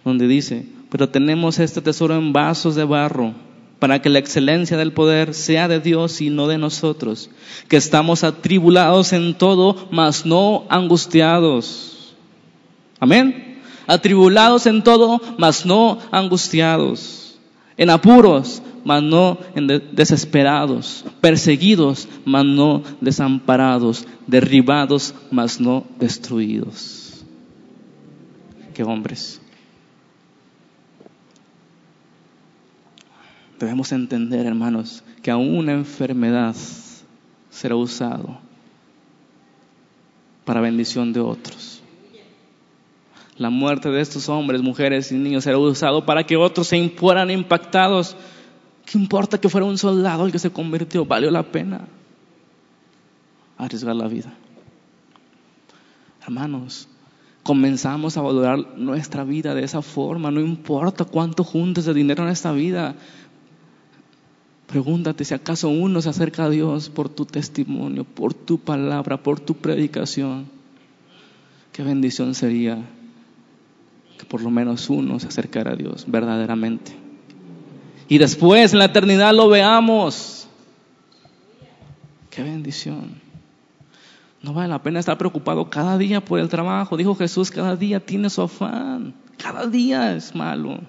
donde 0.05 0.27
dice, 0.29 0.78
pero 0.89 1.09
tenemos 1.09 1.59
este 1.59 1.81
tesoro 1.81 2.15
en 2.15 2.33
vasos 2.33 2.75
de 2.75 2.83
barro 2.83 3.33
para 3.79 4.01
que 4.01 4.09
la 4.09 4.19
excelencia 4.19 4.77
del 4.77 4.91
poder 4.91 5.33
sea 5.33 5.67
de 5.67 5.79
Dios 5.79 6.19
y 6.21 6.29
no 6.29 6.47
de 6.47 6.57
nosotros, 6.57 7.29
que 7.67 7.77
estamos 7.77 8.23
atribulados 8.23 9.13
en 9.13 9.37
todo, 9.37 9.87
mas 9.91 10.25
no 10.25 10.65
angustiados. 10.69 12.13
Amén. 12.99 13.61
Atribulados 13.87 14.65
en 14.67 14.83
todo, 14.83 15.21
mas 15.37 15.65
no 15.65 15.97
angustiados. 16.11 17.39
En 17.77 17.89
apuros, 17.89 18.61
mas 18.83 19.01
no 19.01 19.37
en 19.55 19.67
desesperados. 19.93 21.05
Perseguidos, 21.21 22.07
mas 22.25 22.45
no 22.45 22.83
desamparados. 22.99 24.05
Derribados, 24.27 25.15
mas 25.31 25.59
no 25.59 25.85
destruidos. 25.97 27.23
Qué 28.73 28.83
hombres. 28.83 29.41
Debemos 33.59 33.91
entender, 33.91 34.45
hermanos, 34.45 35.03
que 35.21 35.31
aún 35.31 35.57
una 35.57 35.73
enfermedad 35.73 36.55
será 37.49 37.75
usado 37.75 38.39
para 40.45 40.61
bendición 40.61 41.11
de 41.11 41.19
otros. 41.19 41.83
La 43.37 43.49
muerte 43.49 43.89
de 43.89 44.01
estos 44.01 44.29
hombres, 44.29 44.61
mujeres 44.61 45.11
y 45.11 45.15
niños 45.15 45.43
será 45.43 45.57
usado 45.57 46.05
para 46.05 46.25
que 46.25 46.37
otros 46.37 46.67
se 46.67 46.89
fueran 46.89 47.31
impactados. 47.31 48.15
¿Qué 48.85 48.97
importa 48.97 49.39
que 49.39 49.49
fuera 49.49 49.67
un 49.67 49.77
soldado 49.77 50.25
el 50.25 50.31
que 50.31 50.39
se 50.39 50.51
convirtió? 50.51 51.05
Valió 51.05 51.29
la 51.29 51.43
pena 51.43 51.87
arriesgar 53.57 53.95
la 53.95 54.07
vida. 54.07 54.33
Hermanos, 56.23 56.87
comenzamos 57.43 58.17
a 58.17 58.21
valorar 58.21 58.77
nuestra 58.77 59.23
vida 59.23 59.53
de 59.53 59.63
esa 59.63 59.81
forma. 59.81 60.31
No 60.31 60.39
importa 60.39 61.05
cuánto 61.05 61.43
juntes 61.43 61.85
de 61.85 61.93
dinero 61.93 62.23
en 62.23 62.29
esta 62.29 62.51
vida. 62.51 62.95
Pregúntate 64.69 65.25
si 65.25 65.33
acaso 65.33 65.67
uno 65.67 65.99
se 65.99 66.09
acerca 66.09 66.45
a 66.45 66.49
Dios 66.49 66.89
por 66.89 67.09
tu 67.09 67.25
testimonio, 67.25 68.03
por 68.03 68.35
tu 68.35 68.59
palabra, 68.59 69.17
por 69.17 69.39
tu 69.39 69.55
predicación. 69.55 70.45
Qué 71.71 71.81
bendición 71.81 72.35
sería 72.35 72.77
que 74.19 74.25
por 74.25 74.43
lo 74.43 74.51
menos 74.51 74.87
uno 74.91 75.19
se 75.19 75.27
acercara 75.27 75.71
a 75.71 75.75
Dios 75.75 76.05
verdaderamente. 76.07 76.91
Y 78.07 78.19
después 78.19 78.73
en 78.73 78.79
la 78.79 78.85
eternidad 78.85 79.33
lo 79.33 79.49
veamos. 79.49 80.47
Qué 82.29 82.43
bendición. 82.43 83.15
No 84.43 84.53
vale 84.53 84.69
la 84.69 84.83
pena 84.83 84.99
estar 84.99 85.17
preocupado 85.17 85.67
cada 85.71 85.97
día 85.97 86.23
por 86.23 86.39
el 86.39 86.47
trabajo. 86.47 86.95
Dijo 86.95 87.15
Jesús, 87.15 87.49
cada 87.49 87.75
día 87.75 87.99
tiene 87.99 88.29
su 88.29 88.43
afán. 88.43 89.15
Cada 89.37 89.65
día 89.65 90.15
es 90.15 90.35
malo. 90.35 90.79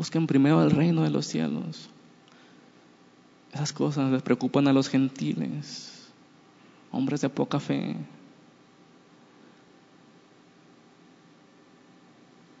Busquen 0.00 0.26
primero 0.26 0.62
el 0.62 0.70
reino 0.70 1.02
de 1.02 1.10
los 1.10 1.26
cielos. 1.26 1.90
Esas 3.52 3.70
cosas 3.74 4.10
les 4.10 4.22
preocupan 4.22 4.66
a 4.66 4.72
los 4.72 4.88
gentiles, 4.88 6.08
hombres 6.90 7.20
de 7.20 7.28
poca 7.28 7.60
fe. 7.60 7.96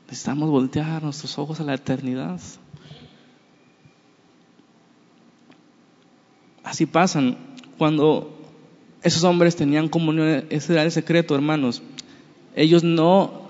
Necesitamos 0.06 0.50
voltear 0.50 1.02
nuestros 1.02 1.38
ojos 1.38 1.58
a 1.60 1.64
la 1.64 1.72
eternidad. 1.72 2.38
Así 6.62 6.84
pasan. 6.84 7.38
Cuando 7.78 8.38
esos 9.02 9.24
hombres 9.24 9.56
tenían 9.56 9.88
comunión, 9.88 10.44
ese 10.50 10.74
era 10.74 10.82
el 10.82 10.92
secreto, 10.92 11.34
hermanos. 11.34 11.80
Ellos 12.54 12.84
no 12.84 13.48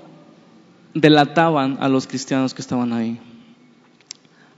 delataban 0.95 1.79
a 1.81 1.89
los 1.89 2.07
cristianos 2.07 2.55
que 2.55 2.63
estaban 2.63 2.93
ahí. 2.93 3.21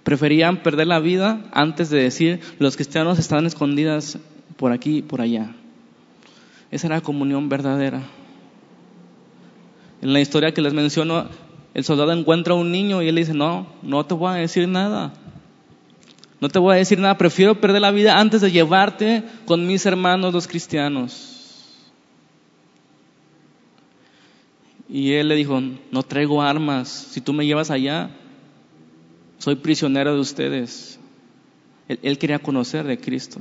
Preferían 0.02 0.62
perder 0.62 0.88
la 0.88 0.98
vida 0.98 1.44
antes 1.52 1.90
de 1.90 2.02
decir 2.02 2.40
los 2.58 2.76
cristianos 2.76 3.18
estaban 3.18 3.46
escondidas 3.46 4.18
por 4.56 4.72
aquí 4.72 4.98
y 4.98 5.02
por 5.02 5.20
allá. 5.20 5.54
Esa 6.70 6.86
era 6.88 6.96
la 6.96 7.02
comunión 7.02 7.48
verdadera. 7.48 8.02
En 10.00 10.12
la 10.12 10.20
historia 10.20 10.52
que 10.52 10.62
les 10.62 10.72
menciono, 10.72 11.28
el 11.74 11.84
soldado 11.84 12.12
encuentra 12.12 12.54
a 12.54 12.56
un 12.56 12.72
niño 12.72 13.02
y 13.02 13.08
él 13.08 13.16
dice, 13.16 13.34
no, 13.34 13.66
no 13.82 14.04
te 14.04 14.14
voy 14.14 14.30
a 14.30 14.34
decir 14.34 14.66
nada. 14.66 15.12
No 16.40 16.48
te 16.48 16.58
voy 16.58 16.74
a 16.74 16.78
decir 16.78 16.98
nada, 16.98 17.16
prefiero 17.16 17.60
perder 17.60 17.82
la 17.82 17.92
vida 17.92 18.18
antes 18.18 18.40
de 18.40 18.50
llevarte 18.50 19.22
con 19.46 19.64
mis 19.66 19.86
hermanos 19.86 20.34
los 20.34 20.48
cristianos. 20.48 21.28
Y 24.88 25.12
él 25.12 25.28
le 25.28 25.36
dijo, 25.36 25.60
no 25.90 26.02
traigo 26.02 26.42
armas, 26.42 26.88
si 26.88 27.20
tú 27.20 27.32
me 27.32 27.46
llevas 27.46 27.70
allá, 27.70 28.10
soy 29.42 29.56
prisionero 29.56 30.14
de 30.14 30.20
ustedes. 30.20 31.00
Él, 31.88 32.16
quería 32.16 32.38
conocer 32.38 32.86
de 32.86 33.00
Cristo. 33.00 33.40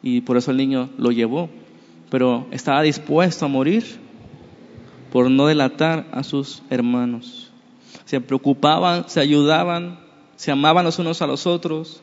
Y 0.00 0.20
por 0.20 0.36
eso 0.36 0.52
el 0.52 0.58
niño 0.58 0.90
lo 0.96 1.10
llevó. 1.10 1.50
Pero 2.08 2.46
estaba 2.52 2.80
dispuesto 2.82 3.44
a 3.44 3.48
morir 3.48 3.84
por 5.10 5.28
no 5.28 5.48
delatar 5.48 6.06
a 6.12 6.22
sus 6.22 6.62
hermanos. 6.70 7.50
Se 8.04 8.20
preocupaban, 8.20 9.08
se 9.08 9.18
ayudaban, 9.18 9.98
se 10.36 10.52
amaban 10.52 10.84
los 10.84 11.00
unos 11.00 11.20
a 11.20 11.26
los 11.26 11.48
otros. 11.48 12.00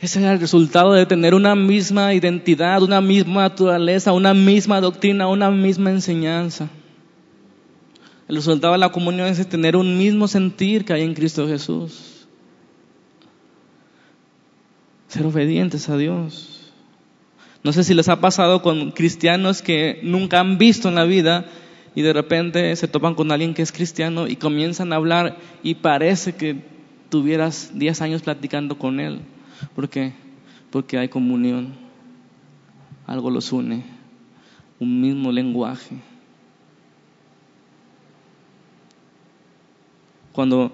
Ese 0.00 0.20
era 0.20 0.32
el 0.32 0.40
resultado 0.40 0.94
de 0.94 1.04
tener 1.04 1.34
una 1.34 1.54
misma 1.54 2.14
identidad, 2.14 2.82
una 2.82 3.02
misma 3.02 3.42
naturaleza, 3.42 4.14
una 4.14 4.32
misma 4.32 4.80
doctrina, 4.80 5.28
una 5.28 5.50
misma 5.50 5.90
enseñanza. 5.90 6.70
El 8.28 8.36
resultado 8.36 8.74
de 8.74 8.78
la 8.78 8.92
comunión 8.92 9.26
es 9.26 9.48
tener 9.48 9.74
un 9.74 9.96
mismo 9.96 10.28
sentir 10.28 10.84
que 10.84 10.92
hay 10.92 11.02
en 11.02 11.14
Cristo 11.14 11.48
Jesús. 11.48 12.26
Ser 15.08 15.24
obedientes 15.24 15.88
a 15.88 15.96
Dios. 15.96 16.70
No 17.64 17.72
sé 17.72 17.84
si 17.84 17.94
les 17.94 18.10
ha 18.10 18.20
pasado 18.20 18.60
con 18.60 18.90
cristianos 18.92 19.62
que 19.62 20.00
nunca 20.02 20.40
han 20.40 20.58
visto 20.58 20.90
en 20.90 20.94
la 20.94 21.04
vida 21.04 21.46
y 21.94 22.02
de 22.02 22.12
repente 22.12 22.76
se 22.76 22.86
topan 22.86 23.14
con 23.14 23.32
alguien 23.32 23.54
que 23.54 23.62
es 23.62 23.72
cristiano 23.72 24.28
y 24.28 24.36
comienzan 24.36 24.92
a 24.92 24.96
hablar 24.96 25.38
y 25.62 25.76
parece 25.76 26.34
que 26.34 26.62
tuvieras 27.08 27.70
10 27.74 28.02
años 28.02 28.22
platicando 28.22 28.78
con 28.78 29.00
él. 29.00 29.22
¿Por 29.74 29.88
qué? 29.88 30.12
Porque 30.70 30.98
hay 30.98 31.08
comunión. 31.08 31.74
Algo 33.06 33.30
los 33.30 33.52
une. 33.52 33.84
Un 34.78 35.00
mismo 35.00 35.32
lenguaje. 35.32 35.96
Cuando 40.38 40.70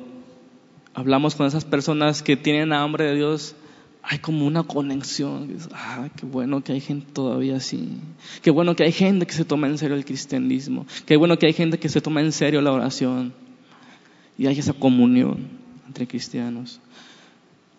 hablamos 0.92 1.36
con 1.36 1.46
esas 1.46 1.64
personas 1.64 2.22
que 2.22 2.36
tienen 2.36 2.74
hambre 2.74 3.06
de 3.06 3.14
Dios, 3.14 3.56
hay 4.02 4.18
como 4.18 4.46
una 4.46 4.62
conexión. 4.62 5.56
Ah, 5.72 6.10
qué 6.14 6.26
bueno 6.26 6.62
que 6.62 6.72
hay 6.72 6.82
gente 6.82 7.06
todavía 7.14 7.56
así. 7.56 7.98
Qué 8.42 8.50
bueno 8.50 8.76
que 8.76 8.84
hay 8.84 8.92
gente 8.92 9.24
que 9.24 9.32
se 9.32 9.46
toma 9.46 9.66
en 9.68 9.78
serio 9.78 9.96
el 9.96 10.04
cristianismo. 10.04 10.84
Qué 11.06 11.16
bueno 11.16 11.38
que 11.38 11.46
hay 11.46 11.54
gente 11.54 11.78
que 11.78 11.88
se 11.88 12.02
toma 12.02 12.20
en 12.20 12.32
serio 12.32 12.60
la 12.60 12.72
oración. 12.72 13.32
Y 14.36 14.48
hay 14.48 14.58
esa 14.58 14.74
comunión 14.74 15.48
entre 15.86 16.06
cristianos. 16.06 16.78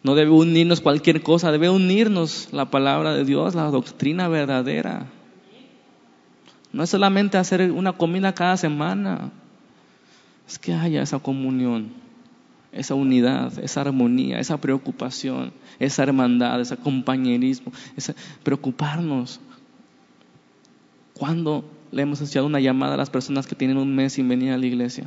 No 0.01 0.15
debe 0.15 0.31
unirnos 0.31 0.81
cualquier 0.81 1.21
cosa, 1.21 1.51
debe 1.51 1.69
unirnos 1.69 2.49
la 2.51 2.71
palabra 2.71 3.13
de 3.13 3.25
Dios, 3.25 3.53
la 3.53 3.65
doctrina 3.65 4.27
verdadera. 4.27 5.05
No 6.73 6.81
es 6.81 6.89
solamente 6.89 7.37
hacer 7.37 7.71
una 7.71 7.93
comida 7.93 8.33
cada 8.33 8.57
semana 8.57 9.31
es 10.47 10.59
que 10.59 10.73
haya 10.73 11.01
esa 11.01 11.19
comunión, 11.19 11.91
esa 12.71 12.93
unidad, 12.93 13.57
esa 13.59 13.81
armonía, 13.81 14.39
esa 14.39 14.57
preocupación, 14.57 15.53
esa 15.79 16.03
hermandad, 16.03 16.59
ese 16.61 16.77
compañerismo, 16.77 17.71
ese 17.95 18.15
preocuparnos. 18.43 19.39
¿Cuándo 21.13 21.63
le 21.91 22.01
hemos 22.01 22.21
echado 22.21 22.45
una 22.45 22.59
llamada 22.59 22.95
a 22.95 22.97
las 22.97 23.09
personas 23.09 23.47
que 23.47 23.55
tienen 23.55 23.77
un 23.77 23.95
mes 23.95 24.13
sin 24.13 24.27
venir 24.27 24.51
a 24.51 24.57
la 24.57 24.65
iglesia? 24.65 25.05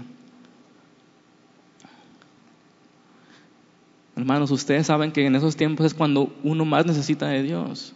Hermanos, 4.16 4.50
ustedes 4.50 4.88
saben 4.88 5.12
que 5.12 5.24
en 5.24 5.36
esos 5.36 5.54
tiempos 5.54 5.86
es 5.86 5.94
cuando 5.94 6.34
uno 6.42 6.64
más 6.64 6.86
necesita 6.86 7.28
de 7.28 7.44
Dios. 7.44 7.94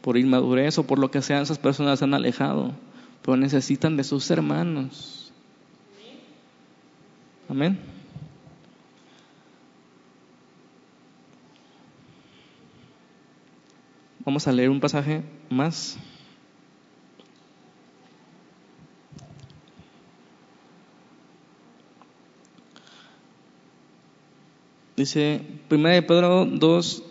Por 0.00 0.16
inmadurez 0.16 0.78
o 0.78 0.86
por 0.86 0.98
lo 0.98 1.10
que 1.10 1.20
sea, 1.20 1.42
esas 1.42 1.58
personas 1.58 1.98
se 1.98 2.06
han 2.06 2.14
alejado, 2.14 2.72
pero 3.20 3.36
necesitan 3.36 3.98
de 3.98 4.04
sus 4.04 4.30
hermanos. 4.30 5.21
Amén. 7.52 7.78
Vamos 14.24 14.48
a 14.48 14.52
leer 14.52 14.70
un 14.70 14.80
pasaje 14.80 15.22
más. 15.50 15.98
Dice 24.96 25.42
1 25.70 25.88
de 25.90 26.00
Pedro 26.00 26.46
2, 26.46 27.04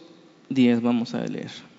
10, 0.49 0.81
vamos 0.81 1.13
a 1.13 1.23
leer. 1.23 1.70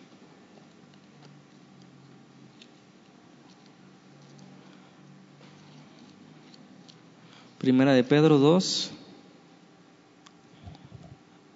Primera 7.63 7.93
de 7.93 8.03
Pedro 8.03 8.39
2. 8.39 8.91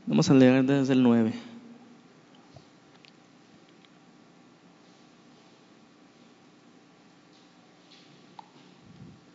Vamos 0.07 0.30
a 0.30 0.34
leer 0.34 0.64
desde 0.64 0.92
el 0.92 1.02
9. 1.02 1.32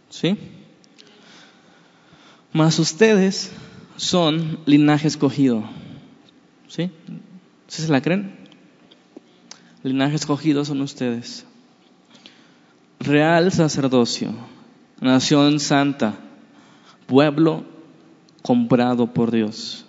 ¿Sí? 0.10 0.38
Mas 2.54 2.80
ustedes 2.80 3.52
son 3.98 4.60
linaje 4.66 5.10
escogido. 5.10 5.66
¿Sí? 6.70 6.90
¿Sí 7.68 7.82
se 7.82 7.92
la 7.92 8.02
creen? 8.02 8.34
Linaje 9.84 10.16
escogido 10.16 10.64
son 10.64 10.80
ustedes. 10.80 11.46
Real 13.02 13.52
sacerdocio, 13.52 14.32
nación 15.02 15.60
santa 15.60 16.31
pueblo 17.12 17.66
comprado 18.42 19.08
por 19.08 19.32
Dios, 19.32 19.84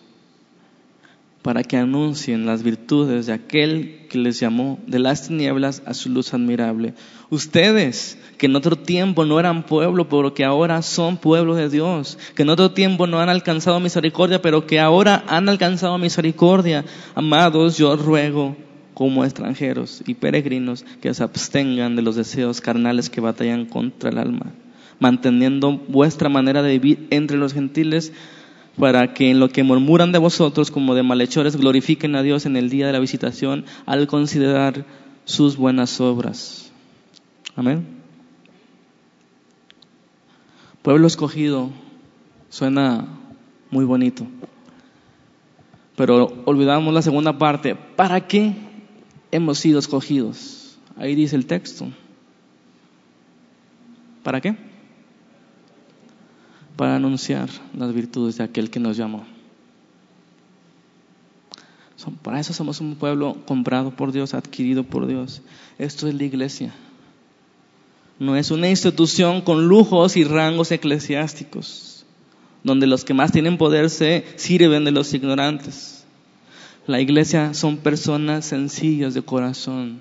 para 1.40 1.62
que 1.62 1.76
anuncien 1.76 2.46
las 2.46 2.64
virtudes 2.64 3.26
de 3.26 3.32
aquel 3.32 4.08
que 4.10 4.18
les 4.18 4.40
llamó 4.40 4.80
de 4.88 4.98
las 4.98 5.28
tinieblas 5.28 5.84
a 5.86 5.94
su 5.94 6.10
luz 6.10 6.34
admirable. 6.34 6.94
Ustedes, 7.30 8.18
que 8.38 8.46
en 8.46 8.56
otro 8.56 8.74
tiempo 8.74 9.24
no 9.24 9.38
eran 9.38 9.66
pueblo, 9.66 10.08
pero 10.08 10.34
que 10.34 10.44
ahora 10.44 10.82
son 10.82 11.16
pueblo 11.16 11.54
de 11.54 11.68
Dios, 11.68 12.18
que 12.34 12.42
en 12.42 12.48
otro 12.48 12.72
tiempo 12.72 13.06
no 13.06 13.20
han 13.20 13.28
alcanzado 13.28 13.78
misericordia, 13.78 14.42
pero 14.42 14.66
que 14.66 14.80
ahora 14.80 15.22
han 15.28 15.48
alcanzado 15.48 15.98
misericordia. 15.98 16.84
Amados, 17.14 17.78
yo 17.78 17.94
ruego 17.94 18.56
como 18.94 19.24
extranjeros 19.24 20.02
y 20.08 20.14
peregrinos 20.14 20.84
que 21.00 21.14
se 21.14 21.22
abstengan 21.22 21.94
de 21.94 22.02
los 22.02 22.16
deseos 22.16 22.60
carnales 22.60 23.10
que 23.10 23.20
batallan 23.20 23.66
contra 23.66 24.10
el 24.10 24.18
alma 24.18 24.52
manteniendo 24.98 25.78
vuestra 25.88 26.28
manera 26.28 26.62
de 26.62 26.78
vivir 26.78 27.06
entre 27.10 27.36
los 27.36 27.52
gentiles, 27.52 28.12
para 28.78 29.12
que 29.12 29.30
en 29.30 29.40
lo 29.40 29.48
que 29.48 29.62
murmuran 29.62 30.12
de 30.12 30.18
vosotros 30.18 30.70
como 30.70 30.94
de 30.94 31.02
malhechores 31.02 31.56
glorifiquen 31.56 32.16
a 32.16 32.22
Dios 32.22 32.46
en 32.46 32.56
el 32.56 32.70
día 32.70 32.86
de 32.86 32.92
la 32.92 33.00
visitación 33.00 33.64
al 33.86 34.06
considerar 34.06 34.86
sus 35.24 35.56
buenas 35.56 36.00
obras. 36.00 36.72
Amén. 37.54 37.86
Pueblo 40.82 41.06
escogido 41.06 41.70
suena 42.48 43.06
muy 43.70 43.84
bonito, 43.84 44.26
pero 45.96 46.42
olvidamos 46.44 46.92
la 46.92 47.02
segunda 47.02 47.38
parte. 47.38 47.74
¿Para 47.74 48.26
qué 48.26 48.54
hemos 49.30 49.58
sido 49.58 49.78
escogidos? 49.78 50.78
Ahí 50.96 51.14
dice 51.14 51.36
el 51.36 51.46
texto. 51.46 51.86
¿Para 54.22 54.40
qué? 54.40 54.56
Para 56.82 56.96
anunciar 56.96 57.48
las 57.78 57.94
virtudes 57.94 58.38
de 58.38 58.42
aquel 58.42 58.68
que 58.68 58.80
nos 58.80 58.96
llamó. 58.96 59.24
Para 62.22 62.40
eso 62.40 62.52
somos 62.52 62.80
un 62.80 62.96
pueblo 62.96 63.36
comprado 63.46 63.92
por 63.92 64.10
Dios, 64.10 64.34
adquirido 64.34 64.82
por 64.82 65.06
Dios. 65.06 65.42
Esto 65.78 66.08
es 66.08 66.14
la 66.16 66.24
iglesia. 66.24 66.74
No 68.18 68.34
es 68.34 68.50
una 68.50 68.68
institución 68.68 69.42
con 69.42 69.68
lujos 69.68 70.16
y 70.16 70.24
rangos 70.24 70.72
eclesiásticos, 70.72 72.04
donde 72.64 72.88
los 72.88 73.04
que 73.04 73.14
más 73.14 73.30
tienen 73.30 73.58
poder 73.58 73.88
se 73.88 74.24
sirven 74.34 74.84
de 74.84 74.90
los 74.90 75.14
ignorantes. 75.14 76.04
La 76.88 77.00
iglesia 77.00 77.54
son 77.54 77.76
personas 77.76 78.44
sencillas 78.44 79.14
de 79.14 79.22
corazón, 79.22 80.00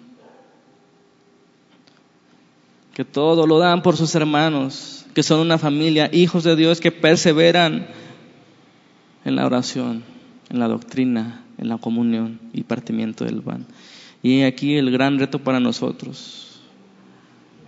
que 2.96 3.06
todo 3.06 3.46
lo 3.46 3.60
dan 3.60 3.84
por 3.84 3.96
sus 3.98 4.16
hermanos, 4.16 5.01
que 5.14 5.24
son 5.24 5.40
una 5.40 5.58
familia, 5.58 6.10
hijos 6.14 6.44
de 6.44 6.56
Dios 6.56 6.80
que 6.80 6.92
perseveran 6.92 7.88
en 9.26 9.36
la 9.36 9.46
oración, 9.46 10.04
en 10.50 10.60
la 10.60 10.68
doctrina, 10.68 11.44
en 11.58 11.70
la 11.70 11.78
comunión 11.78 12.40
y 12.54 12.64
partimiento 12.64 13.26
del 13.26 13.42
pan. 13.42 13.66
Y 14.24 14.44
aquí 14.44 14.76
el 14.76 14.92
gran 14.92 15.20
reto 15.20 15.40
para 15.40 15.60
nosotros. 15.60 16.62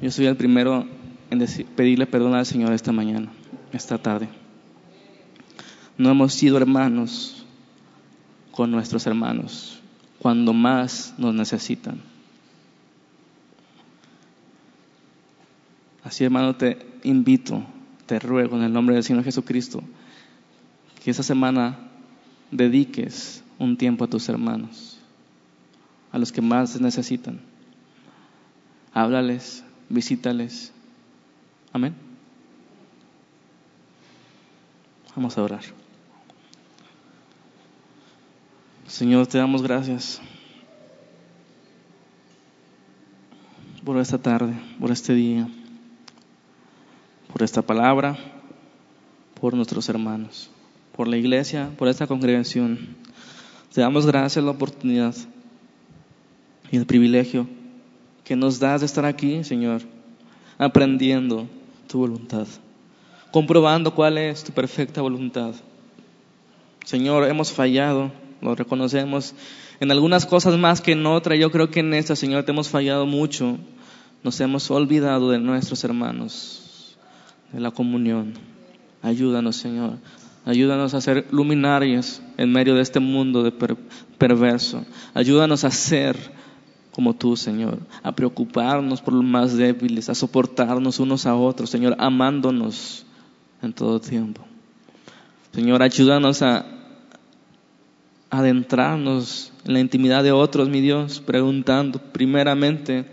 Yo 0.02 0.12
soy 0.12 0.26
el 0.26 0.36
primero 0.36 0.86
en 1.30 1.46
pedirle 1.76 2.06
perdón 2.06 2.36
al 2.36 2.46
Señor 2.46 2.74
esta 2.74 2.92
mañana, 2.92 3.30
esta 3.72 3.98
tarde. 3.98 4.28
No 5.98 6.10
hemos 6.10 6.34
sido 6.34 6.58
hermanos 6.58 7.46
con 8.52 8.72
nuestros 8.72 9.08
hermanos 9.08 9.80
cuando 10.20 10.54
más 10.54 11.14
nos 11.18 11.34
necesitan. 11.34 12.13
Así, 16.04 16.24
hermano, 16.24 16.56
te 16.56 16.86
invito, 17.04 17.64
te 18.06 18.20
ruego 18.20 18.58
en 18.58 18.64
el 18.64 18.74
nombre 18.74 18.96
del 18.96 19.04
Señor 19.04 19.24
Jesucristo, 19.24 19.84
que 21.04 21.12
esa 21.12 21.24
semana 21.24 21.80
dediques 22.52 23.44
un 23.58 23.78
tiempo 23.78 24.06
a 24.06 24.10
tus 24.10 24.28
hermanos, 24.30 25.00
a 26.12 26.18
los 26.18 26.32
que 26.32 26.42
más 26.42 26.80
necesitan. 26.80 27.40
Háblales, 28.94 29.64
visítales, 29.90 30.74
Amén. 31.74 31.96
Vamos 35.16 35.36
a 35.36 35.42
orar. 35.42 35.64
Señor, 38.88 39.26
te 39.26 39.40
damos 39.40 39.64
gracias 39.64 40.22
por 43.84 43.98
esta 43.98 44.20
tarde, 44.20 44.54
por 44.80 44.92
este 44.92 45.16
día, 45.16 45.50
por 47.34 47.42
esta 47.42 47.64
palabra, 47.64 48.16
por 49.42 49.56
nuestros 49.56 49.90
hermanos, 49.90 50.52
por 50.96 51.08
la 51.08 51.18
iglesia, 51.18 51.72
por 51.80 51.88
esta 51.88 52.06
congregación. 52.06 52.96
Te 53.74 53.82
damos 53.82 54.06
gracias 54.06 54.46
la 54.46 54.52
oportunidad 54.52 55.16
y 56.72 56.78
el 56.78 56.86
privilegio 56.86 57.48
que 58.24 58.36
nos 58.36 58.60
das 58.60 58.82
de 58.82 58.86
estar 58.86 59.04
aquí, 59.04 59.44
Señor, 59.44 59.82
aprendiendo 60.60 61.48
tu 61.88 61.98
voluntad, 61.98 62.46
comprobando 63.32 63.96
cuál 63.96 64.20
es 64.20 64.44
tu 64.44 64.52
perfecta 64.52 65.02
voluntad. 65.02 65.56
Señor, 66.86 67.28
hemos 67.28 67.52
fallado, 67.52 68.12
lo 68.42 68.54
reconocemos 68.54 69.34
en 69.80 69.90
algunas 69.90 70.28
cosas 70.28 70.56
más 70.60 70.82
que 70.82 70.92
en 70.92 71.04
otras. 71.08 71.40
Yo 71.40 71.50
creo 71.50 71.72
que 71.72 71.80
en 71.80 71.96
esta, 71.96 72.16
Señor, 72.16 72.44
te 72.44 72.52
hemos 72.52 72.70
fallado 72.70 73.08
mucho. 73.08 73.58
Nos 74.22 74.40
hemos 74.40 74.70
olvidado 74.70 75.32
de 75.32 75.40
nuestros 75.40 75.84
hermanos, 75.84 76.63
de 77.54 77.60
la 77.60 77.72
comunión. 77.72 78.34
Ayúdanos, 79.02 79.56
Señor. 79.56 79.94
Ayúdanos 80.46 80.94
a 80.94 81.00
ser 81.00 81.28
luminarios 81.32 82.22
en 82.38 82.52
medio 82.52 82.76
de 82.76 82.82
este 82.82 83.00
mundo 83.00 83.44
de 83.44 83.52
perverso. 84.18 84.84
Ayúdanos 85.14 85.64
a 85.64 85.72
ser 85.72 86.18
como 86.92 87.16
tú, 87.16 87.36
Señor, 87.36 87.80
a 88.04 88.12
preocuparnos 88.12 89.02
por 89.02 89.16
los 89.16 89.24
más 89.24 89.56
débiles, 89.58 90.10
a 90.10 90.16
soportarnos 90.16 91.00
unos 91.00 91.26
a 91.26 91.36
otros, 91.36 91.70
Señor, 91.70 91.96
amándonos 91.98 93.06
en 93.62 93.74
todo 93.74 94.00
tiempo. 94.00 94.42
Señor, 95.54 95.82
ayúdanos 95.82 96.42
a 96.44 96.66
adentrarnos 98.30 99.54
en 99.66 99.74
la 99.74 99.80
intimidad 99.80 100.24
de 100.24 100.32
otros, 100.32 100.70
mi 100.70 100.82
Dios, 100.82 101.20
preguntando 101.20 102.00
primeramente 102.00 103.06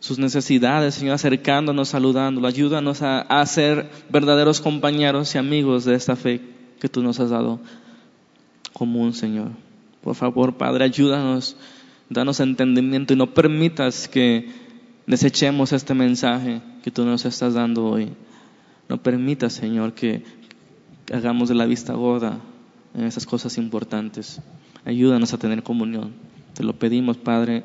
sus 0.00 0.18
necesidades, 0.18 0.94
Señor, 0.94 1.14
acercándonos, 1.14 1.88
saludándolo. 1.88 2.46
Ayúdanos 2.46 3.02
a, 3.02 3.44
ser 3.46 3.90
verdaderos 4.10 4.60
compañeros 4.60 5.34
y 5.34 5.38
amigos 5.38 5.84
de 5.84 5.94
esta 5.94 6.14
fe 6.14 6.40
que 6.80 6.88
tú 6.88 7.02
nos 7.02 7.18
has 7.18 7.30
dado 7.30 7.60
común, 8.72 9.12
Señor. 9.12 9.50
Por 10.02 10.14
favor, 10.14 10.56
Padre, 10.56 10.84
ayúdanos, 10.84 11.56
danos 12.08 12.38
entendimiento 12.40 13.12
y 13.12 13.16
no 13.16 13.34
permitas 13.34 14.06
que 14.06 14.48
desechemos 15.06 15.72
este 15.72 15.94
mensaje 15.94 16.62
que 16.82 16.90
tú 16.90 17.04
nos 17.04 17.24
estás 17.24 17.54
dando 17.54 17.86
hoy. 17.86 18.10
No 18.88 19.02
permitas, 19.02 19.52
Señor, 19.52 19.94
que 19.94 20.22
hagamos 21.12 21.48
de 21.48 21.56
la 21.56 21.66
vista 21.66 21.92
gorda 21.94 22.38
en 22.94 23.04
esas 23.04 23.26
cosas 23.26 23.58
importantes. 23.58 24.40
Ayúdanos 24.84 25.34
a 25.34 25.38
tener 25.38 25.62
comunión. 25.64 26.12
Te 26.54 26.62
lo 26.62 26.78
pedimos, 26.78 27.16
Padre, 27.16 27.64